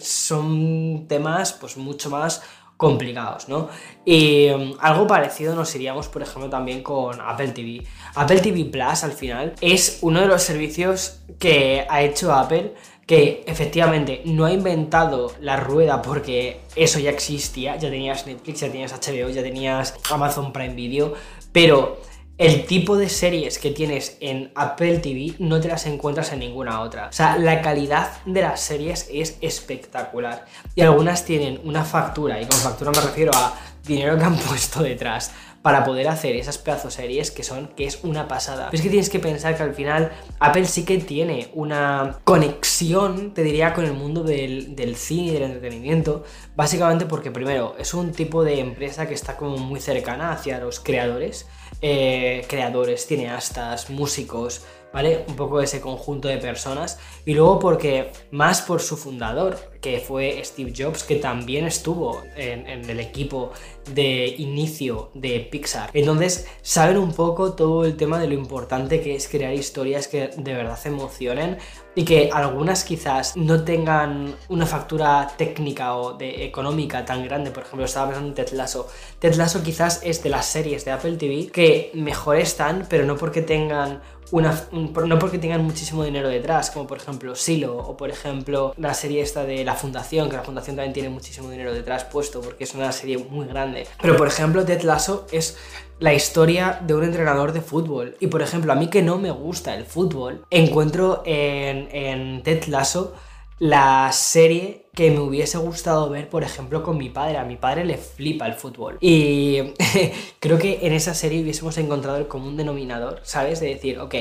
son 0.00 1.06
temas 1.08 1.52
pues 1.52 1.76
mucho 1.76 2.10
más 2.10 2.42
complicados, 2.76 3.48
¿no? 3.48 3.68
Y 4.04 4.48
um, 4.50 4.74
algo 4.80 5.06
parecido 5.06 5.54
nos 5.54 5.74
iríamos, 5.74 6.08
por 6.08 6.22
ejemplo, 6.22 6.50
también 6.50 6.82
con 6.82 7.20
Apple 7.20 7.48
TV. 7.48 7.84
Apple 8.14 8.40
TV 8.40 8.64
Plus, 8.64 9.04
al 9.04 9.12
final, 9.12 9.54
es 9.60 9.98
uno 10.02 10.20
de 10.20 10.26
los 10.26 10.42
servicios 10.42 11.20
que 11.38 11.86
ha 11.88 12.02
hecho 12.02 12.32
Apple 12.32 12.74
que 13.06 13.44
efectivamente 13.46 14.22
no 14.24 14.44
ha 14.44 14.52
inventado 14.52 15.32
la 15.40 15.56
rueda 15.56 16.02
porque 16.02 16.60
eso 16.76 16.98
ya 16.98 17.10
existía, 17.10 17.76
ya 17.76 17.90
tenías 17.90 18.26
Netflix, 18.26 18.60
ya 18.60 18.70
tenías 18.70 18.92
HBO, 18.92 19.28
ya 19.28 19.42
tenías 19.42 19.94
Amazon 20.10 20.52
Prime 20.52 20.74
Video, 20.74 21.14
pero 21.52 22.00
el 22.42 22.66
tipo 22.66 22.96
de 22.96 23.08
series 23.08 23.58
que 23.58 23.70
tienes 23.70 24.16
en 24.18 24.50
Apple 24.56 24.98
TV 24.98 25.34
no 25.38 25.60
te 25.60 25.68
las 25.68 25.86
encuentras 25.86 26.32
en 26.32 26.40
ninguna 26.40 26.80
otra. 26.80 27.06
O 27.06 27.12
sea, 27.12 27.38
la 27.38 27.62
calidad 27.62 28.10
de 28.26 28.42
las 28.42 28.60
series 28.60 29.08
es 29.12 29.36
espectacular. 29.40 30.44
Y 30.74 30.80
algunas 30.80 31.24
tienen 31.24 31.60
una 31.62 31.84
factura, 31.84 32.40
y 32.40 32.46
con 32.46 32.58
factura 32.58 32.90
me 32.90 33.00
refiero 33.00 33.30
a 33.32 33.54
dinero 33.86 34.18
que 34.18 34.24
han 34.24 34.36
puesto 34.48 34.82
detrás 34.82 35.30
para 35.62 35.84
poder 35.84 36.08
hacer 36.08 36.36
esas 36.36 36.58
pedazos 36.58 36.94
series 36.94 37.30
que 37.30 37.44
son, 37.44 37.68
que 37.68 37.86
es 37.86 38.02
una 38.02 38.28
pasada. 38.28 38.68
Pero 38.70 38.80
es 38.80 38.82
que 38.82 38.90
tienes 38.90 39.10
que 39.10 39.20
pensar 39.20 39.56
que 39.56 39.62
al 39.62 39.74
final 39.74 40.12
Apple 40.40 40.66
sí 40.66 40.84
que 40.84 40.98
tiene 40.98 41.50
una 41.54 42.18
conexión, 42.24 43.32
te 43.32 43.42
diría, 43.42 43.72
con 43.72 43.84
el 43.84 43.92
mundo 43.92 44.24
del, 44.24 44.74
del 44.74 44.96
cine 44.96 45.28
y 45.28 45.30
del 45.30 45.44
entretenimiento, 45.44 46.24
básicamente 46.56 47.06
porque 47.06 47.30
primero 47.30 47.76
es 47.78 47.94
un 47.94 48.12
tipo 48.12 48.42
de 48.42 48.58
empresa 48.58 49.06
que 49.06 49.14
está 49.14 49.36
como 49.36 49.56
muy 49.56 49.80
cercana 49.80 50.32
hacia 50.32 50.58
los 50.58 50.80
creadores, 50.80 51.46
eh, 51.80 52.44
creadores, 52.48 53.06
cineastas, 53.06 53.88
músicos, 53.88 54.64
¿vale? 54.92 55.24
Un 55.28 55.36
poco 55.36 55.60
ese 55.60 55.80
conjunto 55.80 56.28
de 56.28 56.38
personas. 56.38 56.98
Y 57.24 57.34
luego 57.34 57.58
porque 57.58 58.10
más 58.30 58.62
por 58.62 58.80
su 58.80 58.96
fundador, 58.96 59.58
que 59.80 59.98
fue 59.98 60.40
Steve 60.44 60.72
Jobs, 60.76 61.02
que 61.02 61.16
también 61.16 61.66
estuvo 61.66 62.22
en, 62.36 62.88
el 62.88 63.00
equipo 63.00 63.52
de 63.92 64.26
inicio 64.38 65.10
de 65.14 65.40
Pixar. 65.40 65.90
Entonces 65.92 66.46
saben 66.62 66.98
un 66.98 67.12
poco 67.12 67.54
todo 67.54 67.84
el 67.84 67.96
tema 67.96 68.20
de 68.20 68.28
lo 68.28 68.34
importante 68.34 69.00
que 69.00 69.16
es 69.16 69.28
crear 69.28 69.52
historias 69.52 70.06
que 70.06 70.28
de 70.36 70.54
verdad 70.54 70.78
emocionen 70.84 71.58
y 71.94 72.04
que 72.04 72.30
algunas 72.32 72.84
quizás 72.84 73.36
no 73.36 73.64
tengan 73.64 74.36
una 74.48 74.66
factura 74.66 75.28
técnica 75.36 75.96
o 75.96 76.14
de 76.14 76.44
económica 76.44 77.04
tan 77.04 77.24
grande. 77.24 77.50
Por 77.50 77.64
ejemplo, 77.64 77.84
estaba 77.84 78.06
pensando 78.06 78.28
en 78.28 78.34
Ted 78.34 78.52
Lasso. 78.52 78.88
Ted 79.18 79.34
Lasso 79.34 79.62
quizás 79.62 80.00
es 80.04 80.22
de 80.22 80.30
las 80.30 80.46
series 80.46 80.84
de 80.84 80.92
Apple 80.92 81.16
TV 81.16 81.48
que 81.48 81.90
mejor 81.94 82.36
están, 82.36 82.86
pero 82.88 83.04
no 83.04 83.16
porque 83.16 83.42
tengan 83.42 84.00
no 84.40 85.18
porque 85.18 85.38
tengan 85.38 85.62
muchísimo 85.64 86.04
dinero 86.04 86.28
detrás, 86.28 86.70
como 86.70 86.86
por 86.86 86.98
ejemplo 86.98 87.34
Silo 87.34 87.76
o 87.76 87.96
por 87.96 88.10
ejemplo 88.10 88.74
la 88.78 88.94
serie 88.94 89.20
esta 89.20 89.44
de 89.44 89.64
La 89.64 89.74
Fundación, 89.74 90.30
que 90.30 90.36
la 90.36 90.42
Fundación 90.42 90.76
también 90.76 90.92
tiene 90.92 91.10
muchísimo 91.10 91.50
dinero 91.50 91.72
detrás 91.74 92.04
puesto 92.04 92.40
porque 92.40 92.64
es 92.64 92.74
una 92.74 92.90
serie 92.92 93.18
muy 93.18 93.46
grande. 93.46 93.86
Pero 94.00 94.16
por 94.16 94.28
ejemplo 94.28 94.64
Ted 94.64 94.82
Lasso 94.82 95.26
es 95.30 95.56
la 95.98 96.12
historia 96.12 96.80
de 96.84 96.94
un 96.94 97.04
entrenador 97.04 97.52
de 97.52 97.60
fútbol. 97.60 98.16
Y 98.18 98.26
por 98.26 98.42
ejemplo, 98.42 98.72
a 98.72 98.74
mí 98.74 98.88
que 98.88 99.02
no 99.02 99.18
me 99.18 99.30
gusta 99.30 99.74
el 99.76 99.84
fútbol, 99.84 100.44
encuentro 100.50 101.22
en, 101.24 101.88
en 101.92 102.42
Ted 102.42 102.64
Lasso 102.64 103.14
la 103.58 104.10
serie 104.12 104.82
que 104.94 105.10
me 105.10 105.20
hubiese 105.20 105.56
gustado 105.56 106.10
ver, 106.10 106.28
por 106.28 106.42
ejemplo, 106.42 106.82
con 106.82 106.98
mi 106.98 107.08
padre. 107.08 107.38
A 107.38 107.44
mi 107.44 107.56
padre 107.56 107.84
le 107.84 107.96
flipa 107.96 108.46
el 108.46 108.54
fútbol. 108.54 108.98
Y 109.00 109.72
creo 110.38 110.58
que 110.58 110.80
en 110.82 110.92
esa 110.92 111.14
serie 111.14 111.42
hubiésemos 111.42 111.78
encontrado 111.78 112.18
el 112.18 112.28
común 112.28 112.58
denominador, 112.58 113.20
¿sabes? 113.22 113.60
De 113.60 113.68
decir, 113.68 113.98
ok, 113.98 114.14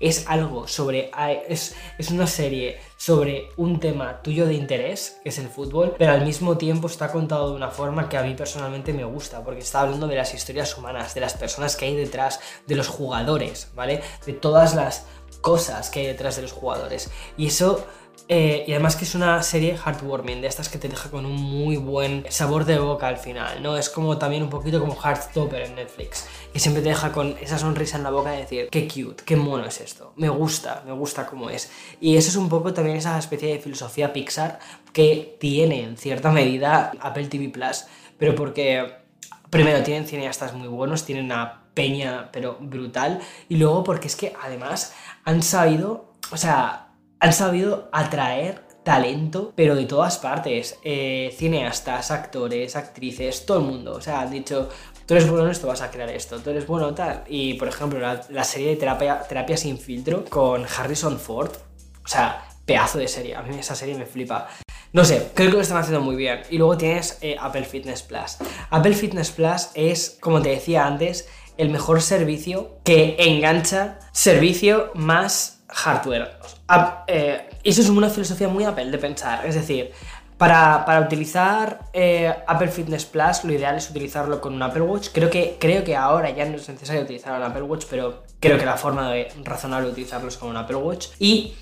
es 0.00 0.26
algo 0.26 0.66
sobre... 0.66 1.10
Es, 1.48 1.76
es 1.98 2.10
una 2.10 2.26
serie 2.26 2.78
sobre 2.96 3.50
un 3.56 3.78
tema 3.78 4.20
tuyo 4.22 4.46
de 4.46 4.54
interés, 4.54 5.20
que 5.22 5.28
es 5.28 5.38
el 5.38 5.48
fútbol, 5.48 5.94
pero 5.96 6.12
al 6.12 6.24
mismo 6.24 6.56
tiempo 6.56 6.88
está 6.88 7.12
contado 7.12 7.50
de 7.50 7.56
una 7.56 7.70
forma 7.70 8.08
que 8.08 8.16
a 8.16 8.22
mí 8.22 8.34
personalmente 8.34 8.92
me 8.92 9.04
gusta, 9.04 9.44
porque 9.44 9.60
está 9.60 9.82
hablando 9.82 10.08
de 10.08 10.16
las 10.16 10.34
historias 10.34 10.76
humanas, 10.76 11.14
de 11.14 11.20
las 11.20 11.34
personas 11.34 11.76
que 11.76 11.84
hay 11.84 11.94
detrás, 11.94 12.40
de 12.66 12.74
los 12.74 12.88
jugadores, 12.88 13.70
¿vale? 13.76 14.00
De 14.24 14.32
todas 14.32 14.74
las 14.74 15.06
cosas 15.40 15.90
que 15.90 16.00
hay 16.00 16.06
detrás 16.06 16.36
de 16.36 16.42
los 16.42 16.52
jugadores. 16.52 17.10
Y 17.36 17.46
eso 17.46 17.86
eh, 18.28 18.64
y 18.66 18.72
además 18.72 18.96
que 18.96 19.04
es 19.04 19.14
una 19.14 19.40
serie 19.44 19.76
heartwarming, 19.76 20.40
de 20.40 20.48
estas 20.48 20.68
que 20.68 20.78
te 20.78 20.88
deja 20.88 21.10
con 21.10 21.26
un 21.26 21.36
muy 21.36 21.76
buen 21.76 22.26
sabor 22.28 22.64
de 22.64 22.76
boca 22.78 23.06
al 23.06 23.18
final, 23.18 23.62
¿no? 23.62 23.76
Es 23.76 23.88
como 23.88 24.18
también 24.18 24.42
un 24.42 24.50
poquito 24.50 24.80
como 24.80 24.96
Heartstopper 25.00 25.62
en 25.62 25.76
Netflix, 25.76 26.26
que 26.52 26.58
siempre 26.58 26.82
te 26.82 26.88
deja 26.88 27.12
con 27.12 27.36
esa 27.40 27.56
sonrisa 27.56 27.98
en 27.98 28.02
la 28.02 28.10
boca 28.10 28.30
de 28.30 28.38
decir, 28.38 28.68
qué 28.70 28.88
cute, 28.88 29.22
qué 29.24 29.36
mono 29.36 29.64
es 29.64 29.80
esto, 29.80 30.12
me 30.16 30.28
gusta, 30.28 30.82
me 30.84 30.92
gusta 30.92 31.26
cómo 31.26 31.50
es. 31.50 31.70
Y 32.00 32.16
eso 32.16 32.30
es 32.30 32.36
un 32.36 32.48
poco 32.48 32.74
también 32.74 32.96
esa 32.96 33.16
especie 33.16 33.52
de 33.52 33.60
filosofía 33.60 34.12
Pixar 34.12 34.58
que 34.92 35.36
tiene 35.38 35.84
en 35.84 35.96
cierta 35.96 36.32
medida 36.32 36.92
Apple 37.00 37.28
TV 37.28 37.48
Plus, 37.48 37.84
pero 38.18 38.34
porque 38.34 38.92
primero 39.50 39.84
tienen 39.84 40.04
cineastas 40.04 40.52
muy 40.52 40.66
buenos, 40.66 41.04
tienen 41.04 41.26
una 41.26 41.62
peña 41.74 42.30
pero 42.32 42.56
brutal, 42.58 43.20
y 43.48 43.56
luego 43.56 43.84
porque 43.84 44.08
es 44.08 44.16
que 44.16 44.34
además 44.42 44.94
han 45.24 45.44
sabido, 45.44 46.12
o 46.32 46.36
sea, 46.36 46.85
han 47.26 47.32
sabido 47.32 47.88
atraer 47.90 48.62
talento, 48.84 49.52
pero 49.56 49.74
de 49.74 49.84
todas 49.84 50.18
partes. 50.18 50.78
Eh, 50.84 51.34
cineastas, 51.36 52.12
actores, 52.12 52.76
actrices, 52.76 53.44
todo 53.44 53.58
el 53.58 53.64
mundo. 53.64 53.94
O 53.94 54.00
sea, 54.00 54.20
han 54.20 54.30
dicho, 54.30 54.68
tú 55.06 55.14
eres 55.14 55.28
bueno 55.28 55.44
en 55.44 55.50
esto, 55.50 55.66
vas 55.66 55.82
a 55.82 55.90
crear 55.90 56.08
esto, 56.08 56.38
tú 56.38 56.50
eres 56.50 56.68
bueno 56.68 56.94
tal. 56.94 57.24
Y 57.26 57.54
por 57.54 57.66
ejemplo, 57.66 57.98
la, 57.98 58.44
serie 58.44 58.68
de 58.68 58.76
terapia, 58.76 59.22
terapia 59.28 59.56
sin 59.56 59.76
filtro 59.76 60.24
con 60.26 60.64
Harrison 60.66 61.18
Ford. 61.18 61.50
O 62.04 62.08
sea, 62.08 62.46
pedazo 62.64 62.98
de 62.98 63.08
serie. 63.08 63.34
A 63.34 63.42
mí 63.42 63.58
esa 63.58 63.74
serie 63.74 63.96
me 63.96 64.06
flipa. 64.06 64.46
No 64.92 65.04
sé, 65.04 65.32
creo 65.34 65.50
que 65.50 65.56
lo 65.56 65.62
están 65.62 65.78
haciendo 65.78 66.00
muy 66.00 66.14
bien. 66.14 66.42
Y 66.48 66.58
luego 66.58 66.78
tienes 66.78 67.18
eh, 67.22 67.36
Apple 67.40 67.64
Fitness 67.64 68.02
Plus. 68.02 68.36
Apple 68.70 68.94
Fitness 68.94 69.32
Plus 69.32 69.70
es, 69.74 70.16
como 70.20 70.40
te 70.40 70.50
decía 70.50 70.86
antes, 70.86 71.28
el 71.56 71.70
mejor 71.70 72.02
servicio 72.02 72.78
que 72.84 73.16
engancha 73.18 73.98
servicio 74.12 74.92
más 74.94 75.64
hardware. 75.66 76.38
Eh, 77.06 77.48
eso 77.62 77.80
es 77.82 77.88
una 77.88 78.08
filosofía 78.08 78.48
muy 78.48 78.64
Apple 78.64 78.90
de 78.90 78.98
pensar. 78.98 79.46
Es 79.46 79.54
decir, 79.54 79.92
para, 80.38 81.00
utilizar 81.04 81.84
eh, 81.92 82.34
Apple 82.46 82.68
Fitness 82.68 83.04
Plus, 83.04 83.44
lo 83.44 83.52
ideal 83.52 83.76
es 83.76 83.90
utilizarlo 83.90 84.40
con 84.40 84.54
un 84.54 84.62
Apple 84.62 84.82
Watch. 84.82 85.08
Creo 85.12 85.30
que, 85.30 85.56
creo 85.58 85.84
que 85.84 85.96
ahora 85.96 86.30
ya 86.30 86.44
no 86.44 86.56
es 86.56 86.68
necesario 86.68 87.02
utilizar 87.02 87.36
un 87.36 87.42
Apple 87.42 87.62
Watch, 87.62 87.86
pero 87.88 88.24
creo 88.40 88.58
que 88.58 88.66
la 88.66 88.76
forma 88.76 89.10
de 89.10 89.28
razonable 89.44 89.88
utilizarlo 89.88 90.28
es 90.28 90.36
con 90.36 90.50
un 90.50 90.56
Apple 90.56 90.76
Watch. 90.76 91.08
Y 91.18 91.54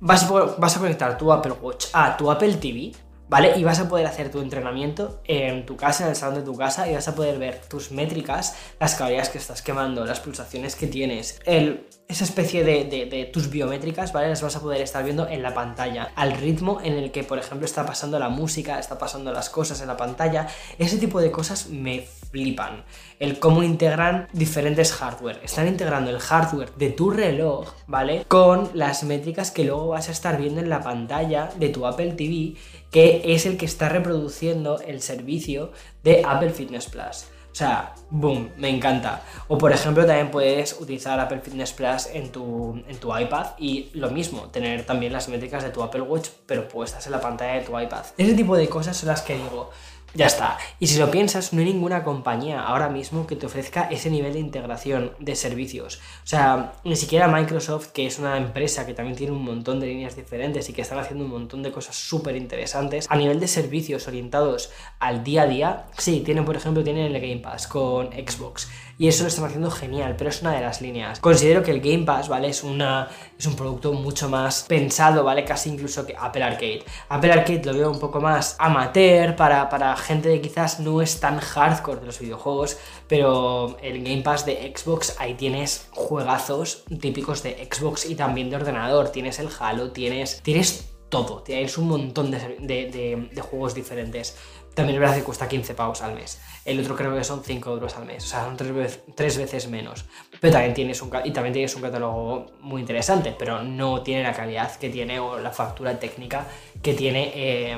vas 0.00 0.24
a, 0.24 0.32
vas 0.58 0.76
a 0.76 0.80
conectar 0.80 1.16
tu 1.16 1.32
Apple 1.32 1.52
Watch 1.60 1.86
a 1.92 2.16
tu 2.16 2.30
Apple 2.30 2.54
TV 2.54 2.92
¿vale? 3.28 3.58
Y 3.58 3.64
vas 3.64 3.78
a 3.78 3.88
poder 3.88 4.06
hacer 4.06 4.30
tu 4.30 4.40
entrenamiento 4.40 5.20
en 5.24 5.66
tu 5.66 5.76
casa, 5.76 6.04
en 6.04 6.10
el 6.10 6.16
salón 6.16 6.36
de 6.36 6.42
tu 6.42 6.56
casa, 6.56 6.88
y 6.88 6.94
vas 6.94 7.08
a 7.08 7.14
poder 7.14 7.38
ver 7.38 7.60
tus 7.68 7.90
métricas, 7.90 8.56
las 8.80 8.94
calorías 8.94 9.28
que 9.28 9.38
estás 9.38 9.62
quemando, 9.62 10.04
las 10.04 10.20
pulsaciones 10.20 10.76
que 10.76 10.86
tienes, 10.86 11.40
el, 11.44 11.86
esa 12.08 12.24
especie 12.24 12.64
de, 12.64 13.30
tus 13.32 13.50
biométricas, 13.50 14.14
¿vale? 14.14 14.30
Las 14.30 14.40
vas 14.40 14.56
a 14.56 14.60
poder 14.60 14.80
estar 14.80 15.04
viendo 15.04 15.28
en 15.28 15.42
la 15.42 15.52
pantalla, 15.52 16.10
al 16.16 16.32
ritmo 16.32 16.80
en 16.82 16.94
el 16.94 17.12
que, 17.12 17.22
por 17.22 17.38
ejemplo, 17.38 17.66
está 17.66 17.84
pasando 17.84 18.18
la 18.18 18.30
música, 18.30 18.78
está 18.78 18.98
pasando 18.98 19.30
las 19.30 19.50
cosas 19.50 19.82
en 19.82 19.88
la 19.88 19.96
pantalla. 19.98 20.48
Ese 20.78 20.96
tipo 20.96 21.20
de 21.20 21.30
cosas 21.30 21.68
me 21.68 22.06
flipan. 22.30 22.84
El 23.18 23.38
cómo 23.38 23.62
integran 23.62 24.26
diferentes 24.32 24.92
hardware. 24.92 25.40
Están 25.44 25.68
integrando 25.68 26.10
el 26.10 26.18
hardware 26.18 26.72
de 26.76 26.90
tu 26.90 27.10
reloj, 27.10 27.74
¿vale? 27.86 28.24
Con 28.26 28.70
las 28.72 29.04
métricas 29.04 29.50
que 29.50 29.64
luego 29.64 29.88
vas 29.88 30.08
a 30.08 30.12
estar 30.12 30.38
viendo 30.38 30.60
en 30.60 30.70
la 30.70 30.80
pantalla 30.80 31.50
de 31.58 31.68
tu 31.68 31.86
Apple 31.86 32.12
TV 32.12 32.56
que 32.90 33.34
es 33.34 33.44
el 33.44 33.58
que 33.58 33.66
está 33.66 33.90
reproduciendo 33.90 34.80
el 34.80 35.02
servicio 35.02 35.72
de 36.02 36.22
Apple 36.24 36.50
Fitness 36.50 36.86
Plus. 36.86 37.26
Sea, 37.58 37.92
boom, 38.10 38.50
me 38.56 38.68
encanta. 38.68 39.20
O 39.48 39.58
por 39.58 39.72
ejemplo, 39.72 40.06
también 40.06 40.30
puedes 40.30 40.80
utilizar 40.80 41.18
Apple 41.18 41.40
Fitness 41.40 41.72
Plus 41.72 42.06
en 42.12 42.30
tu, 42.30 42.80
en 42.86 42.96
tu 42.98 43.08
iPad 43.18 43.46
y 43.58 43.90
lo 43.94 44.10
mismo, 44.10 44.42
tener 44.42 44.86
también 44.86 45.12
las 45.12 45.28
métricas 45.28 45.64
de 45.64 45.70
tu 45.70 45.82
Apple 45.82 46.02
Watch, 46.02 46.28
pero 46.46 46.68
puestas 46.68 47.04
en 47.06 47.10
la 47.10 47.20
pantalla 47.20 47.54
de 47.54 47.62
tu 47.62 47.76
iPad. 47.76 48.04
Ese 48.16 48.34
tipo 48.34 48.56
de 48.56 48.68
cosas 48.68 48.96
son 48.96 49.08
las 49.08 49.22
que 49.22 49.34
digo, 49.34 49.72
ya 50.14 50.26
está. 50.26 50.58
Y 50.80 50.86
si 50.86 50.98
lo 50.98 51.10
piensas, 51.10 51.52
no 51.52 51.60
hay 51.60 51.66
ninguna 51.66 52.02
compañía 52.02 52.62
ahora 52.62 52.88
mismo 52.88 53.26
que 53.26 53.36
te 53.36 53.46
ofrezca 53.46 53.88
ese 53.90 54.10
nivel 54.10 54.32
de 54.32 54.40
integración 54.40 55.12
de 55.18 55.36
servicios. 55.36 56.00
O 56.24 56.26
sea, 56.26 56.72
ni 56.84 56.96
siquiera 56.96 57.28
Microsoft, 57.28 57.88
que 57.88 58.06
es 58.06 58.18
una 58.18 58.36
empresa 58.36 58.86
que 58.86 58.94
también 58.94 59.16
tiene 59.16 59.32
un 59.32 59.44
montón 59.44 59.80
de 59.80 59.86
líneas 59.86 60.16
diferentes 60.16 60.68
y 60.68 60.72
que 60.72 60.82
están 60.82 60.98
haciendo 60.98 61.24
un 61.24 61.30
montón 61.30 61.62
de 61.62 61.72
cosas 61.72 61.96
súper 61.96 62.36
interesantes, 62.36 63.06
a 63.08 63.16
nivel 63.16 63.38
de 63.40 63.48
servicios 63.48 64.08
orientados 64.08 64.70
al 64.98 65.24
día 65.24 65.42
a 65.42 65.46
día, 65.46 65.86
sí, 65.96 66.22
tienen, 66.24 66.44
por 66.44 66.56
ejemplo, 66.56 66.82
tienen 66.82 67.14
el 67.14 67.20
Game 67.20 67.40
Pass 67.40 67.66
con 67.66 68.10
Xbox 68.12 68.68
y 68.98 69.06
eso 69.06 69.22
lo 69.22 69.28
están 69.28 69.44
haciendo 69.44 69.70
genial, 69.70 70.16
pero 70.18 70.28
es 70.28 70.42
una 70.42 70.52
de 70.52 70.60
las 70.60 70.80
líneas. 70.80 71.20
Considero 71.20 71.62
que 71.62 71.70
el 71.70 71.80
Game 71.80 72.04
Pass, 72.04 72.28
¿vale? 72.28 72.48
Es, 72.48 72.64
una, 72.64 73.08
es 73.38 73.46
un 73.46 73.54
producto 73.54 73.92
mucho 73.92 74.28
más 74.28 74.64
pensado, 74.64 75.22
¿vale? 75.22 75.44
Casi 75.44 75.70
incluso 75.70 76.04
que 76.04 76.16
Apple 76.18 76.42
Arcade. 76.42 76.82
Apple 77.08 77.32
Arcade 77.32 77.62
lo 77.64 77.74
veo 77.74 77.90
un 77.92 78.00
poco 78.00 78.20
más 78.20 78.56
amateur 78.58 79.36
para, 79.36 79.68
para 79.68 79.94
gente 79.98 80.32
que 80.32 80.40
quizás 80.40 80.80
no 80.80 81.02
es 81.02 81.20
tan 81.20 81.38
hardcore 81.38 82.00
de 82.00 82.06
los 82.06 82.18
videojuegos, 82.18 82.78
pero 83.06 83.76
el 83.82 84.02
Game 84.02 84.22
Pass 84.22 84.46
de 84.46 84.72
Xbox, 84.74 85.16
ahí 85.18 85.34
tienes 85.34 85.88
juegazos 85.92 86.84
típicos 87.00 87.42
de 87.42 87.68
Xbox 87.70 88.06
y 88.06 88.14
también 88.14 88.50
de 88.50 88.56
ordenador. 88.56 89.10
Tienes 89.10 89.38
el 89.38 89.48
Halo, 89.58 89.90
tienes, 89.90 90.40
tienes 90.42 90.88
todo, 91.08 91.42
tienes 91.42 91.78
un 91.78 91.88
montón 91.88 92.30
de, 92.30 93.42
juegos 93.42 93.74
diferentes. 93.74 94.36
También 94.74 94.96
es 94.96 95.00
verdad 95.00 95.16
que 95.16 95.24
cuesta 95.24 95.48
15 95.48 95.74
pavos 95.74 96.02
al 96.02 96.14
mes. 96.14 96.40
El 96.64 96.78
otro 96.80 96.94
creo 96.94 97.16
que 97.16 97.24
son 97.24 97.42
5 97.42 97.70
euros 97.70 97.96
al 97.96 98.04
mes. 98.04 98.24
O 98.24 98.28
sea, 98.28 98.44
son 98.44 98.56
tres, 98.56 99.36
veces 99.36 99.68
menos. 99.68 100.04
Pero 100.40 100.52
también 100.52 100.74
tienes 100.74 101.02
un, 101.02 101.10
y 101.24 101.32
también 101.32 101.52
tienes 101.52 101.74
un 101.74 101.82
catálogo 101.82 102.46
muy 102.60 102.82
interesante, 102.82 103.34
pero 103.36 103.62
no 103.62 104.02
tiene 104.02 104.22
la 104.22 104.32
calidad 104.32 104.76
que 104.76 104.88
tiene 104.88 105.18
o 105.18 105.38
la 105.40 105.50
factura 105.50 105.98
técnica 105.98 106.46
que 106.80 106.94
tiene 106.94 107.72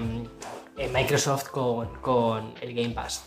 Microsoft 0.89 1.49
con, 1.49 2.01
con 2.01 2.55
el 2.61 2.75
Game 2.75 2.91
Pass. 2.95 3.25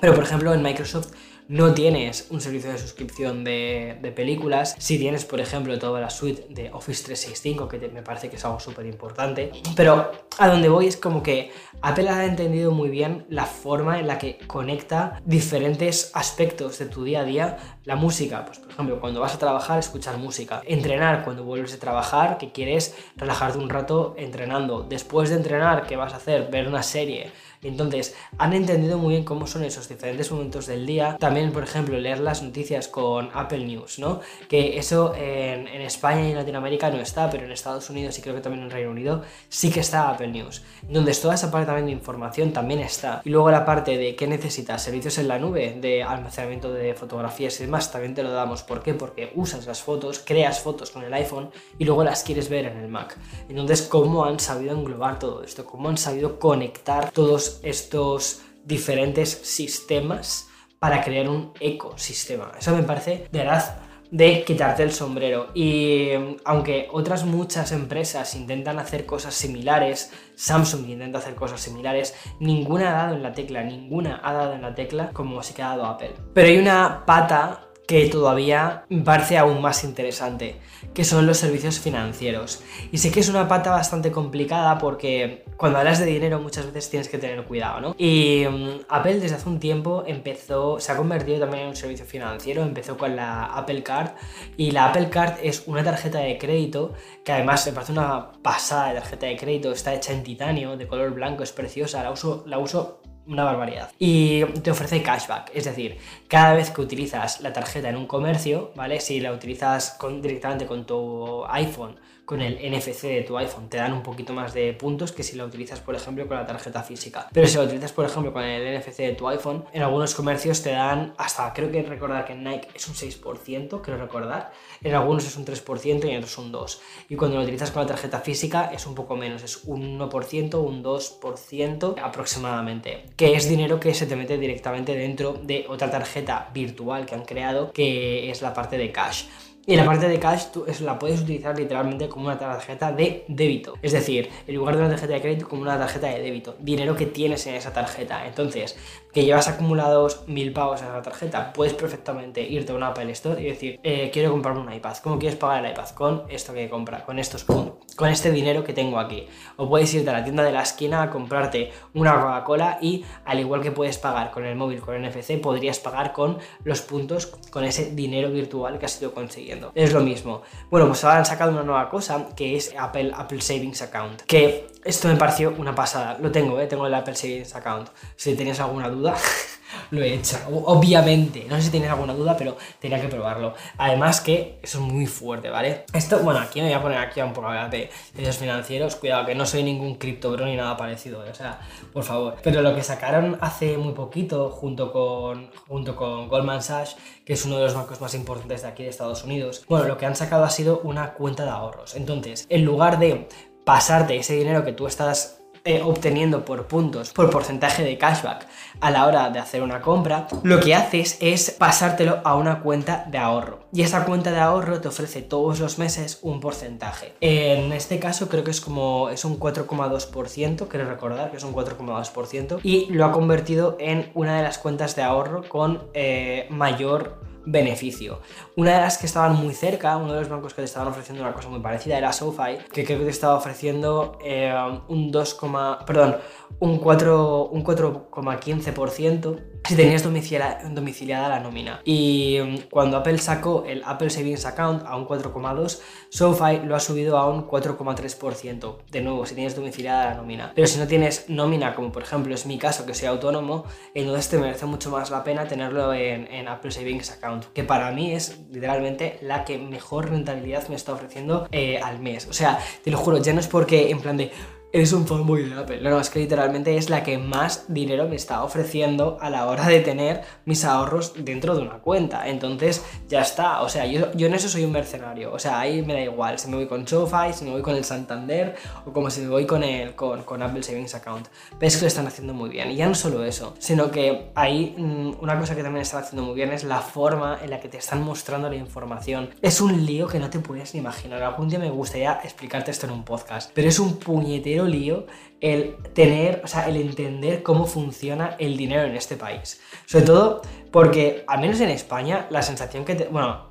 Pero 0.00 0.14
por 0.14 0.24
ejemplo, 0.24 0.54
en 0.54 0.62
Microsoft 0.62 1.12
no 1.48 1.74
tienes 1.74 2.28
un 2.30 2.40
servicio 2.40 2.70
de 2.70 2.78
suscripción 2.78 3.44
de, 3.44 4.12
películas, 4.14 4.76
si 4.78 4.98
tienes, 4.98 5.24
por 5.24 5.40
ejemplo, 5.40 5.78
toda 5.78 6.00
la 6.00 6.10
suite 6.10 6.46
de 6.50 6.70
Office 6.72 7.04
365, 7.04 7.68
que 7.68 7.88
me 7.88 8.02
parece 8.02 8.30
que 8.30 8.36
es 8.36 8.44
algo 8.44 8.60
súper 8.60 8.86
importante, 8.86 9.50
pero 9.74 10.12
a 10.38 10.48
donde 10.48 10.68
voy 10.68 10.86
es 10.86 10.96
como 10.96 11.22
que 11.22 11.50
Apple 11.82 12.08
ha 12.08 12.24
entendido 12.24 12.70
muy 12.70 12.90
bien 12.90 13.26
la 13.28 13.44
forma 13.44 13.98
en 13.98 14.06
la 14.06 14.18
que 14.18 14.38
conecta 14.46 15.20
diferentes 15.24 16.10
aspectos 16.14 16.78
de 16.78 16.86
tu 16.86 17.04
día 17.04 17.20
a 17.20 17.24
día. 17.24 17.58
La 17.84 17.96
música, 17.96 18.44
pues 18.44 18.58
por 18.58 18.70
ejemplo, 18.70 19.00
cuando 19.00 19.20
vas 19.20 19.34
a 19.34 19.38
trabajar, 19.38 19.78
escuchar 19.78 20.16
música. 20.16 20.62
Entrenar, 20.64 21.24
cuando 21.24 21.44
vuelves 21.44 21.74
a 21.74 21.78
trabajar, 21.78 22.38
que 22.38 22.52
quieres 22.52 22.94
relajarte 23.16 23.58
un 23.58 23.68
rato 23.68 24.14
entrenando. 24.16 24.82
Después 24.82 25.30
de 25.30 25.36
entrenar, 25.36 25.86
¿qué 25.86 25.96
vas 25.96 26.12
a 26.14 26.16
hacer? 26.16 26.50
Ver 26.50 26.68
una 26.68 26.82
serie 26.82 27.32
entonces, 27.64 28.14
han 28.38 28.52
entendido 28.52 28.98
muy 28.98 29.14
bien 29.14 29.24
cómo 29.24 29.46
son 29.46 29.64
esos 29.64 29.88
diferentes 29.88 30.30
momentos 30.30 30.66
del 30.66 30.86
día. 30.86 31.16
También, 31.18 31.50
por 31.52 31.64
ejemplo, 31.64 31.98
leer 31.98 32.20
las 32.20 32.42
noticias 32.42 32.88
con 32.88 33.30
Apple 33.32 33.64
News, 33.64 33.98
¿no? 33.98 34.20
Que 34.48 34.78
eso 34.78 35.14
en, 35.16 35.66
España 35.84 36.28
y 36.28 36.30
en 36.30 36.36
Latinoamérica 36.36 36.90
no 36.90 37.00
está, 37.00 37.28
pero 37.30 37.44
en 37.44 37.52
Estados 37.52 37.88
Unidos 37.90 38.18
y 38.18 38.22
creo 38.22 38.34
que 38.34 38.40
también 38.40 38.64
en 38.64 38.70
Reino 38.70 38.90
Unido 38.90 39.22
sí 39.48 39.70
que 39.70 39.80
está 39.80 40.10
Apple 40.10 40.28
News. 40.28 40.62
Entonces, 40.86 41.20
toda 41.20 41.34
esa 41.34 41.50
parte 41.50 41.66
también 41.66 41.86
de 41.86 41.92
información 41.92 42.52
también 42.52 42.80
está. 42.80 43.22
Y 43.24 43.30
luego 43.30 43.50
la 43.50 43.64
parte 43.64 43.96
de 43.96 44.14
qué 44.14 44.26
necesitas, 44.26 44.82
servicios 44.82 45.18
en 45.18 45.28
la 45.28 45.38
nube, 45.38 45.76
de 45.80 46.02
almacenamiento 46.02 46.72
de 46.72 46.94
fotografías 46.94 47.58
y 47.60 47.64
demás, 47.64 47.90
también 47.90 48.14
te 48.14 48.22
lo 48.22 48.30
damos. 48.30 48.62
¿Por 48.62 48.82
qué? 48.82 48.94
Porque 48.94 49.32
usas 49.34 49.66
las 49.66 49.82
fotos, 49.82 50.22
creas 50.24 50.60
fotos 50.60 50.90
con 50.90 51.04
el 51.04 51.14
iPhone 51.14 51.50
y 51.78 51.84
luego 51.84 52.04
las 52.04 52.22
quieres 52.22 52.48
ver 52.48 52.66
en 52.66 52.78
el 52.78 52.88
Mac. 52.88 53.18
Entonces, 53.48 53.82
¿cómo 53.82 54.24
han 54.24 54.38
sabido 54.40 54.74
englobar 54.74 55.18
todo 55.18 55.42
esto? 55.42 55.64
¿Cómo 55.64 55.88
han 55.88 55.98
sabido 55.98 56.38
conectar 56.38 57.10
todos 57.10 57.53
estos 57.62 58.42
diferentes 58.64 59.30
sistemas 59.30 60.48
para 60.78 61.02
crear 61.02 61.28
un 61.28 61.52
ecosistema. 61.60 62.52
Eso 62.58 62.74
me 62.74 62.82
parece 62.82 63.28
de 63.30 63.38
verdad 63.38 63.78
de 64.10 64.44
quitarte 64.44 64.84
el 64.84 64.92
sombrero. 64.92 65.48
Y 65.54 66.10
mm, 66.16 66.36
aunque 66.44 66.88
otras 66.92 67.24
muchas 67.24 67.72
empresas 67.72 68.34
intentan 68.36 68.78
hacer 68.78 69.06
cosas 69.06 69.34
similares, 69.34 70.12
Samsung 70.36 70.88
intenta 70.88 71.18
hacer 71.18 71.34
cosas 71.34 71.60
similares, 71.60 72.14
ninguna 72.38 72.90
ha 72.90 73.02
dado 73.04 73.16
en 73.16 73.22
la 73.22 73.32
tecla, 73.32 73.64
ninguna 73.64 74.20
ha 74.22 74.32
dado 74.32 74.54
en 74.54 74.62
la 74.62 74.74
tecla 74.74 75.10
como 75.12 75.42
se 75.42 75.60
ha 75.60 75.70
dado 75.70 75.86
Apple. 75.86 76.14
Pero 76.32 76.48
hay 76.48 76.58
una 76.58 77.04
pata 77.04 77.68
que 77.86 78.06
todavía 78.08 78.84
parece 79.04 79.36
aún 79.36 79.60
más 79.60 79.84
interesante, 79.84 80.56
que 80.94 81.04
son 81.04 81.26
los 81.26 81.38
servicios 81.38 81.78
financieros. 81.78 82.62
Y 82.92 82.98
sé 82.98 83.10
que 83.10 83.20
es 83.20 83.28
una 83.28 83.46
pata 83.46 83.70
bastante 83.70 84.10
complicada 84.10 84.78
porque 84.78 85.44
cuando 85.56 85.78
hablas 85.78 85.98
de 85.98 86.06
dinero 86.06 86.40
muchas 86.40 86.66
veces 86.66 86.90
tienes 86.90 87.08
que 87.08 87.18
tener 87.18 87.44
cuidado, 87.44 87.80
¿no? 87.80 87.94
Y 87.98 88.44
mm, 88.48 88.84
Apple 88.88 89.20
desde 89.20 89.36
hace 89.36 89.48
un 89.48 89.60
tiempo 89.60 90.04
empezó, 90.06 90.80
se 90.80 90.92
ha 90.92 90.96
convertido 90.96 91.40
también 91.40 91.64
en 91.64 91.68
un 91.70 91.76
servicio 91.76 92.06
financiero, 92.06 92.62
empezó 92.62 92.96
con 92.96 93.16
la 93.16 93.44
Apple 93.44 93.82
Card 93.82 94.12
y 94.56 94.70
la 94.70 94.86
Apple 94.86 95.10
Card 95.10 95.34
es 95.42 95.64
una 95.66 95.84
tarjeta 95.84 96.20
de 96.20 96.38
crédito 96.38 96.92
que 97.24 97.32
además 97.32 97.66
me 97.66 97.72
parece 97.72 97.92
una 97.92 98.32
pasada 98.42 98.88
de 98.88 99.00
tarjeta 99.00 99.26
de 99.26 99.36
crédito, 99.36 99.72
está 99.72 99.94
hecha 99.94 100.12
en 100.12 100.22
titanio, 100.22 100.76
de 100.76 100.86
color 100.86 101.12
blanco, 101.12 101.42
es 101.42 101.52
preciosa, 101.52 102.02
la 102.02 102.10
uso, 102.10 102.44
la 102.46 102.58
uso 102.58 103.00
una 103.26 103.44
barbaridad. 103.44 103.90
Y 103.98 104.44
te 104.44 104.70
ofrece 104.70 105.02
cashback, 105.02 105.50
es 105.54 105.64
decir, 105.64 105.98
cada 106.28 106.54
vez 106.54 106.70
que 106.70 106.80
utilizas 106.80 107.40
la 107.40 107.52
tarjeta 107.52 107.88
en 107.88 107.96
un 107.96 108.06
comercio, 108.06 108.72
¿vale? 108.74 109.00
Si 109.00 109.20
la 109.20 109.32
utilizas 109.32 109.98
directamente 110.20 110.66
con 110.66 110.84
tu 110.84 111.44
iPhone 111.46 111.96
con 112.24 112.40
el 112.40 112.54
NFC 112.54 113.02
de 113.02 113.22
tu 113.22 113.36
iPhone 113.36 113.68
te 113.68 113.76
dan 113.76 113.92
un 113.92 114.02
poquito 114.02 114.32
más 114.32 114.54
de 114.54 114.72
puntos 114.72 115.12
que 115.12 115.22
si 115.22 115.36
lo 115.36 115.44
utilizas, 115.44 115.80
por 115.80 115.94
ejemplo, 115.94 116.26
con 116.26 116.36
la 116.36 116.46
tarjeta 116.46 116.82
física. 116.82 117.28
Pero 117.32 117.46
si 117.46 117.56
lo 117.56 117.64
utilizas, 117.64 117.92
por 117.92 118.04
ejemplo, 118.06 118.32
con 118.32 118.42
el 118.42 118.78
NFC 118.78 118.98
de 118.98 119.12
tu 119.12 119.28
iPhone, 119.28 119.64
en 119.72 119.82
algunos 119.82 120.14
comercios 120.14 120.62
te 120.62 120.70
dan 120.70 121.14
hasta, 121.18 121.52
creo 121.52 121.70
que 121.70 121.82
recordar 121.82 122.24
que 122.24 122.32
en 122.32 122.44
Nike 122.44 122.68
es 122.74 122.88
un 122.88 122.94
6%, 122.94 123.80
creo 123.82 123.98
recordar, 123.98 124.52
en 124.82 124.94
algunos 124.94 125.26
es 125.26 125.36
un 125.36 125.44
3% 125.44 126.04
y 126.06 126.10
en 126.10 126.16
otros 126.18 126.38
un 126.38 126.52
2%. 126.52 126.78
Y 127.08 127.16
cuando 127.16 127.36
lo 127.36 127.42
utilizas 127.42 127.70
con 127.70 127.82
la 127.82 127.88
tarjeta 127.88 128.20
física 128.20 128.70
es 128.72 128.86
un 128.86 128.94
poco 128.94 129.16
menos, 129.16 129.42
es 129.42 129.64
un 129.64 129.98
1%, 129.98 130.54
un 130.54 130.82
2% 130.82 131.94
aproximadamente, 132.02 133.04
que 133.16 133.34
es 133.34 133.48
dinero 133.48 133.80
que 133.80 133.94
se 133.94 134.06
te 134.06 134.16
mete 134.16 134.38
directamente 134.38 134.94
dentro 134.96 135.34
de 135.42 135.66
otra 135.68 135.90
tarjeta 135.90 136.50
virtual 136.54 137.06
que 137.06 137.14
han 137.14 137.24
creado, 137.24 137.72
que 137.72 138.30
es 138.30 138.42
la 138.42 138.54
parte 138.54 138.78
de 138.78 138.92
cash. 138.92 139.24
Y 139.66 139.76
la 139.76 139.86
parte 139.86 140.08
de 140.08 140.18
cash 140.18 140.46
tú 140.52 140.66
la 140.80 140.98
puedes 140.98 141.22
utilizar 141.22 141.58
literalmente 141.58 142.08
como 142.08 142.26
una 142.26 142.38
tarjeta 142.38 142.92
de 142.92 143.24
débito. 143.28 143.74
Es 143.80 143.92
decir, 143.92 144.28
en 144.46 144.54
lugar 144.54 144.76
de 144.76 144.82
una 144.82 144.90
tarjeta 144.90 145.14
de 145.14 145.22
crédito, 145.22 145.48
como 145.48 145.62
una 145.62 145.78
tarjeta 145.78 146.08
de 146.08 146.20
débito. 146.20 146.56
Dinero 146.60 146.94
que 146.94 147.06
tienes 147.06 147.46
en 147.46 147.54
esa 147.54 147.72
tarjeta. 147.72 148.26
Entonces, 148.26 148.76
que 149.14 149.24
llevas 149.24 149.48
acumulados 149.48 150.24
mil 150.26 150.52
pavos 150.52 150.82
en 150.82 150.88
esa 150.88 151.00
tarjeta, 151.00 151.52
puedes 151.52 151.72
perfectamente 151.72 152.42
irte 152.42 152.72
a 152.72 152.74
una 152.74 152.88
Apple 152.88 153.12
Store 153.12 153.40
y 153.40 153.44
decir, 153.44 153.80
eh, 153.84 154.10
quiero 154.12 154.32
comprarme 154.32 154.60
un 154.60 154.72
iPad. 154.72 154.96
¿Cómo 154.98 155.18
quieres 155.18 155.38
pagar 155.38 155.64
el 155.64 155.70
iPad? 155.70 155.88
Con 155.90 156.24
esto 156.28 156.52
que 156.52 156.68
compra, 156.68 157.04
con 157.04 157.20
estos 157.20 157.44
con, 157.44 157.76
con 157.94 158.08
este 158.08 158.32
dinero 158.32 158.64
que 158.64 158.72
tengo 158.72 158.98
aquí. 158.98 159.28
O 159.56 159.68
puedes 159.68 159.94
irte 159.94 160.10
a 160.10 160.14
la 160.14 160.24
tienda 160.24 160.42
de 160.42 160.50
la 160.50 160.62
esquina 160.62 161.02
a 161.02 161.10
comprarte 161.10 161.72
una 161.94 162.20
Coca-Cola 162.20 162.78
y 162.82 163.04
al 163.24 163.38
igual 163.38 163.62
que 163.62 163.70
puedes 163.70 163.98
pagar 163.98 164.32
con 164.32 164.44
el 164.44 164.56
móvil, 164.56 164.80
con 164.80 164.96
el 164.96 165.08
NFC, 165.08 165.40
podrías 165.40 165.78
pagar 165.78 166.12
con 166.12 166.38
los 166.64 166.82
puntos, 166.82 167.26
con 167.50 167.62
ese 167.62 167.94
dinero 167.94 168.30
virtual 168.30 168.80
que 168.80 168.86
has 168.86 169.00
ido 169.00 169.14
consiguiendo. 169.14 169.70
Es 169.76 169.92
lo 169.92 170.00
mismo. 170.00 170.42
Bueno, 170.70 170.88
pues 170.88 171.04
ahora 171.04 171.18
han 171.18 171.26
sacado 171.26 171.52
una 171.52 171.62
nueva 171.62 171.88
cosa 171.88 172.30
que 172.34 172.56
es 172.56 172.74
Apple, 172.76 173.12
Apple 173.14 173.40
Savings 173.40 173.80
Account. 173.82 174.22
Que 174.22 174.66
esto 174.84 175.08
me 175.08 175.16
pareció 175.16 175.54
una 175.56 175.74
pasada. 175.74 176.18
Lo 176.20 176.30
tengo, 176.30 176.60
¿eh? 176.60 176.66
Tengo 176.66 176.86
el 176.86 176.94
Apple 176.94 177.14
Savings 177.14 177.54
Account. 177.54 177.88
Si 178.16 178.34
tenías 178.34 178.60
alguna 178.60 178.90
duda, 178.90 179.03
lo 179.90 180.02
he 180.02 180.14
hecho. 180.14 180.36
Obviamente. 180.48 181.46
No 181.48 181.56
sé 181.56 181.62
si 181.62 181.70
tenías 181.70 181.92
alguna 181.92 182.14
duda, 182.14 182.36
pero 182.36 182.56
tenía 182.80 183.00
que 183.00 183.08
probarlo. 183.08 183.54
Además 183.78 184.20
que 184.20 184.58
eso 184.62 184.78
es 184.78 184.84
muy 184.84 185.06
fuerte, 185.06 185.50
¿vale? 185.50 185.84
Esto, 185.92 186.18
bueno, 186.20 186.40
aquí 186.40 186.60
me 186.60 186.66
voy 186.66 186.74
a 186.74 186.82
poner 186.82 186.98
aquí 186.98 187.20
un 187.20 187.32
poco 187.32 187.52
de 187.70 187.90
los 188.16 188.36
financieros. 188.36 188.96
Cuidado, 188.96 189.26
que 189.26 189.34
no 189.34 189.46
soy 189.46 189.62
ningún 189.62 189.96
criptobro 189.96 190.46
ni 190.46 190.56
nada 190.56 190.76
parecido. 190.76 191.24
¿eh? 191.24 191.30
O 191.30 191.34
sea, 191.34 191.60
por 191.92 192.04
favor. 192.04 192.36
Pero 192.42 192.62
lo 192.62 192.74
que 192.74 192.82
sacaron 192.82 193.38
hace 193.40 193.78
muy 193.78 193.92
poquito, 193.92 194.50
junto 194.50 194.92
con, 194.92 195.50
junto 195.68 195.96
con 195.96 196.28
Goldman 196.28 196.62
Sachs, 196.62 196.96
que 197.24 197.34
es 197.34 197.44
uno 197.44 197.56
de 197.56 197.64
los 197.64 197.74
bancos 197.74 198.00
más 198.00 198.14
importantes 198.14 198.62
de 198.62 198.68
aquí 198.68 198.82
de 198.82 198.90
Estados 198.90 199.24
Unidos, 199.24 199.64
bueno, 199.68 199.86
lo 199.86 199.96
que 199.96 200.06
han 200.06 200.16
sacado 200.16 200.44
ha 200.44 200.50
sido 200.50 200.80
una 200.80 201.14
cuenta 201.14 201.44
de 201.44 201.50
ahorros. 201.50 201.94
Entonces, 201.94 202.46
en 202.48 202.64
lugar 202.64 202.98
de 202.98 203.28
pasarte 203.64 204.16
ese 204.16 204.34
dinero 204.34 204.64
que 204.64 204.72
tú 204.72 204.86
estás 204.86 205.43
eh, 205.64 205.80
obteniendo 205.82 206.44
por 206.44 206.66
puntos, 206.66 207.12
por 207.12 207.30
porcentaje 207.30 207.82
de 207.82 207.96
cashback 207.96 208.46
a 208.80 208.90
la 208.90 209.06
hora 209.06 209.30
de 209.30 209.38
hacer 209.38 209.62
una 209.62 209.80
compra, 209.80 210.28
lo 210.42 210.60
que 210.60 210.74
haces 210.74 211.16
es 211.20 211.52
pasártelo 211.52 212.20
a 212.22 212.36
una 212.36 212.60
cuenta 212.60 213.06
de 213.10 213.16
ahorro. 213.16 213.60
Y 213.72 213.80
esa 213.80 214.04
cuenta 214.04 214.30
de 214.30 214.40
ahorro 214.40 214.82
te 214.82 214.88
ofrece 214.88 215.22
todos 215.22 215.60
los 215.60 215.78
meses 215.78 216.18
un 216.20 216.40
porcentaje. 216.40 217.14
En 217.22 217.72
este 217.72 217.98
caso 217.98 218.28
creo 218.28 218.44
que 218.44 218.50
es 218.50 218.60
como 218.60 219.08
es 219.08 219.24
un 219.24 219.40
4,2%, 219.40 220.68
quiero 220.68 220.86
recordar 220.86 221.30
que 221.30 221.38
es 221.38 221.44
un 221.44 221.54
4,2%, 221.54 222.60
y 222.62 222.92
lo 222.92 223.06
ha 223.06 223.12
convertido 223.12 223.76
en 223.80 224.10
una 224.12 224.36
de 224.36 224.42
las 224.42 224.58
cuentas 224.58 224.94
de 224.96 225.02
ahorro 225.02 225.48
con 225.48 225.84
eh, 225.94 226.46
mayor 226.50 227.16
beneficio. 227.46 228.18
Una 228.56 228.74
de 228.74 228.80
las 228.80 228.98
que 228.98 229.06
estaban 229.06 229.36
muy 229.36 229.54
cerca, 229.54 229.96
uno 229.96 230.12
de 230.12 230.18
los 230.20 230.28
bancos 230.28 230.52
que 230.54 230.62
te 230.62 230.66
estaban 230.66 230.88
ofreciendo 230.88 231.22
una 231.22 231.32
cosa 231.32 231.48
muy 231.48 231.60
parecida 231.60 231.96
era 231.98 232.12
SoFi, 232.12 232.58
que 232.72 232.84
creo 232.84 232.98
que 233.00 233.08
estaba 233.08 233.34
ofreciendo 233.36 234.18
eh, 234.24 234.54
un 234.88 235.10
2, 235.10 235.40
perdón, 235.86 236.16
un 236.60 236.80
4,15% 236.80 239.24
un 239.26 239.53
si 239.66 239.76
tenías 239.76 240.02
domiciliada, 240.02 241.28
la 241.28 241.40
nómina. 241.40 241.80
Y 241.84 242.38
mm, 242.42 242.56
cuando 242.70 242.96
Apple 242.96 243.18
sacó 243.18 243.64
el 243.66 243.82
Apple 243.84 244.10
Savings 244.10 244.44
Account 244.44 244.84
a 244.86 244.96
un 244.96 245.06
4,2, 245.06 245.80
SoFi 246.10 246.60
lo 246.64 246.76
ha 246.76 246.80
subido 246.80 247.18
a 247.18 247.28
un 247.28 247.46
4,3%. 247.46 248.76
De 248.90 249.00
nuevo, 249.00 249.24
si 249.26 249.34
tienes 249.34 249.56
domiciliada 249.56 250.10
la 250.10 250.14
nómina. 250.14 250.52
Pero 250.54 250.66
si 250.66 250.78
no 250.78 250.86
tienes 250.86 251.28
nómina, 251.28 251.74
como 251.74 251.92
por 251.92 252.02
ejemplo 252.02 252.34
es 252.34 252.46
mi 252.46 252.58
caso, 252.58 252.84
que 252.84 252.94
soy 252.94 253.08
autónomo, 253.08 253.64
entonces 253.94 254.28
te 254.28 254.38
merece 254.38 254.66
mucho 254.66 254.90
más 254.90 255.10
la 255.10 255.24
pena 255.24 255.46
tenerlo 255.46 255.94
en, 255.94 256.26
en 256.32 256.48
Apple 256.48 256.70
Savings 256.70 257.10
Account, 257.10 257.46
que 257.52 257.64
para 257.64 257.90
mí 257.90 258.12
es 258.12 258.38
literalmente 258.50 259.18
la 259.22 259.44
que 259.44 259.58
mejor 259.58 260.10
rentabilidad 260.10 260.68
me 260.68 260.76
está 260.76 260.92
ofreciendo 260.92 261.48
eh, 261.52 261.78
al 261.78 262.00
mes. 262.00 262.26
O 262.28 262.32
sea, 262.32 262.58
te 262.82 262.90
lo 262.90 262.98
juro, 262.98 263.18
ya 263.18 263.32
no 263.32 263.40
es 263.40 263.48
porque 263.48 263.90
en 263.90 264.00
plan 264.00 264.16
de 264.16 264.30
eres 264.74 264.92
un 264.92 265.06
fanboy 265.06 265.48
de 265.48 265.54
Apple. 265.54 265.80
No, 265.80 265.90
no, 265.90 266.00
es 266.00 266.10
que 266.10 266.18
literalmente 266.18 266.76
es 266.76 266.90
la 266.90 267.04
que 267.04 267.16
más 267.16 267.66
dinero 267.68 268.08
me 268.08 268.16
está 268.16 268.42
ofreciendo 268.42 269.18
a 269.20 269.30
la 269.30 269.46
hora 269.46 269.68
de 269.68 269.78
tener 269.78 270.22
mis 270.46 270.64
ahorros 270.64 271.12
dentro 271.16 271.54
de 271.54 271.62
una 271.62 271.78
cuenta. 271.78 272.28
Entonces, 272.28 272.84
ya 273.08 273.22
está. 273.22 273.62
O 273.62 273.68
sea, 273.68 273.86
yo, 273.86 274.08
en 274.18 274.34
eso 274.34 274.48
soy 274.48 274.64
un 274.64 274.72
mercenario. 274.72 275.32
O 275.32 275.38
sea, 275.38 275.60
ahí 275.60 275.82
me 275.82 275.94
da 275.94 276.00
igual 276.00 276.40
si 276.40 276.48
me 276.48 276.56
voy 276.56 276.66
con 276.66 276.88
SoFi, 276.88 277.32
si 277.32 277.44
me 277.44 277.52
voy 277.52 277.62
con 277.62 277.76
el 277.76 277.84
Santander 277.84 278.56
o 278.84 278.92
como 278.92 279.10
si 279.10 279.20
me 279.20 279.28
voy 279.28 279.46
con, 279.46 279.62
el, 279.62 279.94
con, 279.94 280.24
con 280.24 280.42
Apple 280.42 280.64
Savings 280.64 280.96
Account. 280.96 281.28
Ves 281.60 281.76
que 281.76 281.82
lo 281.82 281.86
están 281.86 282.08
haciendo 282.08 282.34
muy 282.34 282.50
bien. 282.50 282.72
Y 282.72 282.74
ya 282.74 282.88
no 282.88 282.96
solo 282.96 283.24
eso, 283.24 283.54
sino 283.60 283.92
que 283.92 284.32
ahí 284.34 284.74
mm, 284.76 285.22
una 285.22 285.38
cosa 285.38 285.54
que 285.54 285.62
también 285.62 285.82
están 285.82 286.02
haciendo 286.02 286.24
muy 286.24 286.34
bien 286.34 286.52
es 286.52 286.64
la 286.64 286.80
forma 286.80 287.38
en 287.40 287.50
la 287.50 287.60
que 287.60 287.68
te 287.68 287.78
están 287.78 288.02
mostrando 288.02 288.50
la 288.50 288.56
información. 288.56 289.30
Es 289.40 289.60
un 289.60 289.86
lío 289.86 290.08
que 290.08 290.18
no 290.18 290.30
te 290.30 290.40
puedes 290.40 290.74
ni 290.74 290.80
imaginar. 290.80 291.22
Algún 291.22 291.48
día 291.48 291.60
me 291.60 291.70
gustaría 291.70 292.18
explicarte 292.24 292.72
esto 292.72 292.86
en 292.86 292.92
un 292.92 293.04
podcast. 293.04 293.52
Pero 293.54 293.68
es 293.68 293.78
un 293.78 293.98
puñetero 293.98 294.63
lío 294.66 295.06
el 295.40 295.76
tener, 295.92 296.40
o 296.44 296.46
sea, 296.46 296.68
el 296.68 296.76
entender 296.76 297.42
cómo 297.42 297.66
funciona 297.66 298.36
el 298.38 298.56
dinero 298.56 298.84
en 298.84 298.96
este 298.96 299.16
país. 299.16 299.60
Sobre 299.86 300.06
todo 300.06 300.42
porque, 300.70 301.24
al 301.26 301.40
menos 301.40 301.60
en 301.60 301.70
España, 301.70 302.26
la 302.30 302.42
sensación 302.42 302.84
que 302.84 302.94
te, 302.94 303.08
Bueno, 303.08 303.50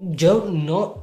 yo 0.00 0.46
no 0.50 1.01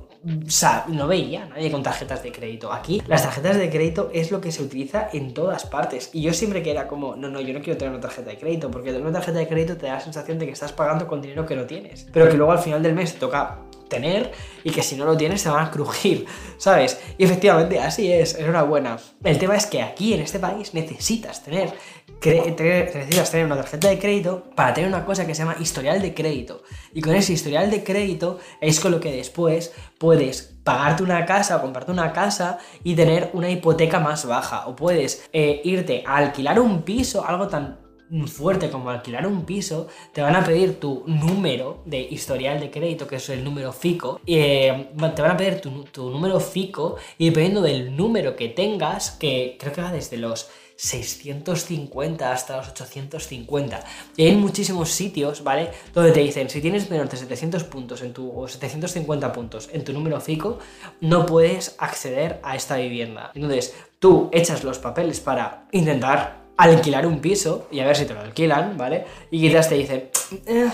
no 0.88 1.07
veía 1.07 1.45
nadie 1.45 1.72
con 1.72 1.84
tarjetas 1.84 2.24
de 2.24 2.32
crédito. 2.32 2.74
Aquí 2.74 3.01
las 3.07 3.24
tarjetas 3.24 3.57
de 3.57 3.70
crédito 3.70 4.09
es 4.13 4.32
lo 4.32 4.41
que 4.41 4.51
se 4.51 4.63
utiliza 4.63 5.09
en 5.13 5.34
todas 5.34 5.65
partes. 5.65 6.09
Y 6.13 6.22
yo 6.22 6.34
siempre 6.34 6.61
que 6.61 6.72
era 6.72 6.88
como, 6.88 7.15
no, 7.15 7.30
no, 7.30 7.39
yo 7.41 7.53
no 7.53 7.61
quiero 7.61 7.78
tener 7.78 7.93
una 7.93 8.01
tarjeta 8.01 8.30
de 8.30 8.38
crédito, 8.38 8.70
porque 8.70 8.91
tener 8.91 9.03
una 9.03 9.13
tarjeta 9.13 9.39
de 9.39 9.47
crédito 9.47 9.78
te 9.78 9.86
da 9.86 9.93
la 9.93 9.99
sensación 10.01 10.39
de 10.39 10.45
que 10.45 10.51
estás 10.51 10.74
pagando 10.74 11.07
con 11.07 11.22
dinero 11.22 11.45
que 11.45 11.55
no 11.55 11.65
tienes. 11.65 12.07
Pero 12.11 12.30
que 12.30 12.36
luego 12.36 12.51
al 12.51 12.59
final 12.59 12.84
del 12.84 12.93
mes 12.93 13.13
te 13.13 13.20
toca 13.20 13.59
tener 13.89 14.32
y 14.63 14.70
que 14.70 14.84
si 14.84 14.95
no 14.95 15.03
lo 15.03 15.17
tienes 15.17 15.43
te 15.43 15.49
van 15.49 15.65
a 15.65 15.72
crujir, 15.72 16.26
¿sabes? 16.57 17.01
Y 17.17 17.26
efectivamente 17.26 17.80
así 17.80 18.11
es, 18.11 18.36
enhorabuena. 18.36 18.97
El 19.24 19.38
tema 19.38 19.55
es 19.55 19.65
que 19.65 19.82
aquí 19.82 20.13
en 20.13 20.22
este 20.22 20.39
país 20.39 20.74
necesitas 20.74 21.43
tener, 21.43 21.74
necesitas 22.22 23.32
tener 23.32 23.45
una 23.45 23.55
tarjeta 23.55 23.89
de 23.89 23.99
crédito 23.99 24.43
para 24.55 24.74
tener 24.74 24.89
una 24.89 25.05
cosa 25.05 25.26
que 25.26 25.36
se 25.36 25.43
llama 25.43 25.57
historial 25.59 26.01
de 26.01 26.13
crédito. 26.13 26.63
Y 26.93 27.01
con 27.01 27.15
ese 27.15 27.34
historial 27.34 27.72
de 27.72 27.84
crédito 27.84 28.39
es 28.61 28.80
con 28.80 28.91
lo 28.91 28.99
que 28.99 29.11
después 29.11 29.74
puedes 29.97 30.57
pagarte 30.63 31.03
una 31.03 31.26
casa 31.26 31.57
o 31.57 31.61
comprarte 31.61 31.91
una 31.91 32.13
casa 32.13 32.59
y 32.84 32.95
tener 32.95 33.30
una 33.34 33.49
hipoteca 33.49 33.99
más 33.99 34.26
baja. 34.26 34.67
O 34.67 34.76
puedes 34.76 35.28
eh, 35.34 35.61
irte 35.63 36.03
a 36.05 36.17
alquilar 36.17 36.59
un 36.59 36.82
piso, 36.84 37.26
algo 37.26 37.47
tan 37.47 37.89
fuerte 38.28 38.70
como 38.70 38.89
alquilar 38.89 39.28
un 39.28 39.45
piso, 39.45 39.88
te 40.13 40.22
van 40.22 40.36
a 40.36 40.43
pedir 40.43 40.80
tu 40.80 41.03
número 41.05 41.84
de 41.86 42.01
historial 42.01 42.59
de 42.59 42.72
crédito, 42.72 43.07
que 43.07 43.17
es 43.17 43.30
el 43.30 43.43
número 43.43 43.72
FICO, 43.72 44.20
eh, 44.26 44.89
te 45.15 45.22
van 45.22 45.32
a 45.32 45.38
pedir 45.38 45.61
tu, 45.61 46.09
número 46.09 46.39
FICO 46.39 46.97
y 47.17 47.30
dependiendo 47.30 47.61
del 47.61 47.95
número 47.95 48.36
que 48.36 48.49
tengas, 48.49 49.11
que 49.11 49.57
creo 49.59 49.74
que 49.74 49.82
va 49.82 49.91
desde 49.91 50.17
los 50.17 50.49
650 50.80 52.32
hasta 52.32 52.56
los 52.56 52.70
850. 52.70 53.84
Y 54.16 54.26
hay 54.26 54.36
muchísimos 54.38 54.90
sitios, 54.90 55.44
¿vale? 55.44 55.72
Donde 55.94 56.14
te 56.14 56.22
dicen, 56.22 56.50
si 56.50 56.62
tienes 56.62 56.90
menos 56.90 57.10
de 57.10 57.18
700 57.18 57.66
puntos 57.66 58.02
en 58.02 58.14
tu, 58.14 58.32
o 58.32 58.48
750 58.48 59.34
puntos 59.34 59.70
en 59.74 59.84
tu 59.84 59.92
número 59.92 60.22
FICO, 60.22 60.60
no 61.02 61.26
puedes 61.26 61.76
acceder 61.80 62.40
a 62.44 62.56
esta 62.56 62.78
vivienda. 62.78 63.32
Entonces, 63.36 63.76
tú 64.00 64.30
echas 64.32 64.64
los 64.64 64.80
papeles 64.80 65.20
para 65.20 65.68
intentar 65.74 66.46
alquilar 66.56 67.06
un 67.06 67.20
piso 67.20 67.68
y 67.72 67.82
a 67.82 67.86
ver 67.86 67.98
si 67.98 68.06
te 68.06 68.14
lo 68.14 68.22
alquilan, 68.22 68.78
¿vale? 68.78 69.06
Y 69.32 69.42
quizás 69.42 69.68
te 69.68 69.76
dicen, 69.76 70.10
eh, 70.46 70.70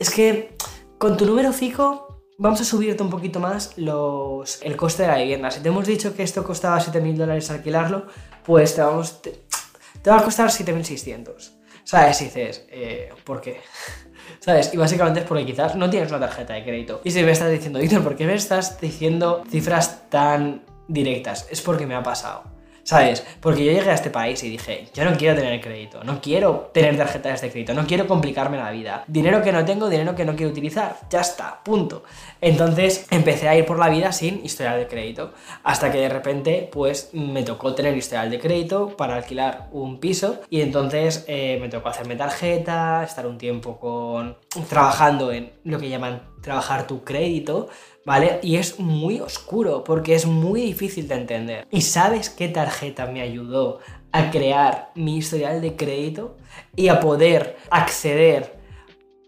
es 0.00 0.10
que 0.10 0.56
con 0.98 1.16
tu 1.16 1.26
número 1.26 1.52
fijo 1.52 2.13
vamos 2.44 2.60
a 2.60 2.64
subirte 2.64 3.02
un 3.02 3.08
poquito 3.08 3.40
más 3.40 3.72
el 3.78 4.76
coste 4.76 5.04
de 5.04 5.08
la 5.08 5.16
vivienda. 5.16 5.50
Si 5.50 5.60
te 5.60 5.68
hemos 5.68 5.86
dicho 5.86 6.14
que 6.14 6.22
esto 6.22 6.44
costaba 6.44 6.78
7.000 6.78 7.16
dólares 7.16 7.50
alquilarlo, 7.50 8.06
pues 8.44 8.74
te, 8.74 8.82
vamos, 8.82 9.22
te 9.22 10.10
va 10.10 10.18
a 10.18 10.22
costar 10.22 10.50
7.600. 10.50 11.52
¿Sabes? 11.84 12.20
Y 12.20 12.24
dices, 12.26 12.66
eh, 12.68 13.08
¿por 13.24 13.40
qué? 13.40 13.60
¿Sabes? 14.40 14.74
Y 14.74 14.76
básicamente 14.76 15.20
es 15.20 15.26
porque 15.26 15.46
quizás 15.46 15.74
no 15.74 15.88
tienes 15.88 16.10
una 16.10 16.20
tarjeta 16.20 16.52
de 16.52 16.64
crédito. 16.64 17.00
Y 17.02 17.10
si 17.12 17.22
me 17.22 17.30
estás 17.30 17.50
diciendo, 17.50 17.78
Víctor, 17.78 18.02
¿por 18.02 18.14
qué 18.14 18.26
me 18.26 18.34
estás 18.34 18.78
diciendo 18.78 19.42
cifras 19.50 20.10
tan 20.10 20.66
directas? 20.86 21.48
Es 21.50 21.62
porque 21.62 21.86
me 21.86 21.94
ha 21.94 22.02
pasado. 22.02 22.53
¿Sabes? 22.84 23.24
Porque 23.40 23.64
yo 23.64 23.72
llegué 23.72 23.90
a 23.90 23.94
este 23.94 24.10
país 24.10 24.42
y 24.44 24.50
dije, 24.50 24.88
yo 24.94 25.06
no 25.06 25.16
quiero 25.16 25.34
tener 25.34 25.58
crédito, 25.60 26.04
no 26.04 26.20
quiero 26.20 26.70
tener 26.72 26.96
tarjetas 26.98 27.40
de 27.40 27.50
crédito, 27.50 27.72
no 27.72 27.86
quiero 27.86 28.06
complicarme 28.06 28.58
la 28.58 28.70
vida. 28.70 29.04
Dinero 29.06 29.42
que 29.42 29.52
no 29.52 29.64
tengo, 29.64 29.88
dinero 29.88 30.14
que 30.14 30.26
no 30.26 30.36
quiero 30.36 30.52
utilizar, 30.52 30.98
ya 31.08 31.22
está, 31.22 31.62
punto. 31.64 32.04
Entonces 32.42 33.06
empecé 33.10 33.48
a 33.48 33.56
ir 33.56 33.64
por 33.64 33.78
la 33.78 33.88
vida 33.88 34.12
sin 34.12 34.44
historial 34.44 34.78
de 34.78 34.86
crédito, 34.86 35.32
hasta 35.62 35.90
que 35.90 35.98
de 35.98 36.10
repente 36.10 36.68
pues 36.70 37.08
me 37.14 37.42
tocó 37.42 37.74
tener 37.74 37.96
historial 37.96 38.30
de 38.30 38.38
crédito 38.38 38.94
para 38.96 39.16
alquilar 39.16 39.68
un 39.72 39.98
piso 39.98 40.42
y 40.50 40.60
entonces 40.60 41.24
eh, 41.26 41.58
me 41.62 41.70
tocó 41.70 41.88
hacerme 41.88 42.16
tarjeta, 42.16 43.02
estar 43.02 43.26
un 43.26 43.38
tiempo 43.38 43.78
con 43.78 44.36
trabajando 44.68 45.32
en 45.32 45.52
lo 45.64 45.78
que 45.78 45.88
llaman 45.88 46.34
trabajar 46.42 46.86
tu 46.86 47.02
crédito, 47.02 47.68
¿vale? 48.04 48.40
Y 48.42 48.56
es 48.56 48.78
muy 48.78 49.20
oscuro 49.20 49.84
porque 49.84 50.14
es 50.14 50.26
muy 50.26 50.60
difícil 50.62 51.08
de 51.08 51.14
entender. 51.14 51.66
¿Y 51.70 51.82
sabes 51.82 52.30
qué 52.30 52.48
tarjeta 52.48 53.06
me 53.06 53.22
ayudó 53.22 53.80
a 54.12 54.30
crear 54.30 54.90
mi 54.94 55.18
historial 55.18 55.60
de 55.60 55.76
crédito 55.76 56.36
y 56.76 56.88
a 56.88 57.00
poder 57.00 57.56
acceder 57.70 58.58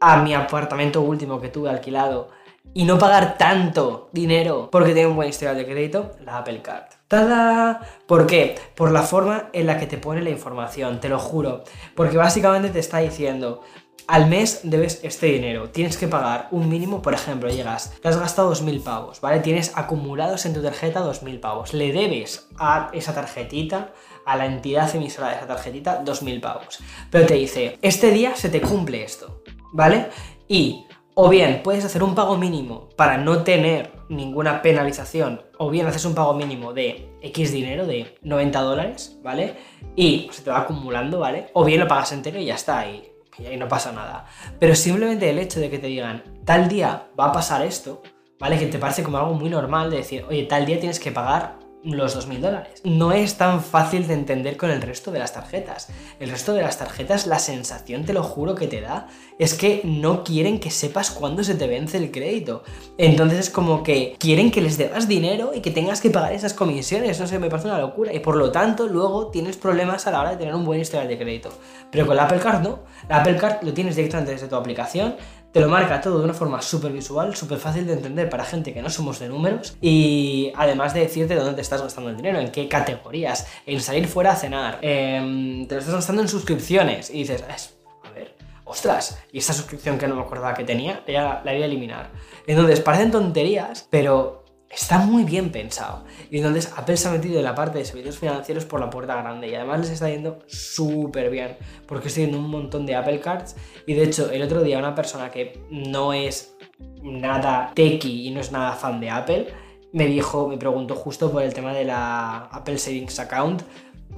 a 0.01 0.23
mi 0.23 0.35
apartamento 0.35 1.01
último 1.01 1.41
que 1.41 1.49
tuve 1.49 1.71
alquilado 1.71 2.29
y 2.75 2.85
no 2.85 2.99
pagar 2.99 3.39
tanto 3.39 4.11
dinero 4.13 4.69
porque 4.71 4.93
tengo 4.93 5.11
un 5.11 5.17
buen 5.17 5.29
historial 5.29 5.57
de 5.57 5.65
crédito? 5.65 6.13
La 6.25 6.39
Apple 6.39 6.61
Card. 6.63 6.85
¡Tada! 7.09 7.81
¿Por 8.07 8.27
qué? 8.27 8.57
Por 8.75 8.91
la 8.91 9.03
forma 9.03 9.49
en 9.53 9.67
la 9.67 9.79
que 9.79 9.87
te 9.87 9.97
pone 9.97 10.23
la 10.23 10.31
información, 10.31 11.01
te 11.01 11.09
lo 11.09 11.19
juro. 11.19 11.63
Porque 11.95 12.17
básicamente 12.17 12.69
te 12.69 12.81
está 12.81 12.99
diciendo, 12.99 13.63
al 14.07 14.29
mes 14.29 14.61
debes 14.63 15.01
este 15.03 15.27
dinero, 15.27 15.71
tienes 15.71 15.97
que 15.97 16.07
pagar 16.07 16.49
un 16.53 16.69
mínimo, 16.69 17.03
por 17.03 17.13
ejemplo, 17.13 17.49
llegas, 17.49 17.93
te 18.01 18.09
has 18.09 18.19
gastado 18.19 18.53
2.000 18.55 18.83
pavos, 18.83 19.21
¿vale? 19.21 19.41
Tienes 19.41 19.73
acumulados 19.77 20.47
en 20.47 20.55
tu 20.55 20.63
tarjeta 20.63 21.05
2.000 21.05 21.41
pavos, 21.41 21.75
le 21.75 21.93
debes 21.93 22.49
a 22.59 22.91
esa 22.93 23.15
tarjetita, 23.15 23.93
a 24.25 24.37
la 24.37 24.47
entidad 24.47 24.95
emisora 24.95 25.31
de 25.31 25.37
esa 25.37 25.47
tarjetita, 25.47 26.05
2.000 26.05 26.41
pavos. 26.41 26.79
Pero 27.11 27.27
te 27.27 27.35
dice, 27.35 27.79
este 27.83 28.11
día 28.11 28.37
se 28.37 28.49
te 28.49 28.61
cumple 28.61 29.03
esto, 29.03 29.43
¿vale? 29.73 30.09
Y 30.47 30.87
o 31.15 31.29
bien 31.29 31.63
puedes 31.65 31.85
hacer 31.85 32.03
un 32.03 32.15
pago 32.15 32.37
mínimo 32.37 32.91
para 32.95 33.17
no 33.17 33.43
tener 33.43 33.91
ninguna 34.09 34.63
penalización, 34.63 35.43
o 35.59 35.71
bien 35.71 35.87
haces 35.87 36.05
un 36.05 36.15
pago 36.15 36.35
mínimo 36.35 36.73
de 36.73 37.11
X 37.23 37.51
dinero, 37.51 37.87
de 37.87 38.17
90 38.23 38.61
dólares, 38.61 39.19
¿vale? 39.23 39.57
Y 39.97 40.29
se 40.31 40.43
te 40.43 40.51
va 40.51 40.61
acumulando, 40.61 41.19
¿vale? 41.19 41.49
O 41.55 41.65
bien 41.65 41.81
lo 41.81 41.89
pagas 41.89 42.13
entero 42.13 42.39
y 42.39 42.45
ya 42.45 42.55
está, 42.55 42.89
y 42.89 43.16
y 43.39 43.47
ahí 43.47 43.57
no 43.57 43.69
pasa 43.69 43.93
nada. 43.93 44.27
Pero 44.59 44.75
simplemente 44.75 45.29
el 45.31 45.39
hecho 45.39 45.61
de 45.61 45.71
que 45.71 45.79
te 45.79 45.87
digan, 45.87 46.23
tal 46.45 46.69
día 46.69 47.09
va 47.19 47.27
a 47.27 47.33
pasar 47.33 47.65
esto, 47.65 48.03
¿vale? 48.39 48.59
Que 48.59 48.67
te 48.67 48.79
parece 48.79 49.03
como 49.03 49.19
algo 49.19 49.35
muy 49.35 49.51
normal 49.51 49.91
de 49.91 49.99
decir, 49.99 50.25
oye, 50.29 50.45
tal 50.45 50.67
día 50.67 50.79
tienes 50.79 51.01
que 51.01 51.13
pagar 51.13 51.66
los 51.95 52.17
2.000 52.17 52.41
dólares. 52.41 52.81
No 52.85 53.13
es 53.13 53.37
tan 53.37 53.63
fácil 53.63 54.07
de 54.07 54.15
entender 54.15 54.57
con 54.57 54.71
el 54.71 54.83
resto 54.83 55.11
de 55.11 55.19
las 55.19 55.33
tarjetas. 55.33 55.89
El 56.19 56.31
resto 56.31 56.53
de 56.53 56.63
las 56.63 56.79
tarjetas, 56.79 57.27
la 57.27 57.39
sensación, 57.39 58.05
te 58.05 58.13
lo 58.13 58.23
juro 58.23 58.55
que 58.55 58.67
te 58.67 58.81
da, 58.81 59.09
es 59.39 59.55
que 59.55 59.83
no 59.85 60.25
quieren 60.25 60.59
que 60.59 60.71
sepas 60.71 61.11
cuándo 61.11 61.45
se 61.45 61.55
te 61.55 61.67
vence 61.67 61.99
el 61.99 62.11
crédito. 62.11 62.63
Entonces 62.99 63.39
es 63.39 63.51
como 63.51 63.83
que 63.83 64.17
quieren 64.19 64.51
que 64.51 64.61
les 64.61 64.79
debas 64.79 65.09
dinero 65.09 65.53
y 65.55 65.61
que 65.61 65.71
tengas 65.71 66.01
que 66.01 66.11
pagar 66.11 66.33
esas 66.33 66.55
comisiones. 66.55 67.21
No 67.21 67.27
sé, 67.27 67.39
me 67.39 67.49
parece 67.49 67.69
una 67.69 67.79
locura. 67.79 68.13
Y 68.13 68.21
por 68.21 68.37
lo 68.37 68.51
tanto, 68.51 68.89
luego 68.89 69.29
tienes 69.29 69.57
problemas 69.57 70.07
a 70.07 70.11
la 70.11 70.21
hora 70.21 70.31
de 70.31 70.37
tener 70.37 70.55
un 70.55 70.65
buen 70.65 70.81
historial 70.81 71.09
de 71.09 71.19
crédito. 71.19 71.51
Pero 71.91 72.07
con 72.07 72.17
la 72.17 72.25
Apple 72.25 72.41
Card 72.41 72.63
no. 72.63 72.81
La 73.09 73.19
Apple 73.19 73.37
Card 73.37 73.63
lo 73.63 73.73
tienes 73.73 73.97
directamente 73.97 74.33
desde 74.33 74.49
tu 74.49 74.57
aplicación 74.57 75.17
te 75.57 75.63
lo 75.63 75.71
marca 75.71 76.03
todo 76.03 76.19
de 76.19 76.25
una 76.25 76.35
forma 76.35 76.61
súper 76.61 76.93
visual, 76.93 77.35
súper 77.35 77.57
fácil 77.57 77.87
de 77.87 77.95
entender 77.95 78.29
para 78.29 78.45
gente 78.45 78.75
que 78.75 78.83
no 78.83 78.91
somos 78.91 79.19
de 79.21 79.31
números 79.31 79.75
y 79.81 80.53
además 80.55 80.93
de 80.93 81.01
decirte 81.01 81.35
dónde 81.35 81.55
te 81.55 81.63
estás 81.63 81.81
gastando 81.81 82.11
el 82.11 82.17
dinero, 82.19 82.39
en 82.39 82.51
qué 82.51 82.69
categorías, 82.69 83.47
en 83.65 83.81
salir 83.81 84.07
fuera 84.07 84.33
a 84.33 84.37
cenar, 84.37 84.79
em, 84.83 85.67
te 85.67 85.75
lo 85.75 85.81
estás 85.81 85.95
gastando 85.95 86.21
en 86.21 86.29
suscripciones 86.29 87.09
y 87.09 87.21
dices, 87.21 87.43
a 87.43 88.11
ver, 88.11 88.37
ostras, 88.67 89.19
y 89.33 89.39
esta 89.39 89.55
suscripción 89.55 89.97
que 89.97 90.07
no 90.07 90.17
me 90.17 90.21
acordaba 90.21 90.53
que 90.53 90.65
tenía, 90.65 91.03
ya 91.09 91.41
la 91.43 91.53
voy 91.53 91.63
a 91.63 91.65
eliminar. 91.65 92.11
Entonces, 92.47 92.81
parecen 92.81 93.11
tonterías, 93.11 93.89
pero 93.89 94.45
está 94.71 94.99
muy 94.99 95.25
bien 95.25 95.51
pensado. 95.51 96.05
Y 96.31 96.39
entonces 96.39 96.73
Apple 96.77 96.97
se 96.97 97.09
ha 97.09 97.13
metido 97.13 97.39
en 97.39 97.45
la 97.45 97.55
parte 97.55 97.79
de 97.79 97.85
servicios 97.85 98.19
financieros 98.19 98.65
por 98.65 98.81
la 98.81 98.91
puerta 98.91 99.17
grande 99.17 99.49
y 99.49 99.55
además 99.55 99.81
les 99.81 99.91
está 99.91 100.11
yendo 100.11 100.39
súper 100.47 101.31
bien 101.31 101.57
porque 101.87 102.09
estoy 102.09 102.25
viendo 102.25 102.39
un 102.39 102.51
montón 102.51 102.87
de 102.87 102.95
Apple 102.95 103.21
Cards 103.21 103.57
y 103.87 103.95
de 103.95 104.05
hecho 104.05 104.31
el 104.31 104.43
otro 104.43 104.63
día 104.63 104.79
una 104.79 104.95
persona 104.95 105.31
que 105.31 105.63
no 105.71 106.13
es 106.13 106.57
nada 107.03 107.73
techie 107.75 108.11
y 108.11 108.31
no 108.31 108.41
es 108.41 108.53
nada 108.53 108.73
fan 108.73 109.01
de 109.01 109.11
Apple 109.11 109.47
me 109.93 110.07
dijo, 110.07 110.47
me 110.49 110.59
preguntó 110.59 110.95
justo 110.95 111.33
por 111.33 111.43
el 111.43 111.55
tema 111.55 111.73
de 111.73 111.85
la 111.85 112.49
Apple 112.53 112.77
Savings 112.77 113.19
Account 113.19 113.63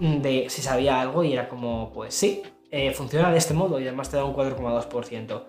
de 0.00 0.46
si 0.48 0.60
sabía 0.60 1.00
algo 1.00 1.22
y 1.22 1.32
era 1.32 1.48
como, 1.48 1.92
pues 1.92 2.14
sí, 2.14 2.42
eh, 2.70 2.92
funciona 2.92 3.30
de 3.30 3.38
este 3.38 3.54
modo 3.54 3.78
y 3.78 3.84
además 3.84 4.10
te 4.10 4.16
da 4.16 4.24
un 4.24 4.34
4,2%. 4.34 5.44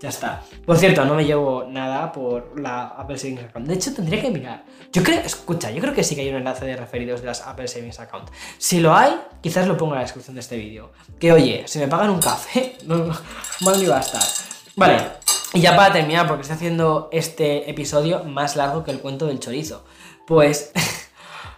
Ya 0.00 0.10
está. 0.10 0.42
Por 0.64 0.76
cierto, 0.76 1.04
no 1.04 1.14
me 1.14 1.24
llevo 1.24 1.64
nada 1.68 2.12
por 2.12 2.58
la 2.60 2.86
Apple 2.86 3.18
Savings 3.18 3.42
Account. 3.42 3.66
De 3.66 3.74
hecho, 3.74 3.92
tendría 3.92 4.22
que 4.22 4.30
mirar. 4.30 4.64
Yo 4.92 5.02
creo, 5.02 5.20
escucha, 5.20 5.72
yo 5.72 5.80
creo 5.80 5.92
que 5.92 6.04
sí 6.04 6.14
que 6.14 6.20
hay 6.20 6.28
un 6.28 6.36
enlace 6.36 6.64
de 6.64 6.76
referidos 6.76 7.20
de 7.20 7.26
las 7.26 7.42
Apple 7.42 7.66
Savings 7.66 7.98
Account. 7.98 8.30
Si 8.58 8.78
lo 8.78 8.94
hay, 8.94 9.18
quizás 9.40 9.66
lo 9.66 9.76
pongo 9.76 9.94
en 9.94 9.96
la 9.96 10.02
descripción 10.02 10.36
de 10.36 10.40
este 10.40 10.56
vídeo. 10.56 10.92
Que 11.18 11.32
oye, 11.32 11.64
si 11.66 11.80
me 11.80 11.88
pagan 11.88 12.10
un 12.10 12.20
café, 12.20 12.76
no, 12.86 13.12
mal 13.60 13.78
ni 13.78 13.86
va 13.86 13.96
a 13.96 14.00
estar. 14.00 14.22
Vale, 14.76 14.98
y 15.52 15.60
ya 15.60 15.74
para 15.74 15.92
terminar, 15.92 16.28
porque 16.28 16.42
estoy 16.42 16.54
haciendo 16.54 17.08
este 17.10 17.68
episodio 17.68 18.22
más 18.22 18.54
largo 18.54 18.84
que 18.84 18.92
el 18.92 19.00
cuento 19.00 19.26
del 19.26 19.40
chorizo. 19.40 19.84
Pues. 20.26 20.70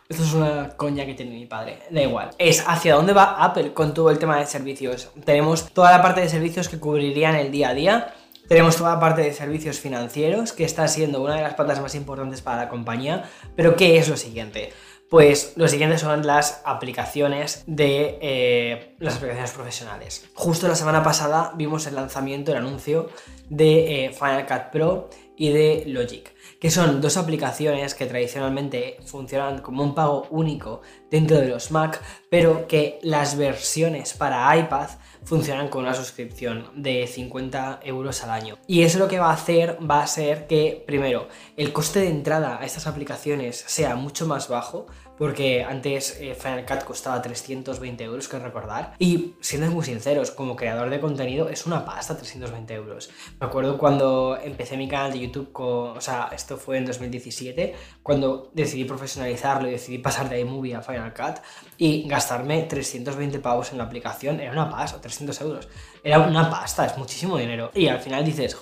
Esto 0.09 0.25
es 0.25 0.33
una 0.33 0.71
coña 0.77 1.07
que 1.07 1.15
tiene 1.15 1.31
mi 1.31 1.47
padre. 1.47 1.79
Da 1.89 2.03
igual. 2.03 2.31
Es 2.37 2.65
hacia 2.67 2.97
dónde 2.97 3.13
va 3.13 3.45
Apple 3.45 3.73
con 3.73 3.95
todo 3.95 4.11
el 4.11 4.19
tema 4.19 4.41
de 4.41 4.47
servicios. 4.47 5.09
Tenemos 5.25 5.73
toda 5.73 5.93
la 5.93 6.03
parte 6.03 6.21
de 6.21 6.29
servicios 6.29 6.69
que 6.69 6.81
cubrirían 6.81 7.37
el 7.37 7.53
día 7.53 7.69
a 7.69 7.75
día 7.75 8.15
tenemos 8.51 8.77
toda 8.77 8.95
la 8.95 8.99
parte 8.99 9.23
de 9.23 9.33
servicios 9.33 9.79
financieros, 9.79 10.53
que 10.53 10.65
está 10.65 10.89
siendo 10.89 11.23
una 11.23 11.37
de 11.37 11.43
las 11.43 11.55
patas 11.55 11.81
más 11.81 11.95
importantes 11.95 12.43
para 12.43 12.65
la 12.65 12.69
compañía. 12.69 13.31
Pero 13.55 13.77
¿qué 13.77 13.97
es 13.97 14.09
lo 14.09 14.17
siguiente? 14.17 14.73
Pues 15.09 15.53
lo 15.55 15.69
siguiente 15.69 15.99
son 15.99 16.27
las 16.27 16.61
aplicaciones 16.65 17.63
de 17.69 18.19
eh, 18.21 18.97
las 18.99 19.19
aplicaciones 19.19 19.53
profesionales. 19.53 20.29
Justo 20.35 20.67
la 20.67 20.75
semana 20.75 21.05
pasada 21.05 21.53
vimos 21.55 21.87
el 21.87 21.95
lanzamiento, 21.95 22.51
el 22.51 22.59
anuncio 22.59 23.09
de 23.51 24.07
eh, 24.07 24.13
Final 24.13 24.47
Cut 24.47 24.71
Pro 24.73 25.11
y 25.37 25.51
de 25.51 25.85
Logic, 25.87 26.35
que 26.61 26.71
son 26.71 27.01
dos 27.01 27.17
aplicaciones 27.17 27.95
que 27.95 28.07
tradicionalmente 28.07 28.99
funcionan 29.07 29.61
como 29.61 29.83
un 29.83 29.95
pago 29.95 30.27
único 30.31 30.83
dentro 31.11 31.39
de 31.39 31.49
los 31.49 31.71
Mac, 31.71 32.01
pero 32.31 32.69
que 32.69 32.99
las 33.03 33.37
versiones 33.37 34.15
para 34.15 34.55
iPad 34.57 34.89
funcionan 35.25 35.69
con 35.69 35.85
una 35.85 35.95
suscripción 35.95 36.71
de 36.75 37.07
50 37.07 37.81
euros 37.85 38.23
al 38.23 38.31
año. 38.31 38.59
Y 38.67 38.83
eso 38.83 38.99
lo 38.99 39.09
que 39.09 39.19
va 39.19 39.31
a 39.31 39.35
hacer 39.35 39.79
va 39.89 40.03
a 40.03 40.07
ser 40.07 40.47
que, 40.47 40.83
primero, 40.87 41.29
el 41.57 41.73
coste 41.73 42.01
de 42.01 42.11
entrada 42.11 42.59
a 42.61 42.65
estas 42.65 42.87
aplicaciones 42.87 43.65
sea 43.67 43.97
mucho 43.97 44.27
más 44.27 44.49
bajo, 44.49 44.87
porque 45.21 45.63
antes 45.63 46.17
eh, 46.19 46.35
Final 46.35 46.65
Cut 46.65 46.83
costaba 46.83 47.21
320 47.21 48.05
euros, 48.05 48.27
que 48.27 48.39
recordar. 48.39 48.95
Y 48.99 49.35
siendo 49.43 49.71
muy 49.71 49.85
sinceros, 49.85 50.31
como 50.31 50.57
creador 50.57 50.89
de 50.89 50.99
contenido 50.99 51.51
es 51.51 51.67
una 51.67 51.85
pasta 51.85 52.17
320 52.17 52.73
euros. 52.73 53.11
Me 53.39 53.47
acuerdo 53.47 53.77
cuando 53.77 54.39
empecé 54.43 54.79
mi 54.79 54.89
canal 54.89 55.13
de 55.13 55.19
YouTube, 55.19 55.53
con, 55.53 55.99
o 55.99 56.01
sea, 56.01 56.31
esto 56.33 56.57
fue 56.57 56.79
en 56.79 56.87
2017, 56.87 57.75
cuando 58.03 58.51
decidí 58.55 58.85
profesionalizarlo 58.85 59.69
y 59.69 59.73
decidí 59.73 59.99
pasar 59.99 60.31
de 60.31 60.41
iMovie 60.41 60.75
a 60.75 60.81
Final 60.81 61.13
Cut 61.13 61.43
y 61.77 62.09
gastarme 62.09 62.63
320 62.63 63.41
pavos 63.41 63.73
en 63.73 63.77
la 63.77 63.85
aplicación, 63.85 64.41
era 64.41 64.53
una 64.53 64.71
pasta, 64.71 65.03
300 65.03 65.39
euros. 65.43 65.69
Era 66.03 66.21
una 66.21 66.49
pasta, 66.49 66.87
es 66.87 66.97
muchísimo 66.97 67.37
dinero. 67.37 67.71
Y 67.75 67.89
al 67.89 68.01
final 68.01 68.25
dices, 68.25 68.57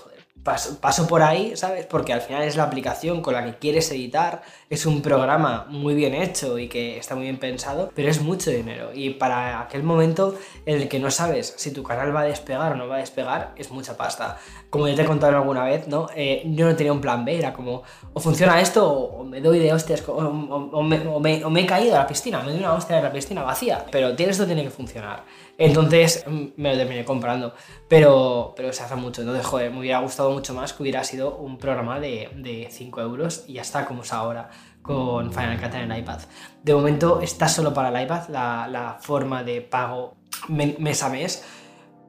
paso, 0.80 1.06
por 1.06 1.22
ahí, 1.22 1.56
¿sabes? 1.56 1.86
Porque 1.86 2.12
al 2.12 2.20
final 2.20 2.42
es 2.42 2.56
la 2.56 2.64
aplicación 2.64 3.22
con 3.22 3.34
la 3.34 3.44
que 3.44 3.58
quieres 3.58 3.90
editar, 3.90 4.42
es 4.70 4.86
un 4.86 5.02
programa 5.02 5.66
muy 5.68 5.94
bien 5.94 6.14
hecho 6.14 6.58
y 6.58 6.68
que 6.68 6.98
está 6.98 7.14
muy 7.14 7.24
bien 7.24 7.38
pensado, 7.38 7.90
pero 7.94 8.08
es 8.08 8.20
mucho 8.20 8.50
dinero. 8.50 8.90
Y 8.94 9.10
para 9.10 9.60
aquel 9.60 9.82
momento 9.82 10.36
en 10.66 10.82
el 10.82 10.88
que 10.88 10.98
no 10.98 11.10
sabes 11.10 11.54
si 11.56 11.72
tu 11.72 11.82
canal 11.82 12.14
va 12.14 12.20
a 12.20 12.24
despegar 12.24 12.72
o 12.72 12.76
no 12.76 12.88
va 12.88 12.96
a 12.96 12.98
despegar, 12.98 13.52
es 13.56 13.70
mucha 13.70 13.96
pasta. 13.96 14.38
Como 14.70 14.86
ya 14.86 14.94
te 14.94 15.02
he 15.02 15.06
contado 15.06 15.36
alguna 15.36 15.64
vez, 15.64 15.88
¿no? 15.88 16.08
Eh, 16.14 16.42
yo 16.46 16.66
no 16.66 16.76
tenía 16.76 16.92
un 16.92 17.00
plan 17.00 17.24
B, 17.24 17.38
era 17.38 17.52
como, 17.52 17.82
o 18.12 18.20
funciona 18.20 18.60
esto, 18.60 18.88
o, 18.88 19.24
me 19.24 19.40
doy 19.40 19.58
de 19.58 19.72
hostias, 19.72 20.02
o, 20.06 20.82
me, 20.82 21.60
he 21.60 21.66
caído 21.66 21.94
a 21.96 22.00
la 22.00 22.06
piscina, 22.06 22.42
me 22.42 22.52
doy 22.52 22.60
una 22.60 22.74
hostia 22.74 22.96
de 22.96 23.02
la 23.02 23.12
piscina 23.12 23.42
vacía, 23.42 23.84
pero 23.90 24.14
esto 24.30 24.46
tiene 24.46 24.62
que 24.62 24.70
funcionar. 24.70 25.24
Entonces 25.58 26.24
mm, 26.26 26.46
me 26.56 26.70
lo 26.72 26.78
terminé 26.78 27.04
comprando, 27.04 27.52
pero, 27.88 28.54
pero 28.56 28.72
se 28.72 28.82
hace 28.84 28.94
mucho. 28.94 29.20
Entonces, 29.22 29.44
joder, 29.44 29.70
me 29.72 29.80
hubiera 29.80 29.98
gustado 29.98 30.30
mucho 30.30 30.54
más 30.54 30.72
que 30.72 30.82
hubiera 30.84 31.02
sido 31.04 31.36
un 31.36 31.58
programa 31.58 31.98
de, 32.00 32.30
de 32.36 32.68
5 32.70 33.00
euros 33.00 33.44
y 33.48 33.54
ya 33.54 33.62
está 33.62 33.84
como 33.84 34.02
es 34.02 34.12
ahora 34.12 34.50
con 34.82 35.32
Final 35.32 35.60
Cut 35.60 35.74
en 35.74 35.90
el 35.90 35.98
iPad. 35.98 36.20
De 36.62 36.74
momento 36.74 37.20
está 37.20 37.48
solo 37.48 37.74
para 37.74 37.88
el 37.90 38.04
iPad 38.04 38.28
la, 38.28 38.68
la 38.68 38.98
forma 39.00 39.42
de 39.42 39.60
pago 39.60 40.16
me- 40.48 40.76
mes 40.78 41.02
a 41.02 41.08
mes. 41.08 41.44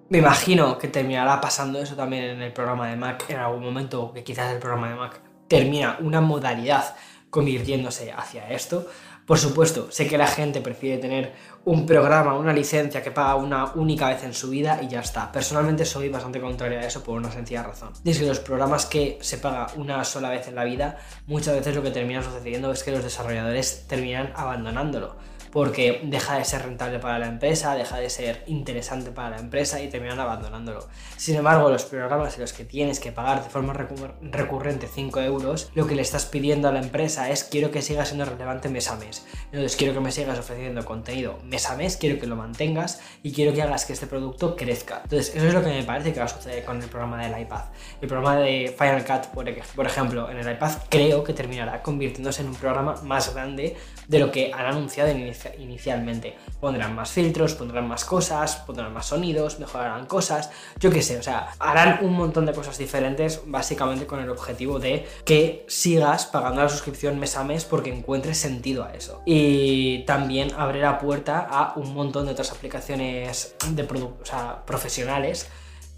Me 0.10 0.20
imagino 0.20 0.78
que 0.78 0.88
terminará 0.88 1.40
pasando 1.42 1.80
eso 1.80 1.96
también 1.96 2.24
en 2.24 2.42
el 2.42 2.54
programa 2.54 2.88
de 2.90 2.96
Mac 2.96 3.26
en 3.30 3.38
algún 3.38 3.64
momento, 3.64 4.12
que 4.14 4.24
quizás 4.24 4.52
el 4.54 4.60
programa 4.60 4.90
de 4.90 4.96
Mac 4.96 5.22
termina 5.48 5.98
una 6.02 6.22
modalidad 6.22 6.96
convirtiéndose 7.30 8.12
hacia 8.12 8.50
esto. 8.50 8.88
Por 9.28 9.38
supuesto, 9.38 9.92
sé 9.92 10.08
que 10.08 10.18
la 10.18 10.26
gente 10.26 10.62
prefiere 10.62 10.98
tener 10.98 11.34
un 11.66 11.86
programa, 11.86 12.36
una 12.36 12.54
licencia 12.54 13.04
que 13.04 13.12
paga 13.12 13.36
una 13.36 13.74
única 13.74 14.08
vez 14.08 14.24
en 14.24 14.34
su 14.34 14.50
vida 14.50 14.80
y 14.82 14.88
ya 14.88 15.02
está. 15.02 15.32
Personalmente 15.32 15.86
soy 15.86 16.10
bastante 16.10 16.40
contrario 16.40 16.80
a 16.80 16.84
eso 16.84 17.04
por 17.04 17.18
una 17.18 17.32
sencilla 17.32 17.64
razón. 17.64 17.92
Y 18.04 18.12
es 18.12 18.20
que 18.20 18.26
los 18.26 18.40
programas 18.40 18.86
que 18.86 19.18
se 19.22 19.38
paga 19.38 19.68
una 19.76 20.04
sola 20.04 20.30
vez 20.30 20.48
en 20.48 20.56
la 20.56 20.64
vida, 20.64 20.98
muchas 21.28 21.56
veces 21.56 21.76
lo 21.76 21.84
que 21.84 21.92
termina 21.92 22.24
sucediendo 22.24 22.72
es 22.72 22.84
que 22.84 22.92
los 22.92 23.04
desarrolladores 23.04 23.86
terminan 23.88 24.32
abandonándolo 24.36 25.16
porque 25.52 26.02
deja 26.04 26.38
de 26.38 26.46
ser 26.46 26.64
rentable 26.64 27.00
para 27.00 27.20
la 27.20 27.28
empresa, 27.28 27.76
deja 27.76 27.98
de 27.98 28.10
ser 28.10 28.44
interesante 28.48 29.12
para 29.12 29.32
la 29.32 29.38
empresa 29.38 29.82
y 29.82 29.88
terminan 29.90 30.20
abandonándolo. 30.20 30.88
Sin 31.18 31.36
embargo, 31.36 31.70
los 31.70 31.84
programas 31.86 32.36
en 32.36 32.42
los 32.42 32.54
que 32.54 32.66
tienes 32.66 33.00
que 33.00 33.12
pagar 33.12 33.44
de 33.44 33.50
forma 33.50 33.74
recur- 33.74 34.14
recurrente 34.22 34.88
5 34.88 35.20
euros, 35.22 35.72
lo 35.76 35.88
que 35.88 35.96
le 35.96 36.02
estás 36.02 36.26
pidiendo 36.26 36.68
a 36.68 36.72
la 36.72 36.80
empresa 36.82 37.30
es 37.30 37.44
quiero 37.44 37.72
que 37.72 37.82
sigas 37.82 38.10
siendo 38.10 38.26
relevante 38.26 38.70
mes 38.70 38.90
a 38.90 38.96
mes. 38.96 39.26
Entonces 39.46 39.76
quiero 39.76 39.94
que 39.94 40.00
me 40.00 40.12
sigas 40.12 40.38
ofreciendo 40.38 40.86
contenido 40.86 41.40
mes 41.44 41.70
a 41.70 41.76
mes, 41.76 41.98
quiero 41.98 42.20
que 42.20 42.28
lo 42.28 42.36
mantengas 42.36 43.02
y 43.24 43.32
quiero 43.34 43.54
que 43.54 43.62
hagas 43.62 43.86
que 43.86 43.94
este 43.94 44.08
producto 44.08 44.56
crezca. 44.56 45.02
Entonces 45.04 45.36
eso 45.36 45.48
es 45.48 45.54
lo 45.54 45.62
que 45.64 45.70
me 45.70 45.84
parece 45.84 46.14
que 46.14 46.20
va 46.20 46.26
a 46.26 46.30
suceder 46.30 46.64
con 46.64 46.82
el 46.82 46.90
programa 46.90 47.24
del 47.26 47.42
iPad. 47.42 47.64
El 48.02 48.08
programa 48.08 48.36
de 48.38 48.74
Final 48.78 49.04
Cut, 49.06 49.28
por 49.34 49.48
ej- 49.50 49.64
por 49.76 49.86
ejemplo, 49.86 50.30
en 50.30 50.38
el 50.38 50.52
iPad 50.52 50.72
creo 50.90 51.24
que 51.24 51.34
terminará 51.34 51.82
convirtiéndose 51.82 52.42
en 52.44 52.50
un 52.50 52.56
programa 52.56 52.96
más 53.04 53.34
grande 53.34 53.76
de 54.08 54.20
lo 54.20 54.32
que 54.32 54.52
han 54.54 54.66
anunciado 54.66 55.10
inicia- 55.12 55.39
inicialmente. 55.58 56.36
Pondrán 56.60 56.96
más 56.96 57.12
filtros, 57.12 57.54
pondrán 57.54 57.88
más 57.88 58.06
cosas, 58.06 58.58
pondrán 58.58 58.94
más 58.94 59.08
sonidos, 59.08 59.60
mejorarán 59.60 60.06
cosas, 60.06 60.50
yo 60.80 60.90
qué 60.92 61.02
sé, 61.02 61.18
o 61.18 61.24
sea, 61.24 61.52
harán 61.60 62.00
un 62.04 62.14
montón 62.14 62.46
de 62.46 62.54
cosas 62.54 62.78
diferentes 62.78 63.42
básicamente 63.46 64.06
con 64.06 64.20
el 64.20 64.30
objetivo 64.30 64.80
de 64.80 65.08
que 65.26 65.66
sigas 65.68 66.26
pagando 66.26 66.62
la 66.62 66.70
suscripción 66.70 67.20
mes 67.20 67.36
a 67.36 67.44
mes 67.44 67.66
porque 67.66 67.94
encuentres 67.94 68.38
sentido 68.38 68.84
a 68.84 68.94
eso. 68.94 69.22
Y 69.26 70.06
también 70.06 70.52
abrirá 70.58 71.00
puerta 71.00 71.48
a 71.50 71.74
un 71.76 71.94
montón 71.94 72.26
de 72.26 72.32
otras 72.32 72.52
aplicaciones 72.52 73.56
de 73.70 73.84
o 73.84 74.66
profesionales 74.66 75.50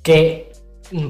que 0.03 0.50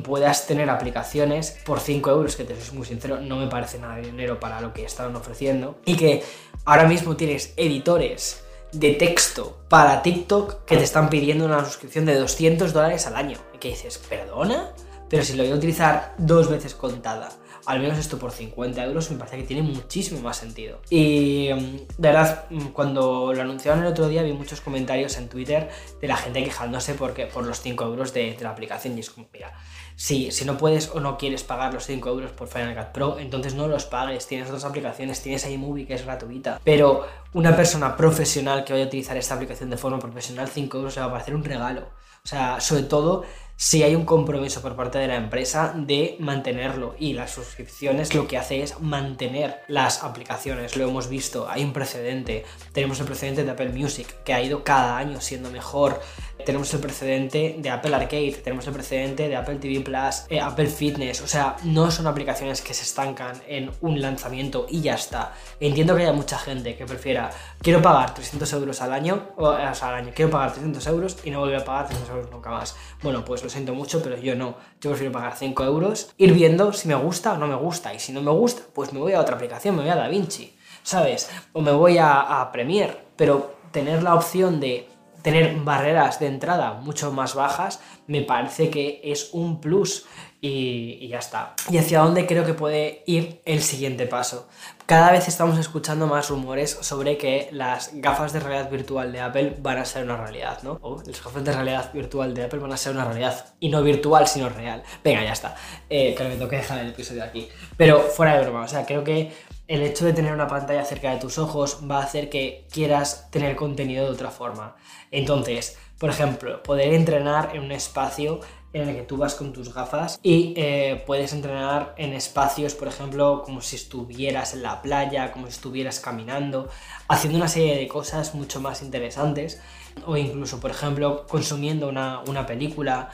puedas 0.03 0.47
tener 0.47 0.69
aplicaciones 0.69 1.57
por 1.65 1.79
5 1.79 2.09
euros, 2.11 2.35
que 2.35 2.43
te 2.43 2.59
soy 2.59 2.77
muy 2.77 2.85
sincero, 2.85 3.19
no 3.19 3.37
me 3.37 3.47
parece 3.47 3.79
nada 3.79 3.95
de 3.95 4.03
dinero 4.03 4.39
para 4.39 4.61
lo 4.61 4.73
que 4.73 4.85
estaban 4.85 5.15
ofreciendo, 5.15 5.79
y 5.85 5.95
que 5.95 6.23
ahora 6.65 6.85
mismo 6.85 7.15
tienes 7.15 7.53
editores 7.57 8.43
de 8.71 8.93
texto 8.93 9.59
para 9.67 10.01
TikTok 10.01 10.65
que 10.65 10.77
te 10.77 10.83
están 10.83 11.09
pidiendo 11.09 11.45
una 11.45 11.63
suscripción 11.65 12.05
de 12.05 12.15
200 12.15 12.73
dólares 12.73 13.05
al 13.07 13.15
año. 13.15 13.37
Y 13.53 13.57
que 13.57 13.69
dices, 13.69 13.97
¿perdona? 13.97 14.73
Pero 15.09 15.23
si 15.23 15.33
lo 15.33 15.43
voy 15.43 15.51
a 15.51 15.55
utilizar 15.55 16.15
dos 16.17 16.49
veces 16.49 16.73
contada, 16.73 17.29
al 17.65 17.79
menos 17.79 17.97
esto 17.97 18.17
por 18.17 18.31
50 18.31 18.83
euros 18.83 19.09
me 19.11 19.17
parece 19.17 19.37
que 19.37 19.43
tiene 19.43 19.61
muchísimo 19.61 20.21
más 20.21 20.37
sentido. 20.37 20.81
Y 20.89 21.49
mm, 21.53 21.77
de 21.97 22.07
verdad, 22.07 22.45
mm, 22.49 22.67
cuando 22.67 23.33
lo 23.33 23.41
anunciaron 23.41 23.81
el 23.81 23.87
otro 23.87 24.07
día 24.07 24.23
vi 24.23 24.33
muchos 24.33 24.61
comentarios 24.61 25.17
en 25.17 25.29
Twitter 25.29 25.69
de 25.99 26.07
la 26.07 26.17
gente 26.17 26.43
quejándose 26.43 26.93
porque, 26.93 27.27
por 27.27 27.45
los 27.45 27.61
5 27.61 27.83
euros 27.85 28.13
de, 28.13 28.37
la 28.41 28.49
aplicación 28.49 28.97
y 28.97 29.01
es 29.01 29.09
como, 29.09 29.27
mira, 29.33 29.53
si, 29.95 30.31
si 30.31 30.45
no 30.45 30.57
puedes 30.57 30.89
o 30.89 30.99
no 30.99 31.17
quieres 31.17 31.43
pagar 31.43 31.73
los 31.73 31.85
5 31.85 32.09
euros 32.09 32.31
por 32.31 32.47
Final 32.47 32.75
Cut 32.75 32.91
Pro, 32.93 33.19
entonces 33.19 33.55
no 33.55 33.67
los 33.67 33.85
pagues, 33.85 34.27
tienes 34.27 34.47
otras 34.47 34.65
aplicaciones, 34.65 35.21
tienes 35.21 35.47
iMovie 35.47 35.85
que 35.85 35.93
es 35.93 36.05
gratuita, 36.05 36.59
pero 36.63 37.05
una 37.33 37.55
persona 37.55 37.95
profesional 37.95 38.63
que 38.63 38.73
vaya 38.73 38.85
a 38.85 38.87
utilizar 38.87 39.17
esta 39.17 39.35
aplicación 39.35 39.69
de 39.69 39.77
forma 39.77 39.99
profesional, 39.99 40.47
5 40.47 40.77
euros 40.77 40.95
le 40.95 41.01
va 41.01 41.07
a 41.07 41.11
parecer 41.11 41.35
un 41.35 41.43
regalo. 41.43 41.87
O 42.23 42.27
sea, 42.27 42.61
sobre 42.61 42.83
todo 42.83 43.23
si 43.61 43.83
hay 43.83 43.93
un 43.93 44.05
compromiso 44.05 44.59
por 44.63 44.75
parte 44.75 44.97
de 44.97 45.07
la 45.07 45.17
empresa 45.17 45.71
de 45.77 46.15
mantenerlo. 46.17 46.95
Y 46.97 47.13
las 47.13 47.29
suscripciones 47.29 48.15
lo 48.15 48.27
que 48.27 48.39
hace 48.39 48.63
es 48.63 48.79
mantener 48.79 49.61
las 49.67 50.03
aplicaciones, 50.03 50.75
lo 50.75 50.89
hemos 50.89 51.09
visto, 51.09 51.47
hay 51.47 51.63
un 51.63 51.71
precedente, 51.71 52.43
tenemos 52.73 52.99
el 52.99 53.05
precedente 53.05 53.43
de 53.43 53.51
Apple 53.51 53.69
Music 53.69 54.15
que 54.25 54.33
ha 54.33 54.41
ido 54.41 54.63
cada 54.63 54.97
año 54.97 55.21
siendo 55.21 55.51
mejor, 55.51 56.01
tenemos 56.45 56.73
el 56.73 56.79
precedente 56.79 57.55
de 57.57 57.69
Apple 57.69 57.95
Arcade, 57.95 58.41
tenemos 58.43 58.65
el 58.67 58.73
precedente 58.73 59.27
de 59.27 59.35
Apple 59.35 59.55
TV 59.55 59.81
Plus, 59.81 60.25
eh, 60.29 60.39
Apple 60.39 60.67
Fitness, 60.67 61.21
o 61.21 61.27
sea, 61.27 61.55
no 61.63 61.91
son 61.91 62.07
aplicaciones 62.07 62.61
que 62.61 62.73
se 62.73 62.83
estancan 62.83 63.41
en 63.47 63.71
un 63.81 64.01
lanzamiento 64.01 64.65
y 64.69 64.81
ya 64.81 64.95
está. 64.95 65.33
Entiendo 65.59 65.95
que 65.95 66.03
haya 66.03 66.13
mucha 66.13 66.37
gente 66.37 66.75
que 66.75 66.85
prefiera, 66.85 67.31
quiero 67.61 67.81
pagar 67.81 68.13
300 68.13 68.51
euros 68.53 68.81
al 68.81 68.93
año, 68.93 69.29
o, 69.37 69.49
o 69.49 69.75
sea, 69.75 69.89
al 69.89 69.95
año, 69.95 70.11
quiero 70.15 70.31
pagar 70.31 70.51
300 70.51 70.87
euros 70.87 71.17
y 71.23 71.31
no 71.31 71.39
volver 71.39 71.57
a 71.57 71.65
pagar 71.65 71.87
300 71.87 72.15
euros 72.15 72.31
nunca 72.31 72.49
más. 72.49 72.75
Bueno, 73.01 73.23
pues 73.25 73.43
lo 73.43 73.49
siento 73.49 73.73
mucho, 73.73 74.01
pero 74.01 74.17
yo 74.17 74.35
no. 74.35 74.55
Yo 74.79 74.89
prefiero 74.91 75.11
pagar 75.11 75.35
5 75.37 75.63
euros, 75.63 76.11
ir 76.17 76.33
viendo 76.33 76.73
si 76.73 76.87
me 76.87 76.95
gusta 76.95 77.33
o 77.33 77.37
no 77.37 77.47
me 77.47 77.55
gusta, 77.55 77.93
y 77.93 77.99
si 77.99 78.11
no 78.11 78.21
me 78.21 78.31
gusta, 78.31 78.63
pues 78.73 78.93
me 78.93 78.99
voy 78.99 79.13
a 79.13 79.19
otra 79.19 79.35
aplicación, 79.35 79.75
me 79.75 79.81
voy 79.81 79.91
a 79.91 79.95
DaVinci, 79.95 80.55
¿sabes? 80.83 81.29
O 81.53 81.61
me 81.61 81.71
voy 81.71 81.97
a, 81.97 82.41
a 82.41 82.51
Premiere, 82.51 82.97
pero 83.15 83.55
tener 83.71 84.03
la 84.03 84.15
opción 84.15 84.59
de 84.59 84.90
tener 85.21 85.55
barreras 85.57 86.19
de 86.19 86.27
entrada 86.27 86.73
mucho 86.73 87.11
más 87.11 87.35
bajas 87.35 87.79
me 88.07 88.21
parece 88.21 88.69
que 88.69 89.01
es 89.03 89.29
un 89.33 89.61
plus 89.61 90.05
y, 90.41 90.97
y, 90.99 91.07
ya 91.07 91.19
está. 91.19 91.53
¿Y 91.69 91.77
hacia 91.77 91.99
dónde 91.99 92.25
creo 92.25 92.43
que 92.43 92.55
puede 92.55 93.03
ir 93.05 93.41
el 93.45 93.61
siguiente 93.61 94.07
paso? 94.07 94.47
Cada 94.87 95.11
vez 95.11 95.27
estamos 95.27 95.57
escuchando 95.59 96.07
más 96.07 96.29
rumores 96.29 96.71
sobre 96.81 97.17
que 97.17 97.47
las 97.51 97.91
gafas 97.93 98.33
de 98.33 98.39
realidad 98.39 98.69
virtual 98.69 99.11
de 99.11 99.21
Apple 99.21 99.55
van 99.59 99.77
a 99.77 99.85
ser 99.85 100.03
una 100.03 100.17
realidad, 100.17 100.63
¿no? 100.63 100.79
O 100.81 101.01
las 101.05 101.23
gafas 101.23 101.43
de 101.45 101.53
realidad 101.53 101.93
virtual 101.93 102.33
de 102.33 102.43
Apple 102.43 102.59
van 102.59 102.73
a 102.73 102.77
ser 102.77 102.93
una 102.93 103.05
realidad. 103.05 103.53
Y 103.59 103.69
no 103.69 103.83
virtual, 103.83 104.27
sino 104.27 104.49
real. 104.49 104.83
Venga, 105.03 105.23
ya 105.23 105.31
está. 105.31 105.55
Eh, 105.89 106.15
que 106.15 106.23
me 106.23 106.35
toque 106.35 106.57
dejar 106.57 106.79
el 106.79 106.89
episodio 106.89 107.23
aquí. 107.23 107.47
Pero 107.77 108.01
fuera 108.01 108.35
de 108.35 108.41
broma, 108.41 108.63
o 108.63 108.67
sea, 108.67 108.85
creo 108.85 109.03
que 109.03 109.31
el 109.67 109.83
hecho 109.83 110.03
de 110.03 110.11
tener 110.11 110.33
una 110.33 110.47
pantalla 110.47 110.83
cerca 110.83 111.11
de 111.11 111.19
tus 111.19 111.37
ojos 111.37 111.79
va 111.89 111.99
a 111.99 112.03
hacer 112.03 112.29
que 112.29 112.67
quieras 112.69 113.29
tener 113.31 113.55
contenido 113.55 114.03
de 114.03 114.11
otra 114.11 114.29
forma. 114.29 114.75
Entonces, 115.11 115.77
por 115.99 116.09
ejemplo, 116.09 116.63
poder 116.63 116.93
entrenar 116.93 117.51
en 117.53 117.63
un 117.63 117.71
espacio 117.71 118.39
en 118.73 118.87
el 118.87 118.95
que 118.95 119.01
tú 119.03 119.17
vas 119.17 119.35
con 119.35 119.51
tus 119.51 119.73
gafas 119.73 120.19
y 120.23 120.53
eh, 120.55 121.03
puedes 121.05 121.33
entrenar 121.33 121.93
en 121.97 122.13
espacios, 122.13 122.73
por 122.73 122.87
ejemplo, 122.87 123.43
como 123.43 123.61
si 123.61 123.75
estuvieras 123.75 124.53
en 124.53 124.63
la 124.63 124.81
playa, 124.81 125.31
como 125.31 125.47
si 125.47 125.51
estuvieras 125.51 125.99
caminando, 125.99 126.69
haciendo 127.09 127.37
una 127.37 127.49
serie 127.49 127.77
de 127.77 127.87
cosas 127.87 128.33
mucho 128.33 128.61
más 128.61 128.81
interesantes 128.81 129.61
o 130.05 130.15
incluso, 130.15 130.59
por 130.59 130.71
ejemplo, 130.71 131.27
consumiendo 131.27 131.89
una, 131.89 132.21
una 132.27 132.45
película 132.45 133.09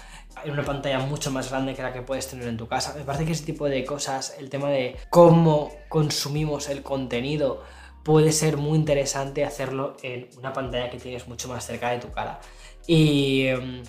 en 0.45 0.51
una 0.51 0.63
pantalla 0.63 0.99
mucho 0.99 1.31
más 1.31 1.49
grande 1.49 1.73
que 1.73 1.81
la 1.81 1.91
que 1.91 2.03
puedes 2.03 2.27
tener 2.27 2.47
en 2.47 2.57
tu 2.57 2.67
casa. 2.67 2.93
Me 2.95 3.03
parece 3.03 3.25
que 3.25 3.31
ese 3.31 3.43
tipo 3.43 3.67
de 3.67 3.83
cosas, 3.83 4.35
el 4.37 4.49
tema 4.49 4.69
de 4.69 4.95
cómo 5.09 5.71
consumimos 5.89 6.69
el 6.69 6.83
contenido, 6.83 7.63
puede 8.07 8.31
ser 8.31 8.55
muy 8.55 8.77
interesante 8.77 9.43
hacerlo 9.43 9.97
en 10.01 10.29
una 10.37 10.53
pantalla 10.53 10.89
que 10.89 10.97
tienes 10.97 11.27
mucho 11.27 11.49
más 11.49 11.65
cerca 11.65 11.89
de 11.89 11.99
tu 11.99 12.09
cara. 12.09 12.39
Y 12.87 13.51
um, 13.51 13.83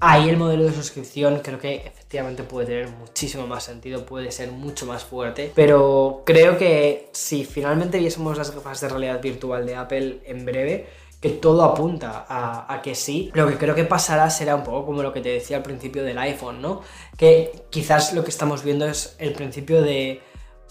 ahí 0.00 0.28
el 0.28 0.36
modelo 0.36 0.64
de 0.64 0.72
suscripción 0.74 1.40
creo 1.42 1.58
que 1.58 1.76
efectivamente 1.76 2.42
puede 2.42 2.66
tener 2.66 2.90
muchísimo 2.90 3.46
más 3.46 3.64
sentido, 3.64 4.04
puede 4.04 4.32
ser 4.32 4.52
mucho 4.52 4.84
más 4.84 5.02
fuerte, 5.02 5.50
pero 5.54 6.24
creo 6.26 6.58
que 6.58 7.08
si 7.12 7.46
finalmente 7.46 7.98
viésemos 7.98 8.36
las 8.36 8.54
gafas 8.54 8.82
de 8.82 8.90
realidad 8.90 9.22
virtual 9.22 9.64
de 9.64 9.76
Apple 9.76 10.20
en 10.26 10.44
breve, 10.44 10.86
que 11.18 11.30
todo 11.30 11.64
apunta 11.64 12.26
a, 12.28 12.82
que 12.82 12.94
sí. 12.94 13.30
Lo 13.32 13.48
que 13.48 13.56
creo 13.56 13.74
que 13.74 13.84
pasará 13.84 14.28
será 14.28 14.56
un 14.56 14.62
poco 14.62 14.84
como 14.84 15.02
lo 15.02 15.14
que 15.14 15.22
te 15.22 15.30
decía 15.30 15.56
al 15.56 15.62
principio 15.62 16.04
del 16.04 16.18
iPhone, 16.18 16.60
¿no? 16.60 16.82
Que 17.16 17.64
quizás 17.70 18.12
lo 18.12 18.24
que 18.24 18.30
estamos 18.30 18.62
viendo 18.62 18.86
es 18.86 19.16
el 19.18 19.32
principio 19.32 19.80
de 19.80 20.20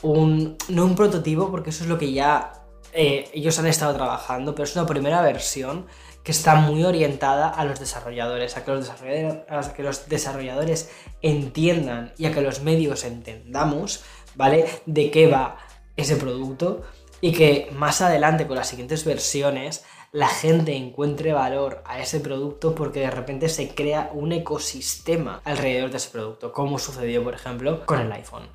un... 0.04 0.58
no 0.70 0.86
un 0.86 0.96
prototipo, 0.96 1.50
porque 1.50 1.72
eso 1.72 1.84
es 1.84 1.90
lo 1.90 1.98
que 1.98 2.14
ya 2.14 2.54
eh, 3.00 3.30
ellos 3.32 3.60
han 3.60 3.68
estado 3.68 3.94
trabajando, 3.94 4.56
pero 4.56 4.64
es 4.64 4.76
una 4.76 4.88
primera 4.88 5.22
versión 5.22 5.86
que 6.24 6.32
está 6.32 6.56
muy 6.56 6.84
orientada 6.84 7.48
a 7.48 7.64
los 7.64 7.80
desarrolladores, 7.80 8.58
a 8.58 8.66
que 8.66 8.72
los 8.72 8.88
desarrolladores, 8.88 9.68
a 9.68 9.74
que 9.74 9.84
los 9.84 10.10
desarrolladores 10.10 10.90
entiendan 11.22 12.12
y 12.18 12.26
a 12.26 12.32
que 12.32 12.42
los 12.42 12.62
medios 12.62 13.04
entendamos, 13.04 14.04
¿vale? 14.34 14.66
De 14.88 15.12
qué 15.12 15.28
va 15.28 15.60
ese 15.96 16.16
producto 16.16 16.82
y 17.22 17.34
que 17.34 17.70
más 17.72 18.02
adelante 18.02 18.48
con 18.48 18.58
las 18.58 18.68
siguientes 18.68 19.06
versiones 19.06 19.86
la 20.12 20.28
gente 20.28 20.76
encuentre 20.76 21.34
valor 21.34 21.84
a 21.86 22.00
ese 22.00 22.20
producto 22.20 22.74
porque 22.74 23.02
de 23.02 23.12
repente 23.12 23.48
se 23.48 23.76
crea 23.76 24.10
un 24.12 24.32
ecosistema 24.32 25.42
alrededor 25.46 25.92
de 25.92 25.98
ese 25.98 26.10
producto, 26.10 26.52
como 26.52 26.80
sucedió 26.80 27.24
por 27.24 27.36
ejemplo 27.36 27.86
con 27.86 28.00
el 28.00 28.12
iPhone. 28.12 28.50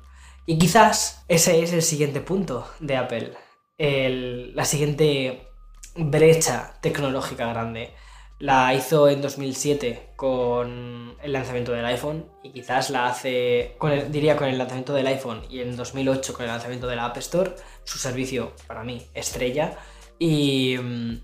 Y 0.45 0.57
quizás 0.57 1.23
ese 1.29 1.63
es 1.63 1.71
el 1.71 1.81
siguiente 1.81 2.19
punto 2.19 2.67
de 2.81 2.97
Apple, 2.97 3.33
la 3.77 4.65
siguiente 4.65 5.47
brecha 5.95 6.75
tecnológica 6.81 7.47
grande. 7.47 7.93
la 8.39 8.73
hizo 8.73 9.07
en 9.07 9.21
2007 9.21 10.09
con 10.17 11.15
el 11.21 11.31
lanzamiento 11.31 11.71
del 11.71 11.85
iPhone 11.85 12.25
y 12.43 12.49
quizás 12.51 12.89
la 12.89 13.07
hace, 13.07 13.75
con 13.77 13.91
el- 13.91 14.11
diría 14.11 14.35
con 14.35 14.49
el 14.49 14.57
lanzamiento 14.57 14.93
del 14.93 15.07
iPhone 15.07 15.43
y 15.49 15.61
en 15.61 15.77
2008 15.77 16.33
con 16.33 16.43
el 16.43 16.51
lanzamiento 16.51 16.87
de 16.87 16.95
la 16.97 17.05
App 17.05 17.17
Store, 17.17 17.55
su 17.85 17.99
servicio 17.99 18.53
para 18.67 18.83
mí 18.83 19.05
estrella 19.13 19.77
y 20.19 20.75
mm, 20.77 21.17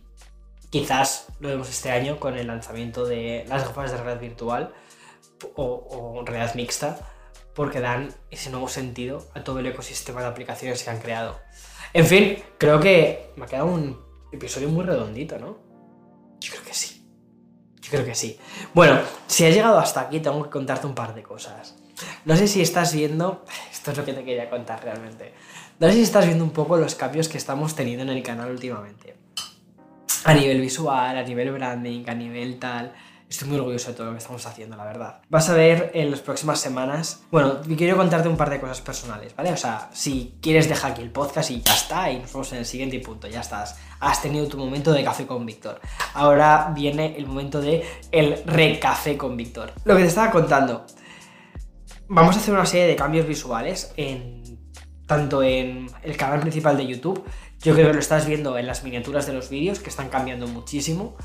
quizás 0.69 1.27
lo 1.41 1.49
vemos 1.49 1.67
este 1.69 1.91
año 1.91 2.19
con 2.21 2.37
el 2.37 2.47
lanzamiento 2.47 3.05
de 3.05 3.43
las 3.49 3.65
gafas 3.67 3.91
de 3.91 3.97
realidad 3.97 4.21
virtual 4.21 4.73
o, 5.55 5.63
o 6.21 6.23
realidad 6.25 6.55
mixta 6.55 6.99
porque 7.53 7.81
dan 7.81 8.13
ese 8.31 8.49
nuevo 8.49 8.69
sentido 8.69 9.27
a 9.33 9.43
todo 9.43 9.59
el 9.59 9.65
ecosistema 9.65 10.21
de 10.21 10.27
aplicaciones 10.27 10.83
que 10.83 10.89
han 10.89 10.99
creado. 10.99 11.37
En 11.93 12.05
fin, 12.05 12.37
creo 12.57 12.79
que 12.79 13.31
me 13.35 13.45
ha 13.45 13.47
quedado 13.47 13.67
un 13.67 13.99
episodio 14.31 14.69
muy 14.69 14.85
redondito, 14.85 15.39
¿no? 15.39 15.57
Yo 16.39 16.51
creo 16.51 16.63
que 16.63 16.73
sí. 16.73 17.05
Yo 17.81 17.89
creo 17.89 18.05
que 18.05 18.15
sí. 18.15 18.37
Bueno, 18.73 18.99
si 19.27 19.45
has 19.45 19.53
llegado 19.53 19.79
hasta 19.79 20.01
aquí, 20.01 20.19
tengo 20.19 20.43
que 20.43 20.49
contarte 20.49 20.85
un 20.85 20.93
par 20.93 21.15
de 21.15 21.23
cosas. 21.23 21.75
No 22.25 22.35
sé 22.35 22.47
si 22.47 22.61
estás 22.61 22.93
viendo. 22.93 23.45
Esto 23.71 23.91
es 23.91 23.97
lo 23.97 24.05
que 24.05 24.13
te 24.13 24.23
quería 24.23 24.49
contar 24.49 24.83
realmente. 24.83 25.33
No 25.79 25.87
sé 25.87 25.93
si 25.93 26.01
estás 26.03 26.25
viendo 26.25 26.43
un 26.43 26.51
poco 26.51 26.77
los 26.77 26.95
cambios 26.95 27.27
que 27.29 27.37
estamos 27.37 27.75
teniendo 27.75 28.03
en 28.03 28.09
el 28.09 28.23
canal 28.23 28.51
últimamente. 28.51 29.15
A 30.25 30.33
nivel 30.33 30.59
visual, 30.59 31.17
a 31.17 31.23
nivel 31.23 31.51
branding, 31.51 32.03
a 32.07 32.13
nivel 32.13 32.59
tal. 32.59 32.93
Estoy 33.29 33.47
muy 33.47 33.59
orgulloso 33.59 33.89
de 33.89 33.93
todo 33.93 34.07
lo 34.07 34.13
que 34.13 34.17
estamos 34.17 34.43
haciendo, 34.47 34.75
la 34.75 34.85
verdad. 34.85 35.21
Vas 35.29 35.47
a 35.49 35.53
ver 35.53 35.91
en 35.93 36.09
las 36.09 36.19
próximas 36.19 36.59
semanas. 36.59 37.21
Bueno, 37.29 37.61
quiero 37.77 37.95
contarte 37.95 38.27
un 38.27 38.35
par 38.35 38.49
de 38.49 38.59
cosas 38.59 38.81
personales, 38.81 39.35
¿vale? 39.35 39.51
O 39.51 39.57
sea, 39.57 39.87
si 39.93 40.39
quieres, 40.41 40.67
deja 40.67 40.87
aquí 40.87 41.03
el 41.03 41.11
podcast 41.11 41.51
y 41.51 41.61
ya 41.61 41.75
está. 41.75 42.11
Y 42.11 42.17
nos 42.17 42.33
vemos 42.33 42.51
en 42.53 42.57
el 42.57 42.65
siguiente 42.65 42.99
punto, 42.99 43.27
ya 43.27 43.41
estás. 43.41 43.77
Has 43.99 44.23
tenido 44.23 44.47
tu 44.47 44.57
momento 44.57 44.91
de 44.91 45.03
café 45.03 45.27
con 45.27 45.45
Víctor. 45.45 45.79
Ahora 46.15 46.71
viene 46.73 47.15
el 47.17 47.27
momento 47.27 47.61
de 47.61 47.85
el 48.11 48.41
recafé 48.47 49.15
con 49.15 49.37
Víctor. 49.37 49.73
Lo 49.85 49.95
que 49.95 50.01
te 50.01 50.07
estaba 50.07 50.31
contando. 50.31 50.87
Vamos 52.07 52.35
a 52.35 52.39
hacer 52.39 52.55
una 52.55 52.65
serie 52.65 52.87
de 52.87 52.95
cambios 52.95 53.27
visuales 53.27 53.93
en 53.95 54.59
tanto 55.05 55.43
en 55.43 55.87
el 56.01 56.17
canal 56.17 56.39
principal 56.39 56.77
de 56.77 56.87
YouTube. 56.87 57.23
Yo 57.59 57.75
creo 57.75 57.87
que 57.87 57.93
lo 57.93 57.99
estás 57.99 58.25
viendo 58.25 58.57
en 58.57 58.65
las 58.65 58.83
miniaturas 58.83 59.27
de 59.27 59.33
los 59.33 59.49
vídeos 59.49 59.79
que 59.79 59.89
están 59.89 60.09
cambiando 60.09 60.47
muchísimo. 60.47 61.15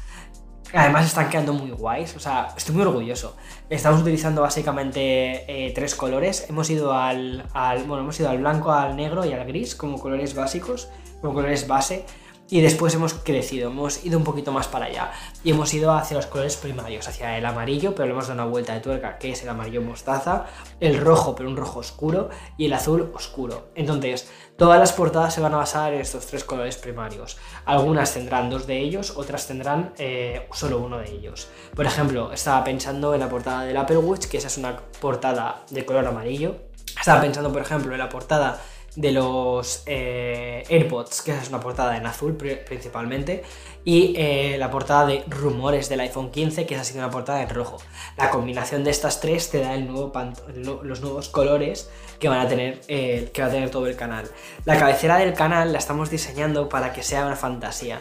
Además 0.75 1.07
están 1.07 1.29
quedando 1.31 1.53
muy 1.53 1.71
guays, 1.71 2.17
o 2.17 2.21
sea, 2.21 2.49
estoy 2.57 2.75
muy 2.75 2.85
orgulloso. 2.85 3.37
Estamos 3.71 4.01
utilizando 4.01 4.43
básicamente 4.43 5.45
eh, 5.69 5.73
tres 5.73 5.95
colores. 5.95 6.47
Hemos 6.49 6.69
ido 6.71 6.93
al, 6.93 7.45
al- 7.53 7.85
bueno, 7.85 8.03
hemos 8.03 8.19
ido 8.19 8.29
al 8.29 8.39
blanco, 8.39 8.73
al 8.73 8.97
negro 8.97 9.25
y 9.25 9.33
al 9.33 9.47
gris 9.47 9.75
como 9.77 10.01
colores 10.01 10.35
básicos, 10.35 10.89
como 11.21 11.35
colores 11.35 11.69
base. 11.69 12.05
Y 12.51 12.61
después 12.61 12.95
hemos 12.95 13.15
crecido, 13.15 13.71
hemos 13.71 14.05
ido 14.05 14.19
un 14.19 14.25
poquito 14.25 14.53
más 14.53 14.69
para 14.69 14.87
allá. 14.87 15.13
Y 15.43 15.53
hemos 15.53 15.73
ido 15.73 15.93
hacia 15.93 16.17
los 16.17 16.27
colores 16.27 16.57
primarios, 16.57 17.09
hacia 17.09 17.39
el 17.39 17.47
amarillo, 17.47 17.95
pero 17.95 18.07
le 18.07 18.13
hemos 18.13 18.29
dado 18.29 18.43
una 18.43 18.51
vuelta 18.51 18.75
de 18.75 18.81
tuerca, 18.81 19.17
que 19.19 19.31
es 19.31 19.43
el 19.43 19.49
amarillo 19.49 19.81
mostaza, 19.81 20.45
el 20.79 20.99
rojo, 20.99 21.35
pero 21.35 21.49
un 21.49 21.57
rojo 21.57 21.81
oscuro, 21.81 22.29
y 22.59 22.67
el 22.67 22.75
azul 22.75 23.11
oscuro. 23.15 23.69
Entonces, 23.75 24.29
todas 24.59 24.79
las 24.79 24.93
portadas 24.93 25.33
se 25.33 25.41
van 25.41 25.55
a 25.55 25.59
basar 25.59 25.95
en 25.95 26.03
estos 26.03 26.27
tres 26.27 26.45
colores 26.45 26.77
primarios. 26.77 27.39
Algunas 27.65 28.13
tendrán 28.13 28.51
dos 28.51 28.67
de 28.67 28.79
ellos, 28.79 29.15
otras 29.17 29.47
tendrán 29.47 29.95
eh, 29.97 30.47
solo 30.53 30.81
uno 30.81 30.99
de 30.99 31.11
ellos. 31.11 31.49
Por 31.75 31.87
ejemplo, 31.87 32.31
estaba 32.31 32.63
pensando 32.63 33.15
en 33.15 33.21
la 33.21 33.29
portada 33.31 33.65
del 33.65 33.77
Apple 33.77 33.97
Watch, 33.97 34.27
que 34.27 34.37
esa 34.37 34.49
es 34.49 34.59
una 34.59 34.79
portada 35.01 35.65
de 35.71 35.87
color 35.87 36.07
amarillo. 36.07 36.57
Estaba 36.99 37.23
pensando, 37.23 37.51
por 37.51 37.63
ejemplo, 37.63 37.93
en 37.93 37.99
la 37.99 38.09
portada 38.11 38.61
de 38.97 39.11
los 39.13 39.83
eh, 39.87 40.63
AirPods, 40.69 41.23
que 41.23 41.33
es 41.33 41.49
una 41.49 41.61
portada 41.61 41.97
en 41.97 42.07
azul 42.07 42.37
pri- 42.37 42.61
principalmente, 42.65 43.43
y 43.85 44.15
eh, 44.17 44.57
la 44.59 44.71
portada 44.71 45.07
de 45.07 45.25
rumores 45.29 45.89
del 45.89 46.01
iPhone 46.01 46.31
15, 46.31 46.65
que 46.65 46.77
ha 46.77 46.85
sido 46.85 47.01
una 47.01 47.11
portada 47.11 47.43
en 47.43 47.51
rojo. 47.51 47.79
La 48.17 48.31
combinación 48.31 48.85
de 48.85 48.91
estas 48.91 49.21
tres 49.21 49.51
te 49.51 49.59
da 49.61 49.77
los 49.77 51.01
nuevos 51.01 51.29
colores 51.29 51.91
que 52.19 52.29
van 52.29 52.39
a 52.41 52.49
tener 52.49 52.81
eh, 52.89 53.31
que 53.35 53.43
va 53.43 53.49
a 53.49 53.51
tener 53.51 53.71
todo 53.71 53.87
el 53.87 53.97
canal. 53.97 54.31
La 54.65 54.79
cabecera 54.79 55.19
del 55.19 55.35
canal 55.35 55.73
la 55.73 55.79
estamos 55.79 56.09
diseñando 56.11 56.69
para 56.69 56.93
que 56.93 57.03
sea 57.03 57.27
una 57.27 57.37
fantasía. 57.37 58.01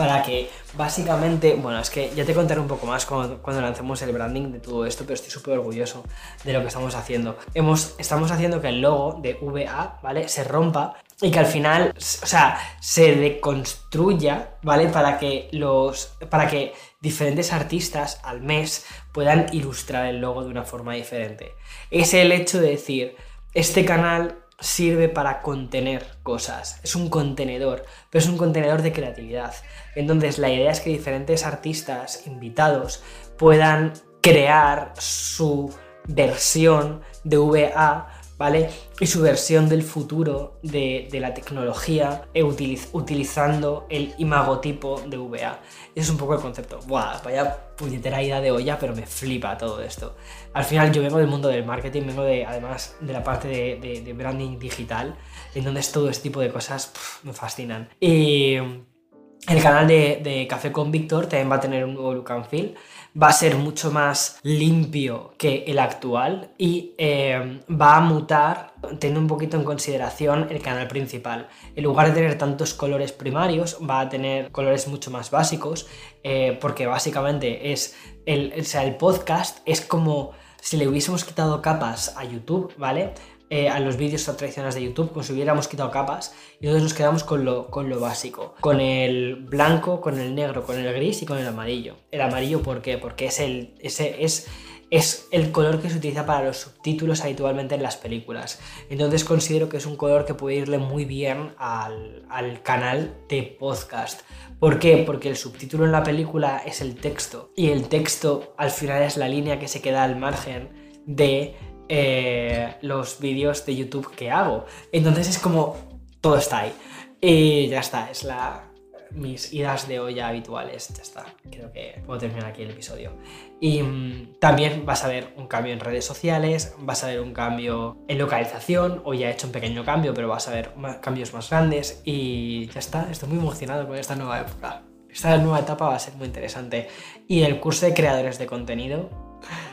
Para 0.00 0.22
que 0.22 0.48
básicamente, 0.78 1.52
bueno, 1.52 1.78
es 1.78 1.90
que 1.90 2.10
ya 2.16 2.24
te 2.24 2.32
contaré 2.32 2.58
un 2.58 2.68
poco 2.68 2.86
más 2.86 3.04
cuando, 3.04 3.36
cuando 3.42 3.60
lancemos 3.60 4.00
el 4.00 4.12
branding 4.12 4.50
de 4.50 4.58
todo 4.58 4.86
esto, 4.86 5.04
pero 5.04 5.12
estoy 5.12 5.30
súper 5.30 5.58
orgulloso 5.58 6.04
de 6.42 6.54
lo 6.54 6.62
que 6.62 6.68
estamos 6.68 6.94
haciendo. 6.94 7.36
Hemos, 7.52 7.96
estamos 7.98 8.30
haciendo 8.30 8.62
que 8.62 8.68
el 8.68 8.80
logo 8.80 9.20
de 9.20 9.36
VA, 9.42 9.98
¿vale? 10.02 10.26
Se 10.28 10.42
rompa 10.42 10.94
y 11.20 11.30
que 11.30 11.38
al 11.38 11.44
final, 11.44 11.92
o 11.94 12.00
sea, 12.00 12.58
se 12.80 13.14
deconstruya, 13.14 14.54
¿vale? 14.62 14.88
Para 14.88 15.18
que 15.18 15.50
los, 15.52 16.14
para 16.30 16.48
que 16.48 16.72
diferentes 17.02 17.52
artistas 17.52 18.22
al 18.24 18.40
mes 18.40 18.86
puedan 19.12 19.48
ilustrar 19.52 20.06
el 20.06 20.22
logo 20.22 20.44
de 20.44 20.48
una 20.48 20.64
forma 20.64 20.94
diferente. 20.94 21.52
Es 21.90 22.14
el 22.14 22.32
hecho 22.32 22.58
de 22.58 22.70
decir, 22.70 23.16
este 23.52 23.84
canal 23.84 24.39
sirve 24.60 25.08
para 25.08 25.40
contener 25.40 26.06
cosas, 26.22 26.80
es 26.82 26.94
un 26.94 27.08
contenedor, 27.08 27.84
pero 28.10 28.22
es 28.22 28.28
un 28.28 28.36
contenedor 28.36 28.82
de 28.82 28.92
creatividad. 28.92 29.54
Entonces 29.94 30.38
la 30.38 30.50
idea 30.50 30.70
es 30.70 30.80
que 30.80 30.90
diferentes 30.90 31.44
artistas 31.44 32.26
invitados 32.26 33.02
puedan 33.38 33.94
crear 34.20 34.92
su 34.98 35.74
versión 36.06 37.00
de 37.24 37.38
VA, 37.38 38.08
¿vale? 38.40 38.70
Y 38.98 39.06
su 39.06 39.20
versión 39.20 39.68
del 39.68 39.82
futuro 39.82 40.58
de, 40.62 41.06
la 41.12 41.34
tecnología 41.34 42.22
e 42.32 42.42
utiliz- 42.42 42.88
utilizando 42.92 43.86
el 43.90 44.14
imagotipo 44.16 44.98
de 45.06 45.18
VA. 45.18 45.60
Es 45.94 46.08
un 46.08 46.16
poco 46.16 46.34
el 46.36 46.40
concepto. 46.40 46.78
Buah, 46.86 47.20
vaya 47.22 47.74
puñetera 47.76 48.22
idea 48.22 48.40
de 48.40 48.50
olla, 48.50 48.78
pero 48.78 48.96
me 48.96 49.04
flipa 49.04 49.58
todo 49.58 49.82
esto. 49.82 50.16
Al 50.54 50.64
final 50.64 50.90
yo 50.90 51.02
vengo 51.02 51.18
del 51.18 51.26
mundo 51.26 51.48
del 51.48 51.66
marketing, 51.66 52.06
vengo 52.06 52.22
de, 52.22 52.46
además 52.46 52.96
de 53.02 53.12
la 53.12 53.22
parte 53.22 53.48
de, 53.48 54.14
branding 54.14 54.58
digital, 54.58 55.16
en 55.54 55.64
donde 55.64 55.80
es 55.80 55.92
todo 55.92 56.08
este 56.08 56.22
tipo 56.22 56.40
de 56.40 56.50
cosas 56.50 56.94
me 57.22 57.34
fascinan. 57.34 57.90
Y 58.00 58.54
el 58.54 59.62
canal 59.62 59.86
de, 59.86 60.20
de 60.24 60.46
Café 60.46 60.72
con 60.72 60.90
Víctor 60.90 61.26
también 61.26 61.50
va 61.50 61.56
a 61.56 61.60
tener 61.60 61.84
un 61.84 61.92
nuevo 61.92 62.14
look 62.14 62.32
and 62.32 62.46
feel. 62.46 62.74
Va 63.20 63.28
a 63.28 63.32
ser 63.32 63.56
mucho 63.56 63.90
más 63.90 64.38
limpio 64.42 65.34
que 65.36 65.64
el 65.66 65.78
actual 65.78 66.52
y 66.58 66.94
eh, 66.96 67.60
va 67.68 67.96
a 67.96 68.00
mutar 68.00 68.74
teniendo 68.98 69.20
un 69.20 69.26
poquito 69.26 69.56
en 69.56 69.64
consideración 69.64 70.46
el 70.50 70.62
canal 70.62 70.86
principal. 70.88 71.48
En 71.74 71.84
lugar 71.84 72.08
de 72.08 72.14
tener 72.14 72.38
tantos 72.38 72.72
colores 72.74 73.12
primarios, 73.12 73.78
va 73.88 74.00
a 74.00 74.08
tener 74.08 74.50
colores 74.52 74.86
mucho 74.86 75.10
más 75.10 75.30
básicos 75.30 75.88
eh, 76.22 76.56
porque 76.60 76.86
básicamente 76.86 77.72
es 77.72 77.96
el, 78.26 78.54
o 78.58 78.64
sea, 78.64 78.84
el 78.84 78.96
podcast 78.96 79.58
es 79.66 79.80
como 79.80 80.32
si 80.60 80.76
le 80.76 80.86
hubiésemos 80.86 81.24
quitado 81.24 81.62
capas 81.62 82.14
a 82.16 82.24
YouTube, 82.24 82.72
¿vale? 82.76 83.14
Eh, 83.50 83.68
a 83.68 83.80
los 83.80 83.96
vídeos 83.96 84.24
tradicionales 84.24 84.76
de 84.76 84.84
YouTube, 84.84 85.10
como 85.10 85.24
si 85.24 85.32
hubiéramos 85.32 85.66
quitado 85.66 85.90
capas, 85.90 86.32
y 86.60 86.66
entonces 86.66 86.84
nos 86.84 86.94
quedamos 86.94 87.24
con 87.24 87.44
lo, 87.44 87.66
con 87.68 87.88
lo 87.88 87.98
básico, 87.98 88.54
con 88.60 88.80
el 88.80 89.34
blanco, 89.34 90.00
con 90.00 90.18
el 90.20 90.34
negro, 90.34 90.64
con 90.64 90.78
el 90.78 90.94
gris 90.94 91.20
y 91.22 91.26
con 91.26 91.36
el 91.36 91.46
amarillo. 91.46 91.96
El 92.12 92.20
amarillo, 92.20 92.62
¿por 92.62 92.80
qué? 92.80 92.96
Porque 92.96 93.26
es 93.26 93.40
el, 93.40 93.74
ese, 93.80 94.22
es, 94.22 94.46
es 94.90 95.26
el 95.32 95.50
color 95.50 95.82
que 95.82 95.90
se 95.90 95.98
utiliza 95.98 96.26
para 96.26 96.46
los 96.46 96.58
subtítulos 96.58 97.22
habitualmente 97.22 97.74
en 97.74 97.82
las 97.82 97.96
películas. 97.96 98.60
Entonces 98.88 99.24
considero 99.24 99.68
que 99.68 99.78
es 99.78 99.86
un 99.86 99.96
color 99.96 100.24
que 100.24 100.34
puede 100.34 100.56
irle 100.56 100.78
muy 100.78 101.04
bien 101.04 101.54
al, 101.58 102.24
al 102.30 102.62
canal 102.62 103.16
de 103.28 103.42
podcast. 103.42 104.22
¿Por 104.60 104.78
qué? 104.78 105.02
Porque 105.04 105.28
el 105.28 105.36
subtítulo 105.36 105.86
en 105.86 105.92
la 105.92 106.04
película 106.04 106.62
es 106.64 106.80
el 106.82 106.94
texto, 106.94 107.50
y 107.56 107.70
el 107.70 107.88
texto 107.88 108.54
al 108.58 108.70
final 108.70 109.02
es 109.02 109.16
la 109.16 109.26
línea 109.26 109.58
que 109.58 109.68
se 109.68 109.80
queda 109.80 110.04
al 110.04 110.16
margen 110.16 110.68
de 111.06 111.56
eh, 111.92 112.76
los 112.82 113.18
vídeos 113.18 113.66
de 113.66 113.74
YouTube 113.74 114.14
que 114.14 114.30
hago. 114.30 114.64
Entonces 114.92 115.28
es 115.28 115.38
como 115.40 115.76
todo 116.20 116.36
está 116.36 116.60
ahí. 116.60 116.72
Y 117.20 117.66
ya 117.66 117.80
está, 117.80 118.08
es 118.10 118.22
la 118.22 118.70
mis 119.10 119.52
idas 119.52 119.88
de 119.88 119.98
olla 119.98 120.28
habituales. 120.28 120.88
Ya 120.94 121.02
está, 121.02 121.26
creo 121.50 121.72
que 121.72 122.00
puedo 122.06 122.20
terminar 122.20 122.46
aquí 122.46 122.62
el 122.62 122.70
episodio. 122.70 123.12
Y 123.60 123.82
mm, 123.82 124.38
también 124.38 124.86
vas 124.86 125.04
a 125.04 125.08
ver 125.08 125.34
un 125.36 125.48
cambio 125.48 125.72
en 125.72 125.80
redes 125.80 126.04
sociales, 126.04 126.74
vas 126.78 127.02
a 127.02 127.08
ver 127.08 127.20
un 127.20 127.32
cambio 127.32 127.98
en 128.06 128.18
localización, 128.18 129.02
o 129.04 129.12
ya 129.12 129.28
he 129.28 129.32
hecho 129.32 129.48
un 129.48 129.52
pequeño 129.52 129.84
cambio, 129.84 130.14
pero 130.14 130.28
vas 130.28 130.46
a 130.46 130.52
ver 130.52 130.72
cambios 131.00 131.34
más 131.34 131.50
grandes. 131.50 132.02
Y 132.04 132.68
ya 132.68 132.78
está, 132.78 133.10
estoy 133.10 133.30
muy 133.30 133.38
emocionado 133.38 133.88
con 133.88 133.96
esta 133.96 134.14
nueva 134.14 134.40
época. 134.40 134.82
Esta 135.08 135.36
nueva 135.38 135.58
etapa 135.58 135.88
va 135.88 135.96
a 135.96 135.98
ser 135.98 136.14
muy 136.14 136.28
interesante. 136.28 136.88
Y 137.26 137.42
el 137.42 137.58
curso 137.58 137.84
de 137.86 137.94
creadores 137.94 138.38
de 138.38 138.46
contenido 138.46 139.29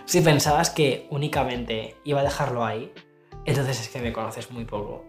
si 0.07 0.21
pensabas 0.21 0.69
que 0.69 1.05
únicamente 1.09 1.97
iba 2.05 2.21
a 2.21 2.23
dejarlo 2.23 2.63
ahí, 2.63 2.93
entonces 3.43 3.81
es 3.81 3.89
que 3.89 3.99
me 3.99 4.13
conoces 4.13 4.49
muy 4.51 4.63
poco. 4.63 5.03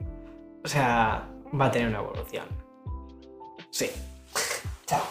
O 0.64 0.66
sea, 0.66 1.28
va 1.58 1.66
a 1.66 1.70
tener 1.70 1.86
una 1.86 2.00
evolución. 2.00 2.48
Sí. 3.70 3.88
Chao. 4.86 5.02